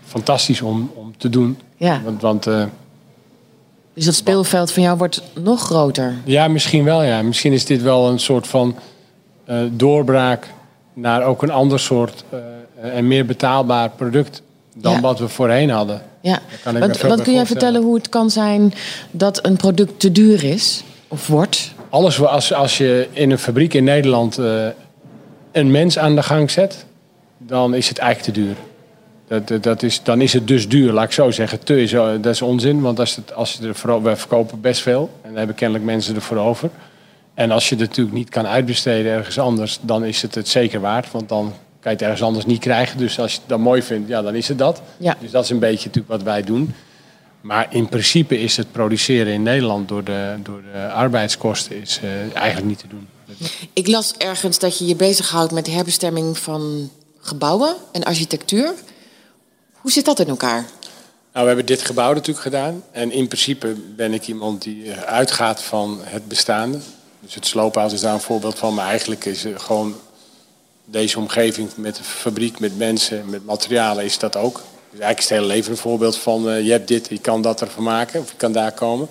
fantastisch 0.05 0.63
om, 0.63 0.91
om 0.95 1.13
te 1.17 1.29
doen. 1.29 1.59
Ja. 1.77 2.01
Want, 2.03 2.21
want 2.21 2.47
dus 3.95 4.05
dat 4.05 4.15
speelveld 4.15 4.73
van 4.73 4.83
jou 4.83 4.99
wordt 4.99 5.23
nog 5.43 5.61
groter? 5.61 6.15
Ja, 6.25 6.49
misschien 6.49 6.85
wel. 6.85 7.03
Ja. 7.03 7.23
Misschien 7.23 7.53
is 7.53 7.65
dit 7.65 7.83
wel 7.83 8.09
een 8.09 8.19
soort 8.19 8.47
van 8.47 8.77
uh, 9.49 9.57
doorbraak 9.71 10.47
naar 10.95 11.23
ook 11.23 11.43
een 11.43 11.51
ander 11.51 11.81
soort 11.81 12.25
uh, 12.33 12.39
en 12.97 13.07
meer 13.07 13.27
betaalbaar 13.27 13.91
product 13.91 14.43
dan 14.77 14.93
ja. 14.93 15.01
wat 15.01 15.19
we 15.19 15.29
voorheen 15.29 15.71
hadden. 15.71 16.03
Ja. 16.21 16.39
Kun 17.23 17.33
jij 17.33 17.47
vertellen 17.47 17.83
hoe 17.83 17.95
het 17.95 18.09
kan 18.09 18.31
zijn 18.31 18.73
dat 19.11 19.47
een 19.47 19.57
product 19.57 20.01
te 20.01 20.13
duur 20.13 20.45
is 20.45 20.83
of 21.09 21.27
wordt? 21.27 21.73
Alles 21.89 22.23
als, 22.23 22.53
als 22.53 22.79
je 22.79 23.09
in 23.13 23.31
een 23.31 23.39
fabriek 23.39 23.75
in 23.75 23.85
Nederland 23.85 24.39
uh, 24.39 24.67
een 25.53 25.71
mens 25.71 25.99
aan 25.99 26.15
de 26.15 26.23
gang 26.23 26.51
zet, 26.51 26.85
dan 27.39 27.75
is 27.75 27.89
het 27.89 27.99
eigenlijk 27.99 28.35
te 28.35 28.41
duur. 28.43 28.55
Dat, 29.31 29.63
dat 29.63 29.83
is, 29.83 30.03
dan 30.03 30.21
is 30.21 30.33
het 30.33 30.49
dus 30.49 30.69
duur, 30.69 30.93
laat 30.93 31.05
ik 31.05 31.13
zo 31.13 31.31
zeggen. 31.31 31.65
Te 31.65 31.83
is, 31.83 31.91
dat 31.91 32.27
is 32.27 32.43
onzin, 32.43 32.81
want 32.81 32.99
als, 32.99 33.17
het, 33.17 33.35
als 33.35 33.53
je 33.53 33.69
er 33.69 34.03
we 34.03 34.17
verkopen 34.17 34.61
best 34.61 34.83
veel. 34.83 35.11
En 35.23 35.29
dan 35.29 35.39
hebben 35.39 35.57
kennelijk 35.57 35.85
mensen 35.85 36.15
ervoor 36.15 36.37
over. 36.37 36.71
En 37.35 37.51
als 37.51 37.69
je 37.69 37.75
het 37.75 37.89
natuurlijk 37.89 38.17
niet 38.17 38.29
kan 38.29 38.47
uitbesteden 38.47 39.13
ergens 39.13 39.39
anders, 39.39 39.79
dan 39.83 40.05
is 40.05 40.23
het 40.23 40.35
het 40.35 40.49
zeker 40.49 40.81
waard. 40.81 41.11
Want 41.11 41.29
dan 41.29 41.53
kan 41.81 41.93
je 41.93 41.99
het 41.99 42.03
ergens 42.03 42.23
anders 42.23 42.47
niet 42.47 42.61
krijgen. 42.61 42.99
Dus 42.99 43.19
als 43.19 43.33
je 43.33 43.39
het 43.39 43.49
dan 43.49 43.61
mooi 43.61 43.83
vindt, 43.83 44.09
ja, 44.09 44.23
dan 44.23 44.35
is 44.35 44.49
het 44.49 44.59
dat. 44.59 44.83
Ja. 44.97 45.17
Dus 45.21 45.31
dat 45.31 45.45
is 45.45 45.51
een 45.51 45.59
beetje 45.59 45.87
natuurlijk 45.87 46.15
wat 46.15 46.23
wij 46.23 46.43
doen. 46.43 46.75
Maar 47.41 47.67
in 47.71 47.89
principe 47.89 48.41
is 48.41 48.57
het 48.57 48.73
produceren 48.73 49.33
in 49.33 49.43
Nederland 49.43 49.89
door 49.89 50.05
de, 50.05 50.35
door 50.43 50.63
de 50.73 50.89
arbeidskosten 50.89 51.81
is, 51.81 52.01
uh, 52.05 52.37
eigenlijk 52.37 52.67
niet 52.67 52.79
te 52.79 52.89
doen. 52.89 53.09
Ik 53.73 53.87
las 53.87 54.15
ergens 54.17 54.59
dat 54.59 54.79
je 54.79 54.87
je 54.87 54.97
bezighoudt 54.97 55.53
met 55.53 55.65
de 55.65 55.71
herbestemming 55.71 56.39
van 56.39 56.91
gebouwen 57.21 57.75
en 57.93 58.05
architectuur. 58.05 58.73
Hoe 59.81 59.91
zit 59.91 60.05
dat 60.05 60.19
in 60.19 60.29
elkaar? 60.29 60.65
Nou, 61.33 61.43
we 61.43 61.47
hebben 61.47 61.67
dit 61.67 61.83
gebouw 61.83 62.13
natuurlijk 62.13 62.45
gedaan. 62.45 62.85
En 62.91 63.13
in 63.13 63.27
principe 63.27 63.75
ben 63.97 64.13
ik 64.13 64.27
iemand 64.27 64.63
die 64.63 64.93
uitgaat 64.93 65.63
van 65.63 65.99
het 66.03 66.29
bestaande. 66.29 66.79
Dus 67.21 67.35
het 67.35 67.47
sloophuis 67.47 67.93
is 67.93 68.01
daar 68.01 68.15
een 68.15 68.21
voorbeeld 68.21 68.59
van. 68.59 68.75
Maar 68.75 68.87
eigenlijk 68.87 69.25
is 69.25 69.43
het 69.43 69.63
gewoon 69.63 69.95
deze 70.85 71.19
omgeving 71.19 71.71
met 71.77 71.97
de 71.97 72.03
fabriek, 72.03 72.59
met 72.59 72.79
mensen, 72.79 73.31
met 73.31 73.45
materialen 73.45 74.05
is 74.05 74.19
dat 74.19 74.37
ook. 74.37 74.55
Dus 74.91 75.01
eigenlijk 75.01 75.19
is 75.19 75.29
het 75.29 75.39
hele 75.39 75.47
leven 75.47 75.71
een 75.71 75.79
voorbeeld 75.79 76.17
van 76.17 76.49
uh, 76.49 76.65
je 76.65 76.71
hebt 76.71 76.89
dit, 76.89 77.09
je 77.09 77.19
kan 77.19 77.43
dat 77.43 77.61
ervan 77.61 77.83
maken 77.83 78.21
of 78.21 78.31
je 78.31 78.37
kan 78.37 78.53
daar 78.53 78.73
komen. 78.73 79.09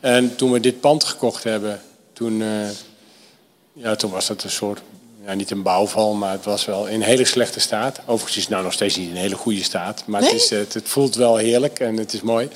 En 0.00 0.36
toen 0.36 0.52
we 0.52 0.60
dit 0.60 0.80
pand 0.80 1.04
gekocht 1.04 1.44
hebben, 1.44 1.80
toen, 2.12 2.42
ja, 3.72 3.94
toen 3.96 4.10
was 4.10 4.26
dat 4.26 4.42
een 4.42 4.50
soort, 4.50 4.80
ja, 5.28 5.34
niet 5.34 5.50
een 5.50 5.62
bouwval, 5.62 6.14
maar 6.14 6.32
het 6.32 6.44
was 6.44 6.64
wel 6.64 6.86
in 6.86 7.00
hele 7.00 7.24
slechte 7.24 7.60
staat. 7.60 8.00
Overigens 8.00 8.36
is 8.36 8.42
het 8.42 8.52
nou 8.52 8.64
nog 8.64 8.72
steeds 8.72 8.96
niet 8.96 9.08
in 9.08 9.14
een 9.14 9.20
hele 9.20 9.36
goede 9.36 9.62
staat, 9.62 10.02
maar 10.06 10.20
nee? 10.20 10.30
het, 10.30 10.40
is, 10.40 10.50
het, 10.50 10.74
het, 10.74 10.88
voelt 10.88 11.14
wel 11.14 11.36
heerlijk 11.36 11.80
en 11.80 11.96
het 11.96 12.12
is 12.12 12.20
mooi. 12.20 12.48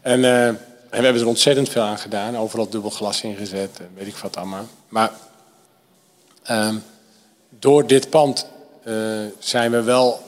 En, 0.00 0.20
uh, 0.20 0.46
en 0.46 0.58
we 0.90 1.02
hebben 1.02 1.22
er 1.22 1.28
ontzettend 1.28 1.68
veel 1.68 1.82
aan 1.82 1.98
gedaan, 1.98 2.36
overal 2.36 2.68
dubbel 2.68 2.90
glas 2.90 3.22
ingezet 3.22 3.78
en 3.78 3.88
weet 3.94 4.06
ik 4.06 4.16
wat 4.16 4.36
allemaal. 4.36 4.66
Maar 4.88 5.10
ehm, 6.42 6.76
door 7.48 7.86
dit 7.86 8.10
pand 8.10 8.46
uh, 8.84 8.94
zijn 9.38 9.70
we 9.70 9.82
wel 9.82 10.22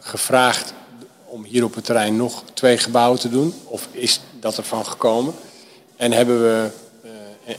gevraagd 0.00 0.72
om 1.24 1.44
hier 1.44 1.64
op 1.64 1.74
het 1.74 1.84
terrein 1.84 2.16
nog 2.16 2.42
twee 2.54 2.78
gebouwen 2.78 3.20
te 3.20 3.28
doen. 3.28 3.54
Of 3.64 3.88
is 3.90 4.20
dat 4.40 4.56
ervan 4.56 4.86
gekomen? 4.86 5.34
En 5.96 6.12
hebben 6.12 6.42
we, 6.42 6.70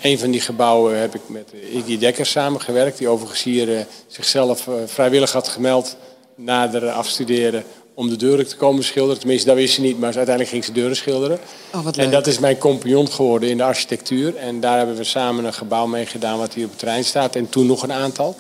een 0.02 0.20
van 0.20 0.32
die 0.32 0.42
gebouwen 0.42 1.00
heb 1.00 1.16
ik 1.16 1.22
met 1.28 1.52
Iggy 1.72 1.98
Dekker 1.98 2.26
samengewerkt. 2.26 2.98
Die 2.98 3.08
overigens 3.08 3.44
hier 3.44 3.88
zichzelf 4.08 4.68
vrijwillig 4.86 5.32
had 5.32 5.48
gemeld 5.48 5.96
na 6.36 6.68
de 6.68 6.92
afstuderen 6.92 7.64
om 7.94 8.10
de 8.10 8.16
deuren 8.16 8.48
te 8.48 8.56
komen 8.56 8.84
schilderen. 8.84 9.20
Tenminste, 9.20 9.48
dat 9.48 9.56
wist 9.56 9.74
ze 9.74 9.82
niet, 9.82 10.00
maar 10.00 10.16
uiteindelijk 10.16 10.50
ging 10.50 10.66
ze 10.66 10.72
deuren 10.72 10.96
schilderen. 10.96 11.40
Oh, 11.74 11.84
wat 11.84 11.96
leuk. 11.96 12.06
En 12.06 12.12
dat 12.12 12.28
is 12.28 12.40
mijn 12.40 12.58
compagnon 12.58 13.12
geworden 13.12 13.50
in 13.50 13.58
de 13.58 13.64
architectuur. 13.64 14.36
En 14.36 14.60
daar 14.60 14.78
hebben 14.78 14.96
we 14.96 15.04
samen 15.04 15.46
een 15.46 15.54
gebouw 15.54 15.86
mee 15.86 16.06
gedaan 16.06 16.38
wat 16.38 16.54
hier 16.54 16.64
op 16.64 16.70
het 16.70 16.80
terrein 16.80 17.04
staat. 17.04 17.36
En 17.36 17.50
toen 17.50 17.66
nog 17.66 17.84
een 17.84 17.94
aantal. 17.94 18.36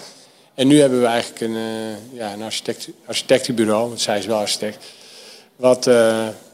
En 0.53 0.67
nu 0.67 0.79
hebben 0.79 0.99
we 0.99 1.05
eigenlijk 1.05 1.41
een, 1.41 1.55
uh, 1.55 2.17
ja, 2.19 2.33
een 2.33 2.41
architect, 2.41 2.89
architectenbureau, 3.05 3.87
want 3.87 4.01
zij 4.01 4.17
is 4.17 4.25
wel 4.25 4.37
architect. 4.37 4.85
Wat, 5.55 5.87
uh, 5.87 5.93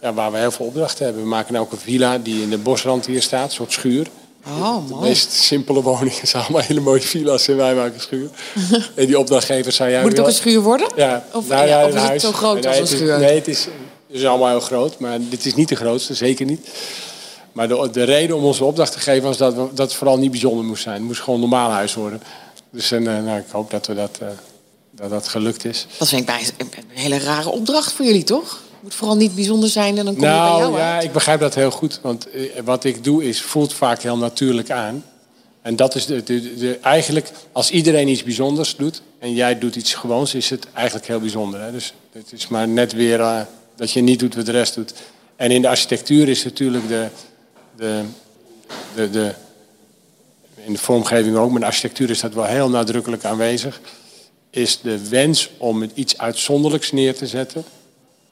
ja, 0.02 0.14
waar 0.14 0.32
we 0.32 0.38
heel 0.38 0.52
veel 0.52 0.66
opdrachten 0.66 1.06
hebben. 1.06 1.24
We 1.24 1.30
maken 1.30 1.56
ook 1.56 1.72
een 1.72 1.78
villa 1.78 2.18
die 2.18 2.42
in 2.42 2.50
de 2.50 2.58
bosrand 2.58 3.06
hier 3.06 3.22
staat, 3.22 3.46
een 3.46 3.56
soort 3.56 3.72
schuur. 3.72 4.08
Oh. 4.48 4.88
De 4.88 4.96
meest 5.02 5.32
simpele 5.32 5.82
woningen 5.82 6.28
zijn 6.28 6.44
allemaal 6.44 6.62
hele 6.62 6.80
mooie 6.80 7.02
villa's 7.02 7.48
en 7.48 7.58
wij 7.58 7.76
maken 7.76 8.02
schuur. 8.02 8.30
en 8.96 9.06
die 9.06 9.20
opdrachtgevers 9.20 9.76
zei... 9.76 9.92
Ja, 9.92 10.02
Moet 10.02 10.12
het 10.12 10.20
ook 10.20 10.28
een 10.28 10.34
schuur 10.34 10.62
worden? 10.62 10.88
Ja. 10.96 11.26
Of, 11.34 11.48
nou, 11.48 11.68
ja, 11.68 11.86
of 11.86 11.96
is 11.96 12.02
het 12.02 12.22
zo 12.22 12.32
groot 12.32 12.62
nee, 12.62 12.68
als 12.68 12.80
een 12.80 12.88
schuur? 12.88 13.20
Nee, 13.20 13.36
het 13.36 13.48
is, 13.48 13.64
het 14.08 14.16
is 14.16 14.26
allemaal 14.26 14.50
heel 14.50 14.60
groot, 14.60 15.00
maar 15.00 15.18
dit 15.30 15.46
is 15.46 15.56
niet 15.56 15.70
de 15.70 15.76
grootste, 15.76 16.14
zeker 16.14 16.46
niet. 16.46 16.70
Maar 17.52 17.68
de, 17.68 17.90
de 17.92 18.04
reden 18.04 18.36
om 18.36 18.44
onze 18.44 18.64
opdracht 18.64 18.92
te 18.92 19.00
geven 19.00 19.24
was 19.24 19.38
dat, 19.38 19.54
we, 19.54 19.68
dat 19.74 19.88
het 19.88 19.94
vooral 19.94 20.18
niet 20.18 20.32
bijzonder 20.32 20.66
moest 20.66 20.84
zijn. 20.84 20.96
Het 20.96 21.04
moest 21.04 21.20
gewoon 21.20 21.44
een 21.44 21.50
normaal 21.50 21.70
huis 21.70 21.94
worden. 21.94 22.22
Dus 22.70 22.92
en, 22.92 23.04
uh, 23.04 23.24
nou, 23.24 23.40
ik 23.40 23.46
hoop 23.52 23.72
dat, 23.72 23.88
we 23.88 23.94
dat, 23.94 24.20
uh, 24.24 24.28
dat 24.92 25.10
dat 25.10 25.28
gelukt 25.28 25.66
is. 25.66 25.88
Dat 25.98 26.08
vind 26.08 26.22
ik 26.22 26.28
bij 26.28 26.42
een 26.58 26.86
hele 26.88 27.20
rare 27.20 27.50
opdracht 27.50 27.92
voor 27.92 28.06
jullie, 28.06 28.24
toch? 28.24 28.62
Het 28.84 28.92
moet 28.92 29.02
vooral 29.02 29.18
niet 29.18 29.36
bijzonder 29.36 29.70
zijn 29.70 29.98
en 29.98 30.06
dan 30.06 30.14
kom 30.14 30.24
nou, 30.24 30.46
je 30.46 30.52
bij 30.52 30.60
jou 30.60 30.78
ja, 30.78 30.94
uit. 30.94 31.04
ik 31.04 31.12
begrijp 31.12 31.40
dat 31.40 31.56
heel 31.56 31.72
goed. 31.72 32.00
Want 32.02 32.36
uh, 32.36 32.52
wat 32.64 32.84
ik 32.84 33.04
doe 33.04 33.24
is, 33.24 33.42
voelt 33.42 33.74
vaak 33.74 34.02
heel 34.02 34.18
natuurlijk 34.18 34.72
aan. 34.72 35.04
En 35.62 35.76
dat 35.76 35.96
is 35.96 36.06
de, 36.06 36.24
de, 36.24 36.56
de, 36.56 36.78
eigenlijk, 36.78 37.32
als 37.52 37.72
iedereen 37.72 38.08
iets 38.08 38.24
bijzonders 38.24 38.76
doet 38.76 39.02
en 39.20 39.34
jij 39.34 39.60
doet 39.60 39.76
iets 39.76 39.94
gewoons, 39.94 40.36
is 40.36 40.50
het 40.50 40.68
eigenlijk 40.74 41.08
heel 41.08 41.20
bijzonder. 41.20 41.62
Hè? 41.62 41.72
Dus 41.72 41.94
het 42.12 42.32
is 42.32 42.48
maar 42.48 42.68
net 42.68 42.94
weer 42.94 43.20
uh, 43.20 43.42
dat 43.76 43.92
je 43.92 44.02
niet 44.02 44.20
doet 44.20 44.36
wat 44.36 44.46
de 44.46 44.52
rest 44.52 44.76
doet. 44.76 44.94
En 45.36 45.52
in 45.52 45.62
de 45.62 45.68
architectuur 45.68 46.30
is 46.30 46.44
natuurlijk 46.44 46.88
de, 46.88 47.08
de, 47.76 48.04
de, 48.96 49.10
de 49.10 49.34
in 50.66 50.74
de 50.74 50.80
vormgeving 50.80 51.36
ook, 51.36 51.46
maar 51.46 51.56
in 51.56 51.60
de 51.60 51.66
architectuur 51.66 52.10
is 52.10 52.20
dat 52.20 52.34
wel 52.34 52.46
heel 52.46 52.70
nadrukkelijk 52.70 53.26
aanwezig, 53.26 53.82
is 54.50 54.80
de 54.82 55.10
wens 55.10 55.50
om 55.58 55.90
iets 55.94 56.18
uitzonderlijks 56.18 56.92
neer 56.92 57.16
te 57.16 57.28
zetten 57.28 57.64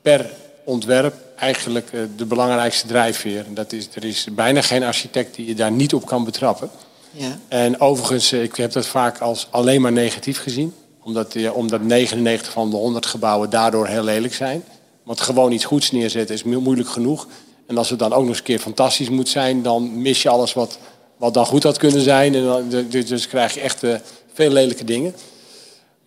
per 0.02 0.30
ontwerp 0.64 1.16
eigenlijk 1.36 1.92
de 2.18 2.26
belangrijkste 2.26 2.88
drijfveer. 2.88 3.46
Dat 3.50 3.72
is, 3.72 3.88
er 3.94 4.06
is 4.06 4.28
bijna 4.32 4.62
geen 4.62 4.84
architect 4.84 5.36
die 5.36 5.48
je 5.48 5.56
daar 5.56 5.72
niet 5.72 5.94
op 5.94 6.06
kan 6.06 6.24
betrappen. 6.24 6.70
Ja. 7.12 7.38
En 7.48 7.80
overigens, 7.80 8.34
ik 8.34 8.56
heb 8.56 8.72
dat 8.72 8.86
vaak 8.86 9.20
als 9.20 9.48
alleen 9.50 9.82
maar 9.82 9.92
negatief 9.92 10.42
gezien. 10.42 10.74
Omdat, 11.04 11.36
omdat 11.54 11.82
99 11.82 12.52
van 12.52 12.70
de 12.70 12.76
100 12.76 13.06
gebouwen 13.06 13.50
daardoor 13.50 13.88
heel 13.88 14.04
lelijk 14.04 14.34
zijn. 14.34 14.64
Want 15.04 15.22
gewoon 15.22 15.52
iets 15.52 15.66
goeds 15.66 15.92
neerzetten 15.92 16.36
is 16.36 16.44
moeilijk 16.44 16.90
genoeg. 16.90 17.28
En 17.68 17.78
als 17.78 17.90
het 17.90 18.00
dan 18.00 18.14
ook 18.14 18.20
nog 18.20 18.30
eens 18.30 18.38
een 18.38 18.44
keer 18.44 18.60
fantastisch 18.60 19.10
moet 19.10 19.30
zijn, 19.30 19.62
dan 19.62 20.02
mis 20.02 20.22
je 20.22 20.30
alles 20.30 20.54
wat, 20.54 20.78
wat 21.18 21.34
dan 21.34 21.46
goed 21.46 21.64
had 21.64 21.78
kunnen 21.78 22.02
zijn. 22.02 22.36
En 22.36 22.44
dan, 22.44 22.70
dus, 22.90 23.08
dus 23.08 23.28
krijg 23.28 23.54
je 23.54 23.60
echt 23.60 23.84
uh, 23.84 23.96
veel 24.34 24.50
lelijke 24.50 24.84
dingen. 24.84 25.16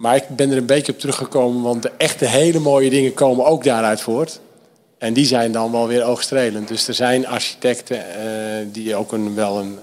Maar 0.05 0.17
ik 0.17 0.29
ben 0.29 0.51
er 0.51 0.57
een 0.57 0.67
beetje 0.67 0.93
op 0.93 0.99
teruggekomen, 0.99 1.62
want 1.62 1.83
de 1.83 1.90
echte 1.97 2.27
hele 2.27 2.59
mooie 2.59 2.90
dingen 2.90 3.14
komen 3.14 3.47
ook 3.47 3.64
daaruit 3.64 4.01
voort. 4.01 4.40
En 4.99 5.12
die 5.12 5.27
zijn 5.27 5.53
dan 5.53 5.73
wel 5.73 5.87
weer 5.87 6.05
oogstrelend. 6.05 6.69
Dus 6.69 6.88
er 6.88 6.95
zijn 6.95 7.27
architecten 7.27 7.97
uh, 7.97 8.05
die 8.73 8.97
ook 8.97 9.12
een, 9.12 9.35
wel 9.35 9.59
een, 9.59 9.79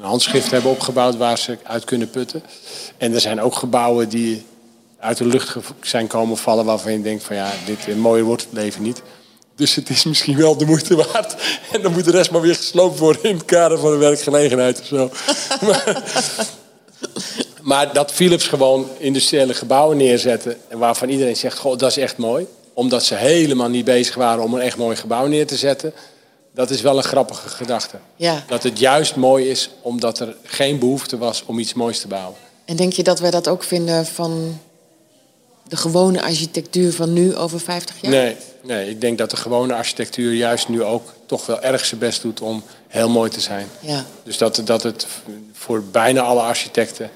handschrift 0.00 0.50
hebben 0.50 0.70
opgebouwd 0.70 1.16
waar 1.16 1.38
ze 1.38 1.58
uit 1.62 1.84
kunnen 1.84 2.10
putten. 2.10 2.42
En 2.98 3.14
er 3.14 3.20
zijn 3.20 3.40
ook 3.40 3.54
gebouwen 3.54 4.08
die 4.08 4.44
uit 4.98 5.16
de 5.16 5.26
lucht 5.26 5.56
zijn 5.80 6.06
komen 6.06 6.36
vallen 6.36 6.64
waarvan 6.64 6.92
je 6.92 7.02
denkt 7.02 7.24
van 7.24 7.36
ja, 7.36 7.50
dit 7.66 7.96
mooier 7.96 8.24
wordt 8.24 8.42
het 8.42 8.52
leven 8.52 8.82
niet. 8.82 9.02
Dus 9.56 9.74
het 9.74 9.88
is 9.88 10.04
misschien 10.04 10.36
wel 10.36 10.56
de 10.56 10.66
moeite 10.66 10.96
waard. 10.96 11.36
En 11.72 11.82
dan 11.82 11.92
moet 11.92 12.04
de 12.04 12.10
rest 12.10 12.30
maar 12.30 12.40
weer 12.40 12.56
gesloopt 12.56 12.98
worden 12.98 13.22
in 13.22 13.36
het 13.36 13.44
kader 13.44 13.78
van 13.78 13.92
een 13.92 13.98
werkgelegenheid 13.98 14.80
of 14.80 14.86
zo. 14.86 15.10
maar, 17.64 17.92
dat 17.92 18.12
Philips 18.12 18.46
gewoon 18.46 18.88
industriële 18.98 19.54
gebouwen 19.54 19.96
neerzetten... 19.96 20.56
en 20.68 20.78
waarvan 20.78 21.08
iedereen 21.08 21.36
zegt, 21.36 21.58
goh, 21.58 21.78
dat 21.78 21.90
is 21.90 21.96
echt 21.96 22.16
mooi. 22.16 22.46
Omdat 22.72 23.04
ze 23.04 23.14
helemaal 23.14 23.68
niet 23.68 23.84
bezig 23.84 24.14
waren 24.14 24.44
om 24.44 24.54
een 24.54 24.60
echt 24.60 24.76
mooi 24.76 24.96
gebouw 24.96 25.26
neer 25.26 25.46
te 25.46 25.56
zetten. 25.56 25.92
Dat 26.54 26.70
is 26.70 26.80
wel 26.80 26.96
een 26.96 27.02
grappige 27.02 27.48
gedachte. 27.48 27.96
Ja. 28.16 28.44
Dat 28.46 28.62
het 28.62 28.78
juist 28.78 29.16
mooi 29.16 29.48
is 29.48 29.70
omdat 29.80 30.20
er 30.20 30.36
geen 30.42 30.78
behoefte 30.78 31.18
was 31.18 31.42
om 31.46 31.58
iets 31.58 31.74
moois 31.74 32.00
te 32.00 32.08
bouwen. 32.08 32.36
En 32.64 32.76
denk 32.76 32.92
je 32.92 33.02
dat 33.02 33.20
wij 33.20 33.30
dat 33.30 33.48
ook 33.48 33.62
vinden 33.62 34.06
van 34.06 34.60
de 35.68 35.76
gewone 35.76 36.22
architectuur 36.22 36.92
van 36.92 37.12
nu 37.12 37.36
over 37.36 37.60
50 37.60 38.00
jaar? 38.00 38.10
Nee, 38.10 38.36
nee, 38.62 38.90
ik 38.90 39.00
denk 39.00 39.18
dat 39.18 39.30
de 39.30 39.36
gewone 39.36 39.74
architectuur 39.74 40.32
juist 40.32 40.68
nu 40.68 40.82
ook 40.82 41.12
toch 41.26 41.46
wel 41.46 41.60
erg 41.60 41.84
zijn 41.84 42.00
best 42.00 42.22
doet 42.22 42.40
om 42.40 42.62
heel 42.88 43.08
mooi 43.08 43.30
te 43.30 43.40
zijn. 43.40 43.68
Ja. 43.80 44.04
Dus 44.22 44.38
dat, 44.38 44.60
dat 44.64 44.82
het 44.82 45.06
voor 45.52 45.82
bijna 45.82 46.20
alle 46.20 46.40
architecten, 46.40 47.10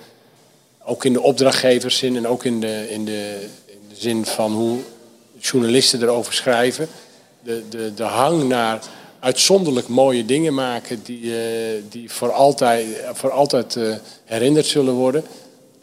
ook 0.89 1.05
in 1.05 1.12
de 1.12 1.22
opdrachtgeverszin 1.22 2.16
en 2.16 2.26
ook 2.26 2.45
in 2.45 2.61
de, 2.61 2.91
in 2.91 3.05
de, 3.05 3.49
in 3.66 3.80
de 3.89 3.95
zin 3.97 4.26
van 4.26 4.53
hoe 4.53 4.78
journalisten 5.39 6.03
erover 6.03 6.32
schrijven, 6.32 6.89
de, 7.43 7.62
de, 7.68 7.95
de 7.95 8.03
hang 8.03 8.49
naar 8.49 8.80
uitzonderlijk 9.20 9.89
mooie 9.89 10.24
dingen 10.24 10.55
maken 10.55 11.01
die, 11.03 11.22
uh, 11.22 11.34
die 11.89 12.11
voor 12.11 12.32
altijd, 12.32 12.86
voor 13.12 13.30
altijd 13.30 13.74
uh, 13.76 13.95
herinnerd 14.24 14.66
zullen 14.66 14.95
worden. 14.95 15.24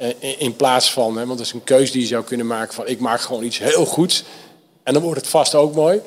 Uh, 0.02 0.08
in 0.38 0.56
plaats 0.56 0.92
van, 0.92 1.18
hè, 1.18 1.26
want 1.26 1.38
dat 1.38 1.48
is 1.48 1.54
een 1.54 1.64
keuze 1.64 1.92
die 1.92 2.02
je 2.02 2.08
zou 2.08 2.24
kunnen 2.24 2.48
maken 2.48 2.74
van 2.74 2.88
ik 2.88 3.00
maak 3.00 3.22
gewoon 3.22 3.44
iets 3.44 3.60
heel 3.60 3.86
goeds 3.86 4.24
en 4.84 4.94
dan 4.94 5.02
wordt 5.02 5.20
het 5.20 5.30
vast 5.30 5.56
ook 5.56 5.76
mooi. 5.76 6.02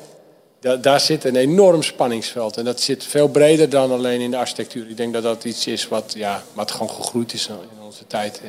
da- 0.59 0.75
daar 0.75 0.99
zit 0.99 1.23
een 1.23 1.35
enorm 1.35 1.83
spanningsveld. 1.83 2.57
En 2.57 2.65
dat 2.65 2.81
zit 2.81 3.03
veel 3.03 3.27
breder 3.27 3.69
dan 3.69 3.91
alleen 3.91 4.21
in 4.21 4.31
de 4.31 4.37
architectuur. 4.37 4.89
Ik 4.89 4.97
denk 4.97 5.13
dat 5.13 5.23
dat 5.23 5.43
iets 5.43 5.67
is 5.67 5.87
wat, 5.87 6.13
ja, 6.15 6.43
wat 6.53 6.71
gewoon 6.71 6.89
gegroeid 6.89 7.33
is 7.33 7.47
in 7.47 7.83
onze 7.85 8.07
tijd. 8.07 8.41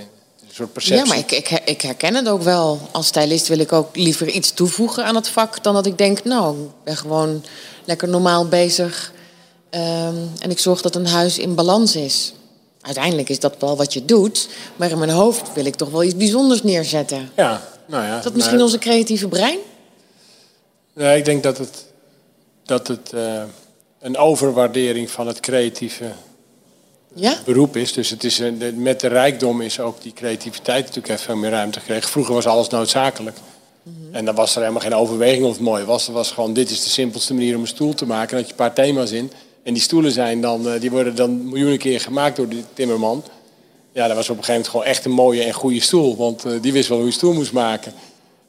Een 0.50 0.56
soort 0.56 0.72
perceptie. 0.72 1.04
Ja, 1.04 1.08
maar 1.08 1.18
ik, 1.18 1.30
ik, 1.30 1.62
ik 1.64 1.80
herken 1.80 2.14
het 2.14 2.28
ook 2.28 2.42
wel. 2.42 2.80
Als 2.90 3.06
stylist 3.06 3.48
wil 3.48 3.58
ik 3.58 3.72
ook 3.72 3.96
liever 3.96 4.28
iets 4.28 4.52
toevoegen 4.52 5.04
aan 5.04 5.14
het 5.14 5.28
vak... 5.28 5.62
dan 5.62 5.74
dat 5.74 5.86
ik 5.86 5.98
denk, 5.98 6.24
nou, 6.24 6.62
ik 6.62 6.84
ben 6.84 6.96
gewoon 6.96 7.44
lekker 7.84 8.08
normaal 8.08 8.48
bezig. 8.48 9.12
Ehm, 9.70 10.16
en 10.38 10.50
ik 10.50 10.58
zorg 10.58 10.80
dat 10.80 10.94
een 10.94 11.06
huis 11.06 11.38
in 11.38 11.54
balans 11.54 11.96
is. 11.96 12.32
Uiteindelijk 12.80 13.28
is 13.28 13.40
dat 13.40 13.54
wel 13.58 13.76
wat 13.76 13.92
je 13.92 14.04
doet. 14.04 14.48
Maar 14.76 14.90
in 14.90 14.98
mijn 14.98 15.10
hoofd 15.10 15.52
wil 15.54 15.64
ik 15.64 15.74
toch 15.74 15.90
wel 15.90 16.02
iets 16.02 16.16
bijzonders 16.16 16.62
neerzetten. 16.62 17.30
Ja, 17.36 17.62
nou 17.86 18.04
ja. 18.04 18.16
Is 18.16 18.24
dat 18.24 18.34
misschien 18.34 18.56
maar- 18.56 18.64
onze 18.64 18.78
creatieve 18.78 19.28
brein? 19.28 19.58
Nee, 20.94 21.18
ik 21.18 21.24
denk 21.24 21.42
dat 21.42 21.58
het, 21.58 21.84
dat 22.64 22.88
het 22.88 23.12
eh, 23.12 23.42
een 24.00 24.16
overwaardering 24.16 25.10
van 25.10 25.26
het 25.26 25.40
creatieve 25.40 26.12
Ja? 27.14 27.36
beroep 27.44 27.76
is. 27.76 27.92
Dus 27.92 28.10
het 28.10 28.24
is 28.24 28.38
een, 28.38 28.58
de- 28.58 28.72
met 28.72 29.00
de 29.00 29.06
rijkdom 29.08 29.60
is 29.60 29.80
ook 29.80 30.02
die 30.02 30.12
creativiteit 30.12 30.80
natuurlijk 30.86 31.08
even 31.08 31.24
veel 31.24 31.36
meer 31.36 31.50
ruimte 31.50 31.78
gekregen. 31.80 32.08
Vroeger 32.10 32.34
was 32.34 32.46
alles 32.46 32.68
noodzakelijk. 32.68 33.36
En 34.12 34.24
dan 34.24 34.34
was 34.34 34.54
er 34.54 34.60
helemaal 34.60 34.82
geen 34.82 34.94
overweging 34.94 35.44
of 35.44 35.52
het 35.52 35.60
mooi 35.60 35.84
was. 35.84 36.06
Het 36.06 36.14
was 36.14 36.30
gewoon, 36.30 36.52
dit 36.52 36.70
is 36.70 36.84
de 36.84 36.90
simpelste 36.90 37.34
manier 37.34 37.54
om 37.54 37.60
een 37.60 37.66
stoel 37.66 37.94
te 37.94 38.06
maken. 38.06 38.22
En 38.22 38.28
dan 38.28 38.38
had 38.38 38.46
je 38.46 38.52
een 38.52 38.72
paar 38.74 38.84
thema's 38.84 39.10
in. 39.10 39.32
En 39.62 39.72
die 39.72 39.82
stoelen 39.82 40.12
zijn 40.12 40.40
dan, 40.40 40.68
eh, 40.68 40.80
die 40.80 40.90
worden 40.90 41.14
dan 41.14 41.48
miljoenen 41.48 41.78
keer 41.78 42.00
gemaakt 42.00 42.36
door 42.36 42.48
die 42.48 42.64
timmerman. 42.74 43.24
Ja, 43.92 44.06
dat 44.06 44.16
was 44.16 44.30
op 44.30 44.36
een 44.38 44.44
gegeven 44.44 44.52
moment 44.52 44.68
gewoon 44.68 44.86
echt 44.86 45.04
een 45.04 45.10
mooie 45.10 45.42
en 45.42 45.52
goede 45.52 45.80
stoel. 45.80 46.16
Want 46.16 46.44
eh, 46.44 46.52
die 46.60 46.72
wist 46.72 46.88
wel 46.88 46.98
hoe 46.98 47.06
je 47.06 47.12
stoel 47.12 47.32
moest 47.32 47.52
maken. 47.52 47.92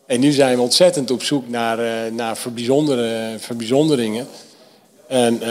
En 0.05 0.19
nu 0.19 0.31
zijn 0.31 0.55
we 0.55 0.61
ontzettend 0.61 1.11
op 1.11 1.23
zoek 1.23 1.49
naar, 1.49 1.79
eh, 1.79 2.11
naar 2.11 2.37
verbijzondere, 2.37 3.35
verbijzonderingen. 3.39 4.27
En 5.07 5.41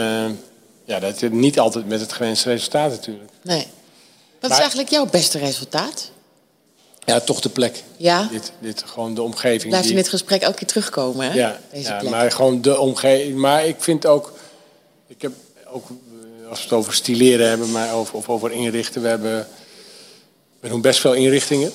ja, 0.91 0.99
dat 0.99 1.21
is 1.21 1.29
niet 1.31 1.59
altijd 1.59 1.87
met 1.87 1.99
het 1.99 2.13
gewenste 2.13 2.49
resultaat 2.49 2.89
natuurlijk. 2.91 3.29
Nee. 3.43 3.67
Wat 4.39 4.51
is 4.51 4.57
eigenlijk 4.57 4.89
jouw 4.89 5.05
beste 5.05 5.37
resultaat? 5.37 6.11
Ja, 7.05 7.19
toch 7.19 7.39
de 7.39 7.49
plek. 7.49 7.83
Ja? 7.97 8.27
Dit, 8.31 8.51
dit, 8.59 8.83
gewoon 8.85 9.13
de 9.13 9.21
omgeving. 9.21 9.67
Blijft 9.67 9.87
in 9.89 9.93
die- 9.93 10.01
dit 10.01 10.09
gesprek 10.11 10.41
elke 10.41 10.57
keer 10.57 10.67
terugkomen, 10.67 11.25
hè? 11.31 11.33
Ja, 11.33 11.59
Deze 11.71 11.89
ja 11.89 11.97
plek. 11.97 12.11
maar 12.11 12.31
gewoon 12.31 12.61
de 12.61 12.79
omgeving. 12.79 13.37
Maar 13.37 13.65
ik 13.65 13.75
vind 13.79 14.05
ook, 14.05 14.33
ik 15.07 15.21
heb 15.21 15.31
ook, 15.67 15.85
eh, 15.89 16.49
als 16.49 16.57
we 16.57 16.63
het 16.63 16.73
over 16.73 16.93
stileren 16.93 17.47
hebben, 17.49 17.71
maar 17.71 17.93
over, 17.93 18.15
of 18.15 18.29
over 18.29 18.51
inrichten, 18.51 19.01
we 19.01 19.07
hebben, 19.07 19.47
we 20.59 20.69
doen 20.69 20.81
best 20.81 20.99
veel 20.99 21.13
inrichtingen. 21.13 21.71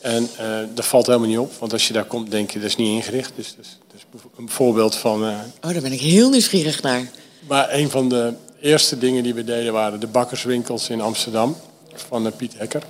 En 0.00 0.28
eh, 0.38 0.58
dat 0.74 0.84
valt 0.86 1.06
helemaal 1.06 1.28
niet 1.28 1.38
op, 1.38 1.52
want 1.58 1.72
als 1.72 1.86
je 1.86 1.92
daar 1.92 2.04
komt, 2.04 2.30
denk 2.30 2.50
je 2.50 2.58
dat 2.58 2.68
is 2.68 2.76
niet 2.76 2.88
ingericht. 2.88 3.32
Dus, 3.36 3.54
dus, 3.56 3.78
dus 3.92 4.00
een 4.38 4.48
voorbeeld 4.50 4.94
van. 4.96 5.22
eh, 5.28 5.38
Oh, 5.66 5.72
daar 5.72 5.82
ben 5.82 5.92
ik 5.92 6.00
heel 6.00 6.30
nieuwsgierig 6.30 6.82
naar. 6.82 7.10
maar 7.48 7.72
een 7.74 7.90
van 7.90 8.08
de 8.08 8.32
eerste 8.60 8.98
dingen 8.98 9.22
die 9.22 9.34
we 9.34 9.44
deden 9.44 9.72
waren 9.72 10.00
de 10.00 10.06
bakkerswinkels 10.06 10.88
in 10.88 11.00
Amsterdam 11.00 11.56
van 11.94 12.26
eh, 12.26 12.32
Piet 12.36 12.54
Hekker. 12.56 12.82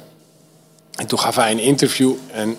En 0.94 1.06
toen 1.06 1.18
gaf 1.18 1.36
hij 1.36 1.50
een 1.50 1.58
interview 1.58 2.14
en 2.32 2.56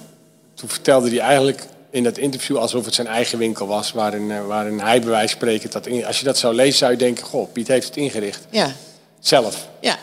toen 0.53 0.69
vertelde 0.69 1.09
hij 1.09 1.19
eigenlijk 1.19 1.65
in 1.89 2.03
dat 2.03 2.17
interview 2.17 2.57
alsof 2.57 2.85
het 2.85 2.93
zijn 2.93 3.07
eigen 3.07 3.37
winkel 3.37 3.67
was, 3.67 3.91
waarin, 3.91 4.31
eh, 4.31 4.45
waarin 4.45 4.79
hij 4.79 4.99
bij 4.99 5.09
wijze 5.09 5.27
van 5.27 5.37
spreken 5.37 5.71
dat 5.71 5.85
in- 5.87 6.05
als 6.05 6.19
je 6.19 6.25
dat 6.25 6.37
zou 6.37 6.53
lezen 6.55 6.77
zou 6.77 6.91
je 6.91 6.97
denken, 6.97 7.25
goh, 7.25 7.51
Piet 7.51 7.67
heeft 7.67 7.87
het 7.87 7.95
ingericht 7.97 8.45
Ja, 8.49 8.71
zelf. 9.19 9.67
ja. 9.79 9.97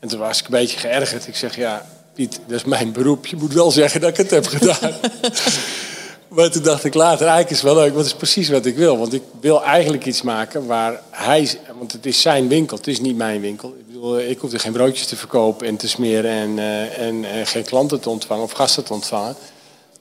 En 0.00 0.08
toen 0.08 0.18
was 0.18 0.38
ik 0.38 0.44
een 0.44 0.50
beetje 0.50 0.78
geërgerd. 0.78 1.26
Ik 1.26 1.36
zeg, 1.36 1.56
ja, 1.56 1.86
Piet, 2.14 2.40
dat 2.46 2.56
is 2.56 2.64
mijn 2.64 2.92
beroep. 2.92 3.26
Je 3.26 3.36
moet 3.36 3.52
wel 3.52 3.70
zeggen 3.70 4.00
dat 4.00 4.10
ik 4.10 4.16
het 4.16 4.30
heb 4.30 4.46
gedaan. 4.46 4.92
maar 6.28 6.50
toen 6.50 6.62
dacht 6.62 6.84
ik 6.84 6.94
later, 6.94 7.26
eigenlijk 7.26 7.50
is 7.50 7.56
het 7.56 7.72
wel 7.72 7.82
leuk. 7.82 7.94
Want 7.94 8.06
is 8.06 8.14
precies 8.14 8.48
wat 8.48 8.66
ik 8.66 8.76
wil. 8.76 8.98
Want 8.98 9.12
ik 9.12 9.22
wil 9.40 9.62
eigenlijk 9.62 10.06
iets 10.06 10.22
maken 10.22 10.66
waar 10.66 11.00
hij... 11.10 11.58
Want 11.78 11.92
het 11.92 12.06
is 12.06 12.20
zijn 12.20 12.48
winkel, 12.48 12.76
het 12.76 12.86
is 12.86 13.00
niet 13.00 13.16
mijn 13.16 13.40
winkel. 13.40 13.68
Ik 13.68 13.86
bedoel, 13.86 14.20
ik 14.20 14.38
hoef 14.38 14.52
er 14.52 14.60
geen 14.60 14.72
broodjes 14.72 15.06
te 15.06 15.16
verkopen 15.16 15.66
en 15.66 15.76
te 15.76 15.88
smeren... 15.88 16.30
en, 16.30 16.58
eh, 16.58 17.06
en, 17.06 17.24
en 17.24 17.46
geen 17.46 17.64
klanten 17.64 18.00
te 18.00 18.10
ontvangen 18.10 18.44
of 18.44 18.52
gasten 18.52 18.84
te 18.84 18.92
ontvangen. 18.92 19.36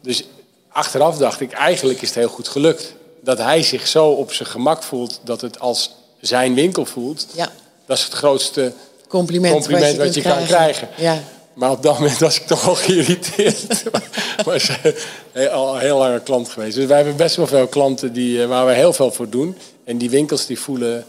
Dus 0.01 0.28
achteraf 0.69 1.17
dacht 1.17 1.39
ik, 1.41 1.51
eigenlijk 1.51 2.01
is 2.01 2.07
het 2.07 2.17
heel 2.17 2.30
goed 2.30 2.47
gelukt. 2.47 2.93
Dat 3.21 3.38
hij 3.38 3.63
zich 3.63 3.88
zo 3.88 4.07
op 4.07 4.34
zijn 4.34 4.49
gemak 4.49 4.84
voelt 4.84 5.19
dat 5.24 5.41
het 5.41 5.59
als 5.59 5.95
zijn 6.21 6.53
winkel 6.53 6.86
voelt. 6.86 7.28
Ja. 7.36 7.51
Dat 7.86 7.97
is 7.97 8.03
het 8.03 8.13
grootste 8.13 8.74
Compliment, 9.13 9.53
compliment 9.53 9.97
wat 9.97 10.13
je, 10.13 10.21
kunt 10.21 10.36
kan 10.36 10.45
krijgen. 10.45 10.89
Ja. 10.97 11.24
Maar 11.53 11.71
op 11.71 11.83
dat 11.83 11.99
moment 11.99 12.19
was 12.19 12.35
ik 12.39 12.47
toch 12.47 12.65
wel 12.65 12.75
geïrriteerd. 12.75 13.83
maar 14.45 14.59
ze 14.59 14.95
zijn 15.33 15.49
al 15.49 15.75
een 15.75 15.81
heel 15.81 15.97
lange 15.97 16.19
klant 16.21 16.49
geweest. 16.49 16.75
Dus 16.75 16.85
wij 16.85 16.95
hebben 16.95 17.15
best 17.15 17.35
wel 17.35 17.47
veel 17.47 17.67
klanten 17.67 18.13
die, 18.13 18.41
eh, 18.41 18.47
waar 18.47 18.65
we 18.65 18.73
heel 18.73 18.93
veel 18.93 19.11
voor 19.11 19.29
doen. 19.29 19.57
En 19.83 19.97
die 19.97 20.09
winkels 20.09 20.45
die 20.45 20.59
voelen 20.59 21.05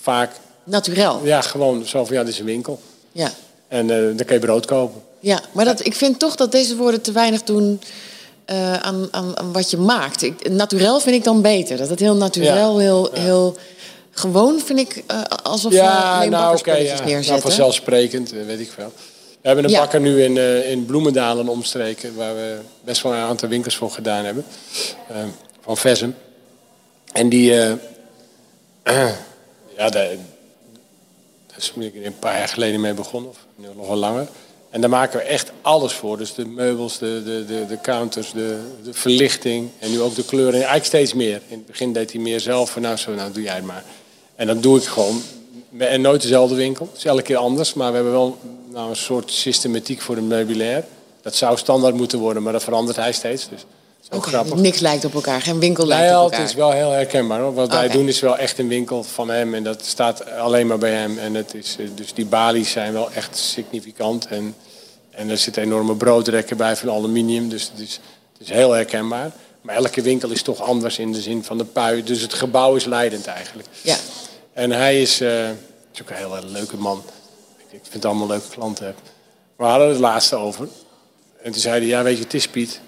vaak 0.00 0.30
Naturel. 0.64 1.20
ja, 1.22 1.40
gewoon 1.40 1.86
zo 1.86 2.04
van 2.04 2.16
ja, 2.16 2.24
dit 2.24 2.32
is 2.32 2.38
een 2.38 2.44
winkel. 2.44 2.80
Ja. 3.12 3.32
En 3.68 3.90
eh 3.90 3.96
dan 4.16 4.26
kun 4.26 4.34
je 4.34 4.38
brood 4.40 4.66
kopen. 4.66 5.02
Ja, 5.20 5.40
maar 5.52 5.64
dat, 5.64 5.86
ik 5.86 5.94
vind 5.94 6.18
toch 6.18 6.36
dat 6.36 6.52
deze 6.52 6.76
woorden 6.76 7.00
te 7.00 7.12
weinig 7.12 7.42
doen 7.42 7.80
eh, 8.44 8.72
aan, 8.74 9.08
aan, 9.10 9.38
aan 9.38 9.52
wat 9.52 9.70
je 9.70 9.76
maakt. 9.76 10.22
Ik, 10.22 10.50
naturel 10.50 11.00
vind 11.00 11.16
ik 11.16 11.24
dan 11.24 11.42
beter. 11.42 11.76
Dat 11.76 11.88
het 11.88 12.00
heel 12.00 12.16
naturel, 12.16 12.80
Ja, 12.80 12.84
heel, 12.84 13.10
heel 13.12 13.56
gewoon 14.10 14.60
vind 14.64 14.78
ik 14.78 15.04
alsof 15.42 15.70
we 15.72 15.76
Ja, 15.76 16.16
alleen 16.16 16.30
nou 16.30 16.42
oké. 16.42 16.54
bakkerspulletjes 16.54 16.98
ja. 16.98 17.04
Nou, 17.04 17.10
neerzetten. 17.14 17.42
vanzelfsprekend, 17.42 18.30
weet 18.30 18.60
ik 18.60 18.70
veel. 18.74 18.92
We 19.40 19.46
hebben 19.46 19.64
een 19.64 19.70
Ja. 19.70 19.78
bakker 19.80 20.00
nu 20.00 20.22
in, 20.22 20.36
eh, 20.36 20.70
in 20.70 20.86
Bloemendaal 20.86 21.38
en 21.38 21.48
omstreken... 21.48 22.14
waar 22.14 22.34
we 22.34 22.58
best 22.84 23.02
wel 23.02 23.12
een 23.12 23.18
aantal 23.18 23.48
winkels 23.48 23.76
voor 23.76 23.90
gedaan 23.90 24.24
hebben. 24.24 24.44
Eh, 25.08 25.16
van 25.60 25.76
Vessen. 25.76 26.16
En 27.12 27.28
die... 27.28 27.60
eh, 27.60 27.72
ja, 29.76 29.88
daar, 29.88 29.90
daar 29.90 31.56
is 31.56 31.72
ik 31.76 31.94
een 32.04 32.18
paar 32.18 32.38
jaar 32.38 32.48
geleden 32.48 32.80
mee 32.80 32.94
begonnen. 32.94 33.30
Of 33.30 33.38
nu 33.56 33.66
nog 33.76 33.86
wel 33.86 33.96
langer. 33.96 34.28
En 34.70 34.80
daar 34.80 34.90
maken 34.90 35.18
we 35.18 35.24
echt 35.24 35.52
alles 35.62 35.92
voor. 35.92 36.16
Dus 36.18 36.34
de 36.34 36.46
meubels, 36.46 36.98
de, 36.98 37.22
de, 37.24 37.44
de, 37.46 37.66
de 37.66 37.80
counters, 37.80 38.32
de, 38.32 38.60
de 38.84 38.92
verlichting. 38.92 39.70
En 39.78 39.90
nu 39.90 40.00
ook 40.00 40.14
de 40.14 40.24
kleuren. 40.24 40.52
En 40.54 40.58
eigenlijk 40.66 40.84
steeds 40.86 41.14
meer. 41.14 41.40
In 41.48 41.56
het 41.58 41.66
begin 41.66 41.92
deed 41.92 42.12
hij 42.12 42.20
meer 42.20 42.40
zelf. 42.40 42.70
Van, 42.70 42.82
nou, 42.82 42.96
zo, 42.96 43.14
nou 43.14 43.32
doe 43.32 43.42
jij 43.42 43.54
het 43.54 43.64
maar. 43.64 43.84
En 44.36 44.46
dat 44.46 44.62
doe 44.62 44.78
ik 44.78 44.84
gewoon. 44.84 45.22
En 45.76 46.00
nooit 46.00 46.22
dezelfde 46.22 46.54
winkel. 46.54 46.86
Het 46.86 46.96
is 46.96 47.04
elke 47.04 47.22
keer 47.22 47.36
anders. 47.36 47.74
Maar 47.74 47.88
we 47.88 47.94
hebben 47.94 48.12
wel 48.12 48.38
nou, 48.72 48.90
een 48.90 48.96
soort 48.96 49.30
systematiek 49.30 50.00
voor 50.00 50.16
een 50.16 50.26
meubilair. 50.26 50.84
Dat 51.22 51.34
zou 51.34 51.56
standaard 51.56 51.94
moeten 51.94 52.18
worden, 52.18 52.42
maar 52.42 52.52
dat 52.52 52.64
verandert 52.64 52.96
hij 52.96 53.12
steeds. 53.12 53.48
Dus 53.48 53.64
is 54.10 54.16
ook 54.16 54.26
grappig. 54.26 54.54
niks 54.54 54.78
lijkt 54.78 55.04
op 55.04 55.14
elkaar, 55.14 55.42
geen 55.42 55.58
winkel 55.58 55.86
lijkt 55.86 56.04
Nee, 56.04 56.16
op 56.16 56.24
het 56.24 56.32
elkaar. 56.32 56.48
is 56.48 56.54
wel 56.54 56.70
heel 56.70 56.90
herkenbaar. 56.90 57.40
Hoor. 57.40 57.54
Wat 57.54 57.72
wij 57.72 57.88
doen 57.88 58.08
is 58.08 58.20
wel 58.20 58.36
echt 58.36 58.58
een 58.58 58.68
winkel 58.68 59.02
van 59.02 59.30
hem. 59.30 59.54
En 59.54 59.64
dat 59.64 59.84
staat 59.84 60.30
alleen 60.30 60.66
maar 60.66 60.78
bij 60.78 60.92
hem. 60.92 61.18
En 61.18 61.34
het 61.34 61.54
is, 61.54 61.76
eh, 61.78 61.86
dus 61.94 62.14
die 62.14 62.26
balies 62.26 62.70
zijn 62.70 62.92
wel 62.92 63.10
echt 63.12 63.36
significant. 63.36 64.26
En, 64.26 64.54
en 65.10 65.30
er 65.30 65.38
zitten 65.38 65.62
enorme 65.62 65.94
broodrekken 65.94 66.56
bij 66.56 66.76
van 66.76 66.90
aluminium. 66.90 67.48
Dus 67.48 67.70
het 67.72 67.80
is, 67.80 68.00
het 68.32 68.48
is 68.48 68.54
heel 68.54 68.70
herkenbaar. 68.70 69.30
Maar 69.60 69.74
elke 69.74 70.02
winkel 70.02 70.30
is 70.30 70.42
toch 70.42 70.60
anders 70.60 70.98
in 70.98 71.12
de 71.12 71.20
zin 71.20 71.44
van 71.44 71.58
de 71.58 71.64
pui. 71.64 72.02
Dus 72.02 72.20
het 72.20 72.34
gebouw 72.34 72.74
is 72.74 72.84
leidend 72.84 73.26
eigenlijk. 73.26 73.68
Ja. 73.82 73.96
En 74.58 74.70
hij 74.70 75.02
is, 75.02 75.20
is 75.20 76.02
ook 76.02 76.10
een 76.10 76.16
heel 76.16 76.36
erg 76.36 76.44
leuke 76.44 76.76
man. 76.76 77.02
Ik, 77.56 77.64
ik 77.72 77.80
vind 77.82 77.92
het 77.92 78.04
allemaal 78.04 78.26
leuke 78.26 78.48
klanten. 78.48 78.86
Heb. 78.86 78.96
We 79.56 79.64
hadden 79.64 79.88
het 79.88 79.98
laatste 79.98 80.36
over. 80.36 80.68
En 81.42 81.52
toen 81.52 81.60
zei 81.60 81.78
hij, 81.78 81.88
ja 81.88 82.02
weet 82.02 82.16
je, 82.16 82.22
het 82.22 82.34
is 82.34 82.48
Piet. 82.48 82.80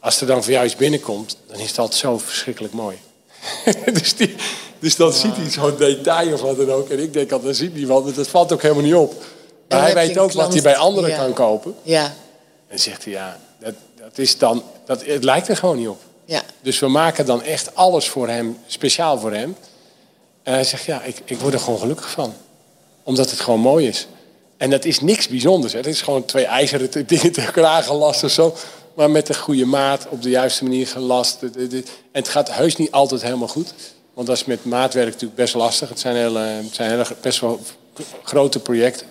Als 0.00 0.20
er 0.20 0.26
dan 0.26 0.42
voor 0.42 0.52
jou 0.52 0.64
iets 0.64 0.76
binnenkomt, 0.76 1.36
dan 1.46 1.58
is 1.58 1.78
altijd 1.78 2.00
zo 2.00 2.18
verschrikkelijk 2.18 2.74
mooi. 2.74 2.98
dus, 4.00 4.16
die, 4.16 4.34
dus 4.78 4.96
dan 4.96 5.12
ziet 5.12 5.36
hij 5.36 5.50
zo'n 5.50 5.76
detail 5.76 6.32
of 6.32 6.40
wat 6.40 6.56
dan 6.56 6.70
ook. 6.70 6.88
En 6.88 6.98
ik 6.98 7.12
denk 7.12 7.32
altijd, 7.32 7.50
dat 7.50 7.60
ziet 7.60 7.74
niemand, 7.74 8.04
want 8.04 8.16
dat 8.16 8.28
valt 8.28 8.52
ook 8.52 8.62
helemaal 8.62 8.84
niet 8.84 8.94
op. 8.94 9.24
Maar 9.68 9.82
hij 9.82 9.94
weet 9.94 10.18
ook 10.18 10.32
wat 10.32 10.52
hij 10.52 10.62
bij 10.62 10.76
anderen 10.76 11.10
ja. 11.10 11.16
kan 11.16 11.32
kopen. 11.32 11.74
Ja, 11.82 12.14
En 12.68 12.78
zegt 12.78 13.04
hij, 13.04 13.12
ja, 13.12 13.38
dat, 13.58 13.74
dat 13.94 14.18
is 14.18 14.38
dan, 14.38 14.62
dat, 14.84 15.04
het 15.04 15.24
lijkt 15.24 15.48
er 15.48 15.56
gewoon 15.56 15.76
niet 15.76 15.88
op. 15.88 16.00
ja. 16.24 16.42
Dus 16.62 16.78
we 16.78 16.88
maken 16.88 17.26
dan 17.26 17.42
echt 17.42 17.74
alles 17.74 18.08
voor 18.08 18.28
hem, 18.28 18.58
speciaal 18.66 19.18
voor 19.18 19.32
hem. 19.32 19.56
En 20.42 20.52
hij 20.52 20.64
zegt, 20.64 20.84
ja, 20.84 21.02
ik, 21.02 21.16
ik 21.24 21.38
word 21.38 21.54
er 21.54 21.60
gewoon 21.60 21.78
gelukkig 21.78 22.10
van. 22.10 22.34
Omdat 23.02 23.30
het 23.30 23.40
gewoon 23.40 23.60
mooi 23.60 23.88
is. 23.88 24.06
En 24.56 24.70
dat 24.70 24.84
is 24.84 25.00
niks 25.00 25.28
bijzonders. 25.28 25.72
Het 25.72 25.86
is 25.86 26.02
gewoon 26.02 26.24
twee 26.24 26.44
ijzeren 26.44 26.90
te- 26.90 27.04
dingen 27.04 27.32
tegen 27.32 27.54
elkaar 27.54 27.82
gelast 27.82 28.24
of 28.24 28.30
zo. 28.30 28.54
Maar 28.94 29.10
met 29.10 29.26
de 29.26 29.34
goede 29.34 29.64
maat, 29.64 30.06
op 30.08 30.22
de 30.22 30.30
juiste 30.30 30.64
manier 30.64 30.86
gelast. 30.86 31.38
En 31.42 31.84
het 32.12 32.28
gaat 32.28 32.54
heus 32.54 32.76
niet 32.76 32.90
altijd 32.90 33.22
helemaal 33.22 33.48
goed. 33.48 33.74
Want 34.14 34.26
dat 34.26 34.36
is 34.36 34.44
met 34.44 34.64
maatwerk 34.64 35.06
natuurlijk 35.06 35.34
best 35.34 35.54
lastig. 35.54 35.88
Het 35.88 36.00
zijn, 36.00 36.16
hele, 36.16 36.38
het 36.38 36.74
zijn 36.74 36.90
hele, 36.90 37.06
best 37.20 37.40
wel 37.40 37.60
grote 38.22 38.58
projecten. 38.58 39.06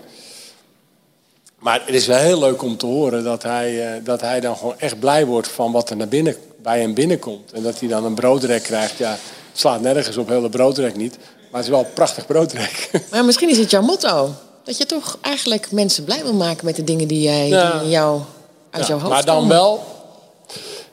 Maar 1.60 1.82
het 1.86 1.96
is 1.96 2.08
wel 2.08 2.18
heel 2.18 2.40
leuk 2.40 2.62
om 2.62 2.78
te 2.78 2.86
horen 2.86 3.24
dat 3.24 3.44
hij, 3.44 3.94
eh, 3.96 4.04
dat 4.04 4.22
hij 4.22 4.40
dan 4.40 4.58
gewoon 4.58 4.80
echt 4.80 5.00
blij 5.00 5.26
wordt 5.26 5.48
van 5.48 5.72
wat 5.72 5.90
er 5.90 5.96
naar 5.96 6.08
binnen, 6.08 6.36
bij 6.62 6.80
hem 6.80 6.94
binnenkomt. 6.94 7.52
En 7.52 7.64
dat 7.64 7.80
hij 7.80 7.90
dan 7.90 8.06
een 8.06 8.14
broodrek 8.14 8.64
krijgt. 8.64 8.98
Ja, 8.98 9.18
het 9.52 9.60
slaat 9.60 9.82
nergens 9.82 10.18
op, 10.18 10.28
heel 10.28 10.42
de 10.42 10.50
broodrek 10.50 10.96
niet. 10.96 11.18
Maar 11.18 11.62
het 11.62 11.70
is 11.70 11.70
wel 11.70 11.80
een 11.86 11.94
prachtig 11.94 12.26
broodrek. 12.26 12.90
Maar 13.12 13.26
misschien 13.26 13.50
is 13.50 13.58
het 13.58 13.72
jouw 13.72 13.82
motto. 13.82 14.34
Dat 14.64 14.78
je 14.78 14.86
toch 14.86 15.18
eigenlijk 15.22 15.72
mensen 15.72 16.04
blij 16.04 16.24
wil 16.24 16.34
maken 16.34 16.66
met 16.66 16.76
de 16.76 16.84
dingen 16.84 17.08
die, 17.08 17.22
jij, 17.22 17.48
Ja. 17.48 17.72
die 17.72 17.82
in 17.84 17.90
jou, 17.90 18.22
uit 18.70 18.84
Ja, 18.84 18.90
jouw 18.90 18.98
hoofd 19.00 19.12
maar 19.14 19.26
dan 19.26 19.36
komen. 19.36 19.50
wel, 19.56 19.84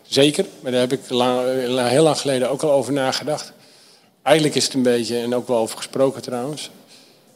zeker, 0.07 0.47
maar 0.61 0.73
daar 0.73 0.81
heb 0.81 0.93
ik 0.93 1.01
lang, 1.09 1.41
heel 1.89 2.03
lang 2.03 2.19
geleden 2.21 2.51
ook 2.51 2.63
al 2.63 2.71
over 2.71 2.93
nagedacht. 2.93 3.53
eigenlijk 4.23 4.57
is 4.57 4.65
het 4.65 4.75
een 4.75 4.83
beetje, 4.83 5.19
en 5.19 5.35
ook 5.35 5.49
wel 5.49 5.57
over 5.57 5.77
gesproken 5.77 6.23
trouwens. 6.23 6.71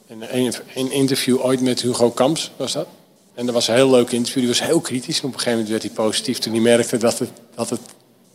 En 0.08 0.36
een, 0.38 0.54
een 0.74 0.92
interview 0.92 1.44
ooit 1.44 1.60
met 1.60 1.80
Hugo 1.82 2.10
Kamps 2.10 2.50
was 2.56 2.72
dat. 2.72 2.86
En 3.34 3.46
dat 3.46 3.54
was 3.54 3.68
een 3.68 3.74
heel 3.74 3.90
leuk 3.90 4.10
interview. 4.10 4.38
Die 4.42 4.48
was 4.48 4.62
heel 4.62 4.80
kritisch. 4.80 5.20
En 5.20 5.24
op 5.28 5.32
een 5.32 5.38
gegeven 5.38 5.52
moment 5.58 5.68
werd 5.70 5.82
hij 5.82 6.04
positief 6.04 6.38
toen 6.38 6.52
hij 6.52 6.60
merkte 6.62 6.96
dat, 6.96 7.18
het, 7.18 7.28
dat, 7.54 7.70
het, 7.70 7.80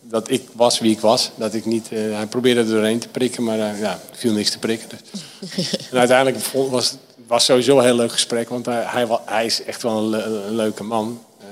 dat 0.08 0.30
ik 0.30 0.42
was 0.52 0.78
wie 0.78 0.90
ik 0.90 1.00
was. 1.00 1.30
Dat 1.34 1.54
ik 1.54 1.64
niet, 1.64 1.88
uh, 1.92 2.14
hij 2.16 2.26
probeerde 2.26 2.60
er 2.60 2.66
doorheen 2.66 2.98
te 2.98 3.08
prikken, 3.08 3.44
maar 3.44 3.58
uh, 3.58 3.80
ja, 3.80 4.00
viel 4.12 4.32
niks 4.32 4.50
te 4.50 4.58
prikken. 4.58 4.88
Dus. 4.88 5.76
en 5.90 5.98
uiteindelijk 5.98 6.44
was 6.70 6.90
het 6.90 6.98
was 7.26 7.44
sowieso 7.44 7.78
een 7.78 7.84
heel 7.84 7.94
leuk 7.94 8.12
gesprek, 8.12 8.48
want 8.48 8.66
hij, 8.66 8.82
hij, 8.86 9.06
hij 9.24 9.46
is 9.46 9.64
echt 9.64 9.82
wel 9.82 10.14
een, 10.14 10.46
een 10.46 10.54
leuke 10.54 10.84
man. 10.84 11.24
Uh, 11.40 11.46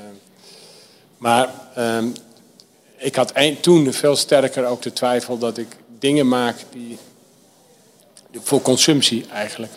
maar 1.18 1.48
um, 1.78 2.12
ik 2.96 3.14
had 3.14 3.32
toen 3.61 3.92
veel 3.92 4.16
sterker 4.16 4.64
ook 4.64 4.82
de 4.82 4.92
twijfel 4.92 5.38
dat 5.38 5.59
ik 5.59 5.76
dingen 5.98 6.28
maak 6.28 6.57
die 6.70 6.98
voor 8.32 8.62
consumptie 8.62 9.26
eigenlijk. 9.32 9.72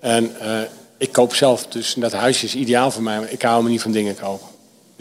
En 0.00 0.36
ik 0.98 1.12
koop 1.12 1.34
zelf, 1.34 1.66
dus 1.66 1.94
dat 1.94 2.12
huisje 2.12 2.44
is 2.44 2.54
ideaal 2.54 2.90
voor 2.90 3.02
mij, 3.02 3.18
maar 3.18 3.30
ik 3.30 3.42
hou 3.42 3.62
me 3.62 3.68
niet 3.68 3.82
van 3.82 3.92
dingen 3.92 4.16
kopen. 4.16 4.51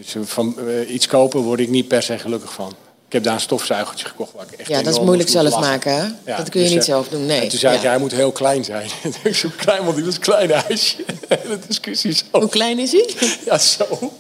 Dus 0.02 0.16
van 0.30 0.56
uh, 0.60 0.94
iets 0.94 1.08
kopen 1.08 1.40
word 1.40 1.60
ik 1.60 1.70
niet 1.70 1.88
per 1.88 2.04
se 2.04 2.18
gelukkig 2.18 2.54
van. 2.54 2.74
Ik 3.12 3.18
heb 3.18 3.26
daar 3.26 3.36
een 3.36 3.42
stofzuigertje 3.42 4.06
gekocht. 4.06 4.32
Waar 4.36 4.46
ik 4.52 4.60
echt 4.60 4.70
ja, 4.70 4.82
dat 4.82 4.94
is 4.94 5.00
moeilijk 5.00 5.30
zelf 5.30 5.60
maken. 5.60 5.96
Hè? 5.96 6.32
Ja, 6.32 6.38
dat 6.38 6.50
kun 6.50 6.60
je 6.60 6.66
dus, 6.66 6.76
niet 6.76 6.86
zelf 6.86 7.08
doen. 7.08 7.26
Nee. 7.26 7.42
En 7.42 7.48
toen 7.48 7.60
zei 7.60 7.76
ik, 7.76 7.82
hij 7.82 7.98
moet 7.98 8.12
heel 8.12 8.32
klein 8.32 8.64
zijn. 8.64 8.90
ik 9.24 9.36
zo 9.36 9.50
klein, 9.58 9.84
want 9.84 9.96
hij 9.96 10.06
was 10.06 10.16
een 10.16 10.22
klein 10.22 10.52
huisje. 10.52 10.96
de 11.28 11.60
discussie 11.68 12.14
zo. 12.14 12.24
Hoe 12.32 12.50
klein 12.50 12.80
is 12.80 12.92
hij? 12.92 13.10
Ja, 13.46 13.58
zo. 13.58 14.12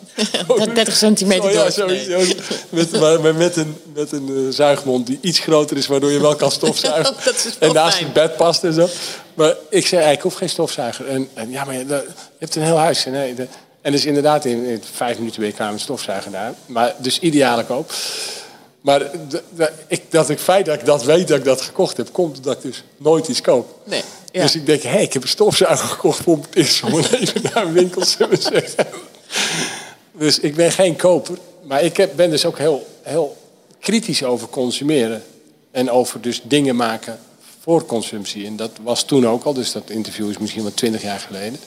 30 0.73 0.95
centimeter 0.95 1.43
oh, 1.43 1.51
ja, 1.51 1.85
nee. 1.85 2.03
zo, 2.03 2.33
met, 2.69 2.99
maar, 2.99 3.35
met 3.35 3.55
een, 3.55 3.75
met 3.93 4.11
een 4.11 4.29
uh, 4.29 4.49
zuigmond 4.49 5.07
die 5.07 5.17
iets 5.21 5.39
groter 5.39 5.77
is, 5.77 5.87
waardoor 5.87 6.11
je 6.11 6.19
wel 6.19 6.35
kan 6.35 6.51
stofzuigen. 6.51 7.15
dat 7.25 7.35
is 7.35 7.57
en 7.59 7.73
naast 7.73 7.99
het 7.99 8.13
bed 8.13 8.35
past 8.35 8.63
en 8.63 8.73
zo. 8.73 8.87
Maar 9.33 9.55
ik 9.69 9.87
zei, 9.87 10.11
ik 10.11 10.21
hoef 10.21 10.33
geen 10.33 10.49
stofzuiger. 10.49 11.07
En, 11.07 11.29
en 11.33 11.49
ja, 11.49 11.63
maar 11.63 11.73
je, 11.73 11.85
je, 11.87 12.05
hebt 12.39 12.55
een 12.55 12.63
heel 12.63 12.77
huis. 12.77 13.05
Nee, 13.05 13.33
de, 13.33 13.47
en 13.81 13.91
dus 13.91 14.05
inderdaad, 14.05 14.45
in, 14.45 14.63
in 14.63 14.81
vijf 14.93 15.17
minuten 15.17 15.39
ben 15.39 15.49
je 15.49 15.55
klaar 15.55 15.71
met 15.71 15.81
stofzuigen 15.81 16.31
daar. 16.31 16.53
Maar 16.65 16.95
dus 16.97 17.19
ideale 17.19 17.65
koop. 17.65 17.93
Maar 18.81 19.01
ik, 19.87 20.01
dat 20.09 20.29
ik 20.29 20.39
feit 20.39 20.65
dat 20.65 20.79
ik 20.79 20.85
dat 20.85 21.03
weet 21.03 21.27
dat 21.27 21.37
ik 21.37 21.43
dat 21.43 21.61
gekocht 21.61 21.97
heb, 21.97 22.11
komt 22.11 22.37
omdat 22.37 22.55
ik 22.55 22.61
dus 22.61 22.83
nooit 22.97 23.27
iets 23.27 23.41
koop. 23.41 23.79
Nee, 23.83 24.03
ja. 24.31 24.41
Dus 24.41 24.55
ik 24.55 24.65
denk, 24.65 24.81
hé, 24.81 24.89
hey, 24.89 25.03
ik 25.03 25.13
heb 25.13 25.21
een 25.21 25.27
stofzuiger 25.27 25.87
gekocht 25.87 26.23
voor 26.23 26.37
het 26.37 26.55
eerst 26.55 26.83
om 26.83 26.99
even 26.99 27.41
naar 27.41 27.65
een 27.65 27.73
winkel 27.73 28.01
te 28.01 28.27
zeggen. 28.51 28.87
Dus 30.11 30.39
ik 30.39 30.55
ben 30.55 30.71
geen 30.71 30.95
koper. 30.95 31.37
Maar 31.63 31.83
ik 31.83 31.97
heb, 31.97 32.15
ben 32.15 32.29
dus 32.29 32.45
ook 32.45 32.57
heel, 32.57 32.87
heel 33.01 33.37
kritisch 33.79 34.23
over 34.23 34.47
consumeren. 34.47 35.23
En 35.71 35.91
over 35.91 36.21
dus 36.21 36.41
dingen 36.43 36.75
maken 36.75 37.19
voor 37.59 37.85
consumptie. 37.85 38.45
En 38.45 38.55
dat 38.55 38.71
was 38.81 39.03
toen 39.03 39.27
ook 39.27 39.43
al, 39.43 39.53
dus 39.53 39.71
dat 39.71 39.89
interview 39.89 40.29
is 40.29 40.37
misschien 40.37 40.63
wel 40.63 40.73
twintig 40.73 41.01
jaar 41.01 41.19
geleden. 41.19 41.59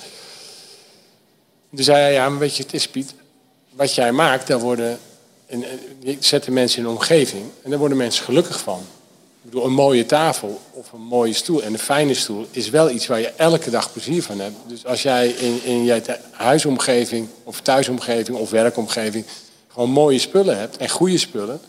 Toen 1.74 1.84
zei 1.84 1.98
hij, 1.98 2.12
ja, 2.12 2.28
maar 2.28 2.38
weet 2.38 2.56
je, 2.56 2.62
het 2.62 2.74
is 2.74 2.88
Piet. 2.88 3.14
Wat 3.70 3.94
jij 3.94 4.12
maakt, 4.12 4.46
daar 4.46 4.58
worden 4.58 4.98
en, 5.46 5.64
je 6.00 6.16
zet 6.20 6.44
de 6.44 6.50
mensen 6.50 6.78
in 6.78 6.84
een 6.84 6.90
omgeving 6.90 7.44
en 7.62 7.70
daar 7.70 7.78
worden 7.78 7.98
mensen 7.98 8.24
gelukkig 8.24 8.60
van. 8.60 8.78
Ik 9.42 9.50
bedoel, 9.50 9.64
een 9.64 9.72
mooie 9.72 10.06
tafel 10.06 10.60
of 10.70 10.92
een 10.92 11.00
mooie 11.00 11.32
stoel 11.32 11.62
en 11.62 11.72
een 11.72 11.78
fijne 11.78 12.14
stoel 12.14 12.46
is 12.50 12.70
wel 12.70 12.90
iets 12.90 13.06
waar 13.06 13.20
je 13.20 13.32
elke 13.36 13.70
dag 13.70 13.92
plezier 13.92 14.22
van 14.22 14.40
hebt. 14.40 14.56
Dus 14.66 14.86
als 14.86 15.02
jij 15.02 15.28
in, 15.28 15.64
in 15.64 15.84
je 15.84 16.02
huisomgeving 16.30 17.28
of 17.42 17.60
thuisomgeving 17.60 18.38
of 18.38 18.50
werkomgeving 18.50 19.24
gewoon 19.68 19.90
mooie 19.90 20.18
spullen 20.18 20.58
hebt 20.58 20.76
en 20.76 20.88
goede 20.88 21.18
spullen 21.18 21.60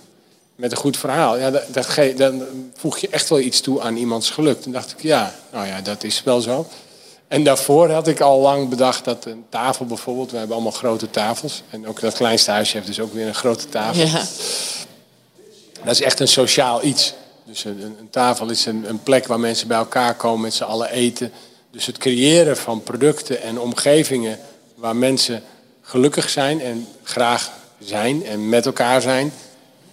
met 0.55 0.71
een 0.71 0.77
goed 0.77 0.97
verhaal, 0.97 1.37
ja, 1.37 1.51
dat, 1.51 2.17
dan 2.17 2.43
voeg 2.75 2.97
je 2.97 3.09
echt 3.09 3.29
wel 3.29 3.39
iets 3.39 3.61
toe 3.61 3.81
aan 3.81 3.95
iemands 3.95 4.29
geluk. 4.29 4.61
Toen 4.61 4.71
dacht 4.71 4.91
ik, 4.91 5.01
ja, 5.01 5.35
nou 5.51 5.67
ja, 5.67 5.81
dat 5.81 6.03
is 6.03 6.23
wel 6.23 6.41
zo. 6.41 6.67
En 7.27 7.43
daarvoor 7.43 7.89
had 7.89 8.07
ik 8.07 8.19
al 8.19 8.39
lang 8.39 8.69
bedacht 8.69 9.05
dat 9.05 9.25
een 9.25 9.45
tafel 9.49 9.85
bijvoorbeeld, 9.85 10.31
we 10.31 10.37
hebben 10.37 10.55
allemaal 10.55 10.73
grote 10.73 11.09
tafels. 11.09 11.63
En 11.69 11.87
ook 11.87 11.99
dat 11.99 12.13
kleinste 12.13 12.51
huisje 12.51 12.75
heeft 12.75 12.87
dus 12.87 12.99
ook 12.99 13.13
weer 13.13 13.27
een 13.27 13.35
grote 13.35 13.69
tafel. 13.69 14.05
Ja. 14.05 14.23
Dat 15.83 15.93
is 15.93 16.01
echt 16.01 16.19
een 16.19 16.27
sociaal 16.27 16.83
iets. 16.83 17.13
Dus 17.45 17.63
een, 17.63 17.95
een 17.99 18.09
tafel 18.09 18.49
is 18.49 18.65
een, 18.65 18.89
een, 18.89 19.03
plek 19.03 19.27
waar 19.27 19.39
mensen 19.39 19.67
bij 19.67 19.77
elkaar 19.77 20.15
komen, 20.15 20.41
met 20.41 20.53
z'n 20.53 20.63
allen 20.63 20.89
eten. 20.89 21.31
Dus 21.71 21.85
het 21.85 21.97
creëren 21.97 22.57
van 22.57 22.83
producten 22.83 23.41
en 23.41 23.59
omgevingen 23.59 24.39
waar 24.75 24.95
mensen 24.95 25.43
gelukkig 25.81 26.29
zijn 26.29 26.61
en 26.61 26.87
graag 27.03 27.51
zijn 27.79 28.25
en 28.25 28.49
met 28.49 28.65
elkaar 28.65 29.01
zijn, 29.01 29.33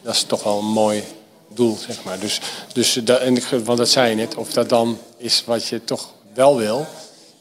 dat 0.03 0.14
is 0.14 0.22
toch 0.22 0.43
wel 0.43 0.59
een 0.59 0.64
mooi 0.64 1.05
doel, 1.49 1.76
zeg 1.76 2.05
maar. 2.05 2.18
Dus, 2.18 2.41
dus 2.72 2.93
dat, 2.93 3.20
en, 3.20 3.64
want 3.64 3.78
dat 3.78 3.89
zei 3.89 4.11
je 4.11 4.14
net, 4.14 4.35
of 4.35 4.53
dat 4.53 4.68
dan 4.68 4.99
is 5.16 5.43
wat 5.47 5.66
je 5.66 5.85
toch 5.85 6.09
wel 6.35 6.57
wil. 6.57 6.87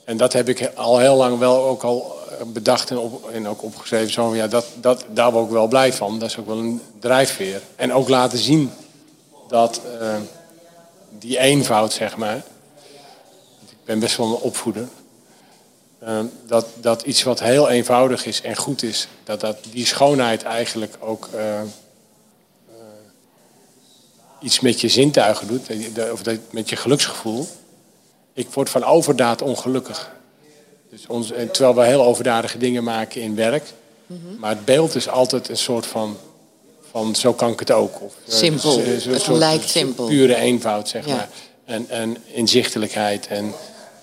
En 0.04 0.18
dat 0.18 0.34
heb 0.34 0.50
ik 0.50 0.72
al 0.76 0.98
heel 0.98 1.16
lang 1.16 1.38
wel 1.38 1.64
ook 1.64 1.84
al 1.84 2.20
eh, 2.30 2.46
bedacht 2.46 2.92
en, 3.32 3.48
ook 3.48 3.64
opgeschreven. 3.64 4.12
Zo, 4.12 4.36
ja, 4.36 4.48
dat, 4.48 4.66
dat, 4.76 5.06
daar 5.10 5.32
word 5.32 5.46
ik 5.46 5.52
wel 5.52 5.68
blij 5.68 5.94
van. 5.94 6.20
Dat 6.20 6.30
is 6.30 6.38
ook 6.38 6.48
wel 6.48 6.58
een 6.58 6.82
drijfveer. 7.00 7.62
En 7.76 7.94
ook 7.94 8.10
laten 8.10 8.38
zien 8.38 8.72
dat 9.48 9.82
uh, 10.02 10.16
die 11.10 11.38
eenvoud, 11.38 11.94
zeg 11.94 12.18
maar. 12.18 12.36
Ik 13.70 13.78
ben 13.86 14.00
best 14.00 14.18
wel 14.18 14.28
een 14.28 14.42
opvoeder. 14.42 14.88
Uh, 16.04 16.20
dat, 16.48 16.66
dat 16.76 17.02
iets 17.02 17.24
wat 17.24 17.40
heel 17.40 17.70
eenvoudig 17.70 18.26
is 18.26 18.42
en 18.42 18.56
goed 18.56 18.84
is, 18.84 19.08
dat, 19.24 19.40
dat 19.40 19.58
die 19.72 19.86
schoonheid 19.86 20.44
eigenlijk 20.44 20.96
ook 21.00 21.30
iets 24.40 24.60
met 24.60 24.82
je 24.82 24.88
zintuigen 24.88 25.48
doet, 25.48 25.68
of 26.12 26.22
met 26.52 26.70
je 26.70 26.76
geluksgevoel 26.76 27.48
ik 28.34 28.50
word 28.50 28.70
van 28.70 28.84
overdaad 28.84 29.42
ongelukkig. 29.42 30.12
Dus 30.90 31.08
ons, 31.08 31.32
terwijl 31.52 31.76
we 31.76 31.86
heel 31.86 32.04
overdadige 32.04 32.58
dingen 32.58 32.84
maken 32.84 33.22
in 33.22 33.36
werk. 33.36 33.64
-hmm. 34.08 34.40
Maar 34.40 34.50
het 34.50 34.66
beeld 34.66 34.96
is 34.96 35.10
altijd 35.10 35.50
een 35.50 35.58
soort 35.58 35.86
van, 35.86 36.18
van 36.92 37.16
zo 37.16 37.34
kan 37.34 37.52
ik 37.52 37.60
het 37.60 37.72
ook. 37.72 38.02
Of, 38.02 38.14
eh, 38.28 38.34
simpel, 38.34 38.80
het 38.86 39.28
lijkt 39.28 39.70
simpel. 39.70 40.06
Pure 40.06 40.36
eenvoud, 40.36 40.90
zeg 40.90 41.06
ja. 41.06 41.16
maar. 41.16 41.30
En, 41.66 41.90
en 41.90 42.18
inzichtelijkheid 42.26 43.28
en, 43.28 43.54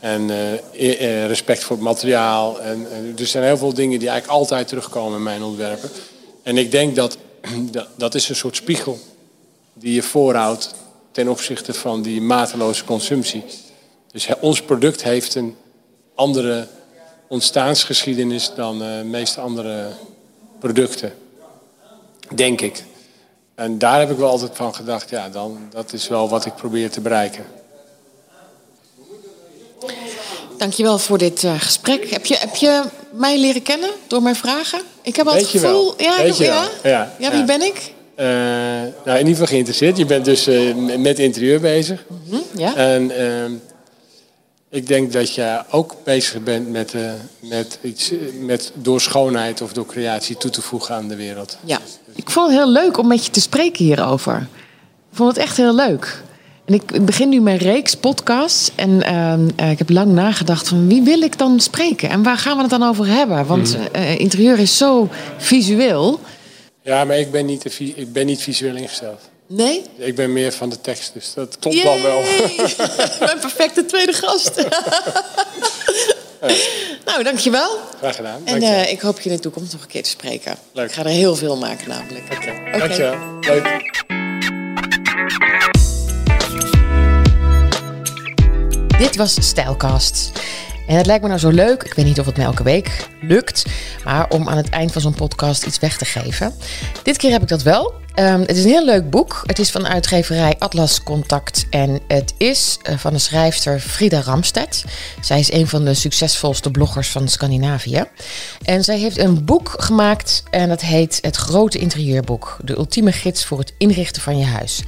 en 0.00 0.28
uh, 0.28 1.26
respect 1.26 1.64
voor 1.64 1.76
het 1.76 1.84
materiaal. 1.84 2.60
En, 2.60 2.86
dus 3.10 3.20
er 3.20 3.26
zijn 3.26 3.44
heel 3.44 3.58
veel 3.58 3.74
dingen 3.74 3.98
die 3.98 4.08
eigenlijk 4.08 4.38
altijd 4.38 4.68
terugkomen 4.68 5.16
in 5.16 5.22
mijn 5.22 5.42
ontwerpen. 5.42 5.90
En 6.42 6.56
ik 6.56 6.70
denk 6.70 6.94
dat, 6.94 7.18
dat 7.70 7.88
dat 7.96 8.14
is 8.14 8.28
een 8.28 8.36
soort 8.36 8.56
spiegel 8.56 8.98
die 9.72 9.94
je 9.94 10.02
voorhoudt 10.02 10.74
ten 11.10 11.28
opzichte 11.28 11.74
van 11.74 12.02
die 12.02 12.20
mateloze 12.20 12.84
consumptie. 12.84 13.44
Dus 14.18 14.28
ons 14.40 14.62
product 14.62 15.02
heeft 15.02 15.34
een 15.34 15.56
andere 16.14 16.66
ontstaansgeschiedenis 17.28 18.50
dan 18.56 18.78
de 18.78 19.02
meeste 19.04 19.40
andere 19.40 19.86
producten. 20.58 21.12
Denk 22.34 22.60
ik. 22.60 22.84
En 23.54 23.78
daar 23.78 23.98
heb 23.98 24.10
ik 24.10 24.16
wel 24.16 24.28
altijd 24.28 24.50
van 24.54 24.74
gedacht, 24.74 25.10
ja, 25.10 25.28
dan, 25.28 25.58
dat 25.70 25.92
is 25.92 26.08
wel 26.08 26.28
wat 26.28 26.46
ik 26.46 26.54
probeer 26.54 26.90
te 26.90 27.00
bereiken. 27.00 27.44
Dankjewel 30.56 30.98
voor 30.98 31.18
dit 31.18 31.42
uh, 31.42 31.60
gesprek. 31.60 32.10
Heb 32.10 32.26
je, 32.26 32.36
heb 32.38 32.54
je 32.54 32.82
mij 33.12 33.38
leren 33.38 33.62
kennen 33.62 33.90
door 34.06 34.22
mijn 34.22 34.36
vragen? 34.36 34.80
Ik 35.02 35.16
heb 35.16 35.26
al 35.26 35.34
het 35.34 35.46
gevoel... 35.46 35.94
Ja, 36.02 36.22
Weet 36.22 36.36
je 36.36 36.44
ja? 36.44 36.68
Ja, 36.82 37.14
ja, 37.18 37.30
wie 37.30 37.44
ben 37.44 37.62
ik? 37.62 37.92
Uh, 38.16 38.26
nou, 38.26 38.90
in 39.04 39.16
ieder 39.16 39.32
geval 39.32 39.46
geïnteresseerd. 39.46 39.96
Je 39.96 40.06
bent 40.06 40.24
dus 40.24 40.48
uh, 40.48 40.74
met 40.98 41.18
interieur 41.18 41.60
bezig. 41.60 42.04
Mm 42.08 42.20
-hmm, 42.28 42.42
ja. 42.56 42.76
En 42.76 43.10
ehm, 43.10 43.52
ik 44.70 44.86
denk 44.86 45.12
dat 45.12 45.34
je 45.34 45.62
ook 45.70 45.96
bezig 46.04 46.42
bent 46.42 46.68
met, 46.68 46.94
uh, 46.94 47.10
met, 47.40 47.78
iets, 47.82 48.12
met 48.40 48.72
door 48.74 49.00
schoonheid 49.00 49.60
of 49.60 49.72
door 49.72 49.86
creatie 49.86 50.36
toe 50.36 50.50
te 50.50 50.62
voegen 50.62 50.94
aan 50.94 51.08
de 51.08 51.16
wereld. 51.16 51.58
Ja, 51.64 51.78
ik 52.14 52.30
vond 52.30 52.50
het 52.50 52.58
heel 52.58 52.70
leuk 52.70 52.98
om 52.98 53.06
met 53.06 53.24
je 53.24 53.30
te 53.30 53.40
spreken 53.40 53.84
hierover. 53.84 54.48
Ik 55.10 55.16
vond 55.16 55.28
het 55.28 55.44
echt 55.44 55.56
heel 55.56 55.74
leuk. 55.74 56.22
En 56.64 56.74
ik 56.74 57.04
begin 57.04 57.28
nu 57.28 57.40
mijn 57.40 57.56
reeks 57.56 57.94
podcasts. 57.94 58.70
En 58.74 58.90
uh, 59.60 59.70
ik 59.70 59.78
heb 59.78 59.90
lang 59.90 60.12
nagedacht 60.12 60.68
van 60.68 60.88
wie 60.88 61.02
wil 61.02 61.20
ik 61.20 61.38
dan 61.38 61.60
spreken? 61.60 62.10
En 62.10 62.22
waar 62.22 62.38
gaan 62.38 62.56
we 62.56 62.60
het 62.60 62.70
dan 62.70 62.82
over 62.82 63.06
hebben? 63.06 63.46
Want 63.46 63.76
uh, 63.96 64.18
interieur 64.18 64.58
is 64.58 64.76
zo 64.76 65.08
visueel. 65.36 66.20
Ja, 66.82 67.04
maar 67.04 67.18
ik 67.18 67.30
ben 67.30 67.46
niet, 67.46 67.78
ik 67.78 68.12
ben 68.12 68.26
niet 68.26 68.42
visueel 68.42 68.76
ingesteld. 68.76 69.20
Nee? 69.50 69.82
Ik 69.96 70.14
ben 70.14 70.32
meer 70.32 70.52
van 70.52 70.68
de 70.68 70.80
tekst, 70.80 71.12
dus 71.12 71.34
dat 71.34 71.56
klopt 71.58 71.82
dan 71.82 72.02
wel. 72.02 72.20
Mijn 73.20 73.38
perfecte 73.46 73.84
tweede 73.86 74.12
gast. 74.12 74.54
Nou, 77.04 77.22
dankjewel. 77.22 77.78
Graag 77.98 78.16
gedaan. 78.16 78.40
En 78.44 78.62
uh, 78.62 78.90
ik 78.92 79.00
hoop 79.00 79.20
je 79.20 79.30
in 79.30 79.36
de 79.36 79.42
toekomst 79.42 79.72
nog 79.72 79.82
een 79.82 79.88
keer 79.88 80.02
te 80.02 80.08
spreken. 80.08 80.56
Leuk. 80.72 80.88
Ik 80.88 80.94
ga 80.94 81.02
er 81.02 81.08
heel 81.08 81.36
veel 81.36 81.56
maken 81.56 81.88
namelijk. 81.88 82.24
Oké, 82.24 82.36
okay. 82.36 82.66
okay. 82.66 82.78
dankjewel. 82.78 83.16
Leuk. 83.40 84.04
Dit 88.98 89.16
was 89.16 89.36
Stijlcast. 89.40 90.30
En 90.88 90.96
het 90.96 91.06
lijkt 91.06 91.22
me 91.22 91.28
nou 91.28 91.40
zo 91.40 91.50
leuk, 91.50 91.82
ik 91.82 91.94
weet 91.94 92.04
niet 92.04 92.20
of 92.20 92.26
het 92.26 92.36
me 92.36 92.42
elke 92.42 92.62
week 92.62 93.08
lukt, 93.20 93.64
maar 94.04 94.28
om 94.28 94.48
aan 94.48 94.56
het 94.56 94.68
eind 94.68 94.92
van 94.92 95.00
zo'n 95.00 95.14
podcast 95.14 95.66
iets 95.66 95.78
weg 95.78 95.98
te 95.98 96.04
geven. 96.04 96.54
Dit 97.02 97.16
keer 97.16 97.30
heb 97.30 97.42
ik 97.42 97.48
dat 97.48 97.62
wel. 97.62 97.94
Um, 98.18 98.40
het 98.40 98.56
is 98.56 98.64
een 98.64 98.70
heel 98.70 98.84
leuk 98.84 99.10
boek. 99.10 99.42
Het 99.46 99.58
is 99.58 99.70
van 99.70 99.88
uitgeverij 99.88 100.56
Atlas 100.58 101.02
Contact 101.02 101.66
en 101.70 102.00
het 102.08 102.34
is 102.38 102.78
uh, 102.90 102.98
van 102.98 103.12
de 103.12 103.18
schrijfster 103.18 103.80
Frida 103.80 104.20
Ramstedt. 104.20 104.84
Zij 105.20 105.38
is 105.38 105.52
een 105.52 105.66
van 105.66 105.84
de 105.84 105.94
succesvolste 105.94 106.70
bloggers 106.70 107.08
van 107.08 107.28
Scandinavië. 107.28 108.04
En 108.64 108.84
zij 108.84 108.98
heeft 108.98 109.18
een 109.18 109.44
boek 109.44 109.74
gemaakt 109.76 110.42
en 110.50 110.68
dat 110.68 110.80
heet 110.80 111.18
Het 111.20 111.36
Grote 111.36 111.78
Interieurboek. 111.78 112.56
De 112.64 112.76
ultieme 112.76 113.12
gids 113.12 113.44
voor 113.44 113.58
het 113.58 113.72
inrichten 113.78 114.22
van 114.22 114.38
je 114.38 114.46
huis. 114.46 114.82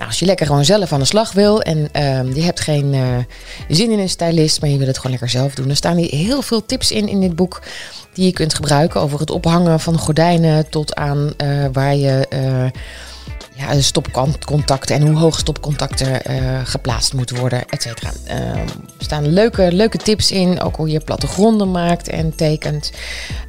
Nou, 0.00 0.12
als 0.12 0.20
je 0.20 0.26
lekker 0.26 0.46
gewoon 0.46 0.64
zelf 0.64 0.92
aan 0.92 0.98
de 0.98 1.04
slag 1.04 1.32
wil 1.32 1.62
en 1.62 1.78
uh, 1.78 2.34
je 2.34 2.42
hebt 2.42 2.60
geen 2.60 2.92
uh, 2.92 3.16
zin 3.68 3.90
in 3.90 3.98
een 3.98 4.08
stylist, 4.08 4.60
maar 4.60 4.70
je 4.70 4.78
wil 4.78 4.86
het 4.86 4.96
gewoon 4.96 5.10
lekker 5.10 5.28
zelf 5.30 5.54
doen, 5.54 5.66
dan 5.66 5.76
staan 5.76 5.96
hier 5.96 6.10
heel 6.10 6.42
veel 6.42 6.66
tips 6.66 6.90
in 6.90 7.08
in 7.08 7.20
dit 7.20 7.36
boek 7.36 7.62
die 8.14 8.24
je 8.24 8.32
kunt 8.32 8.54
gebruiken 8.54 9.00
over 9.00 9.20
het 9.20 9.30
ophangen 9.30 9.80
van 9.80 9.98
gordijnen 9.98 10.68
tot 10.68 10.94
aan 10.94 11.32
uh, 11.42 11.66
waar 11.72 11.96
je 11.96 12.26
ja, 13.54 13.80
stopcontacten 13.80 14.96
en 14.96 15.06
hoe 15.06 15.18
hoog 15.18 15.38
stopcontacten 15.38 16.20
geplaatst 16.66 17.12
moeten 17.12 17.36
worden, 17.36 17.68
et 17.68 17.82
cetera. 17.82 18.10
Ehm, 18.24 18.58
er 18.98 19.04
staan 19.04 19.32
leuke, 19.32 19.72
leuke 19.72 19.98
tips 19.98 20.30
in, 20.30 20.60
ook 20.60 20.76
hoe 20.76 20.88
je 20.88 21.00
plattegronden 21.00 21.70
maakt 21.70 22.08
en 22.08 22.34
tekent. 22.34 22.92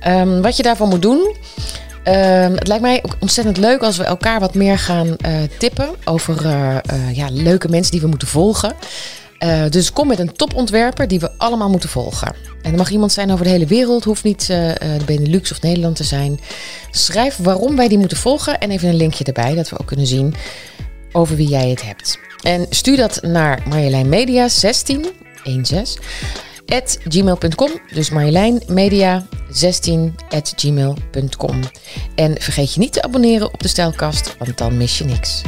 Um, 0.08 0.42
wat 0.42 0.58
je 0.58 0.64
daarvoor 0.64 0.88
moet 0.88 1.02
doen. 1.02 1.36
Uh, 2.08 2.14
het 2.56 2.68
lijkt 2.68 2.84
mij 2.84 3.04
ook 3.04 3.16
ontzettend 3.20 3.58
leuk 3.58 3.82
als 3.82 3.98
we 3.98 4.04
elkaar 4.04 4.40
wat 4.40 4.54
meer 4.54 4.80
gaan 4.80 5.08
uh, 5.08 5.16
tippen 5.58 5.90
over 6.06 6.46
uh, 6.46 6.78
uh, 6.94 7.16
ja, 7.16 7.28
leuke 7.32 7.68
mensen 7.68 7.92
die 7.92 8.02
we 8.02 8.08
moeten 8.08 8.28
volgen. 8.28 8.74
dus 9.70 9.94
kom 9.94 10.08
met 10.08 10.20
een 10.20 10.34
topontwerper 10.34 11.08
die 11.08 11.20
we 11.20 11.32
allemaal 11.38 11.70
moeten 11.70 11.90
volgen. 11.90 12.28
En 12.62 12.70
dat 12.70 12.80
mag 12.80 12.90
iemand 12.90 13.12
zijn 13.12 13.32
over 13.32 13.46
de 13.46 13.52
hele 13.52 13.66
wereld, 13.66 14.04
hoeft 14.04 14.24
niet 14.24 14.48
de 14.48 14.98
Benelux 15.06 15.52
of 15.52 15.62
Nederland 15.62 15.96
te 15.96 16.04
zijn. 16.04 16.40
Schrijf 16.92 17.38
waarom 17.38 17.76
wij 17.76 17.88
die 17.88 17.98
moeten 17.98 18.18
volgen 18.18 18.60
en 18.60 18.72
even 18.72 18.90
een 18.90 18.96
linkje 18.96 19.24
erbij, 19.24 19.56
dat 19.56 19.70
we 19.70 19.80
ook 19.80 19.88
kunnen 19.88 20.08
zien 20.08 20.34
over 21.12 21.36
wie 21.36 21.48
jij 21.48 21.70
het 21.70 21.82
hebt. 21.82 22.20
En 22.42 22.66
stuur 22.70 22.98
dat 22.98 23.20
naar 23.22 23.64
Marjolein 23.68 24.10
Media 24.10 24.48
16 24.48 25.06
16 25.44 25.98
at 26.66 27.00
gmail.com. 27.08 27.70
Dus 27.94 28.10
Marjolein 28.10 28.62
Media 28.68 29.26
16 29.50 30.16
at 30.30 30.54
gmail.com. 30.56 31.60
En 32.16 32.42
vergeet 32.42 32.74
je 32.74 32.80
niet 32.80 32.94
te 32.94 33.02
abonneren 33.02 33.54
op 33.54 33.60
de 33.60 33.68
Stijlkast, 33.68 34.38
want 34.38 34.58
dan 34.58 34.78
mis 34.78 34.98
je 34.98 35.04
niks. 35.04 35.42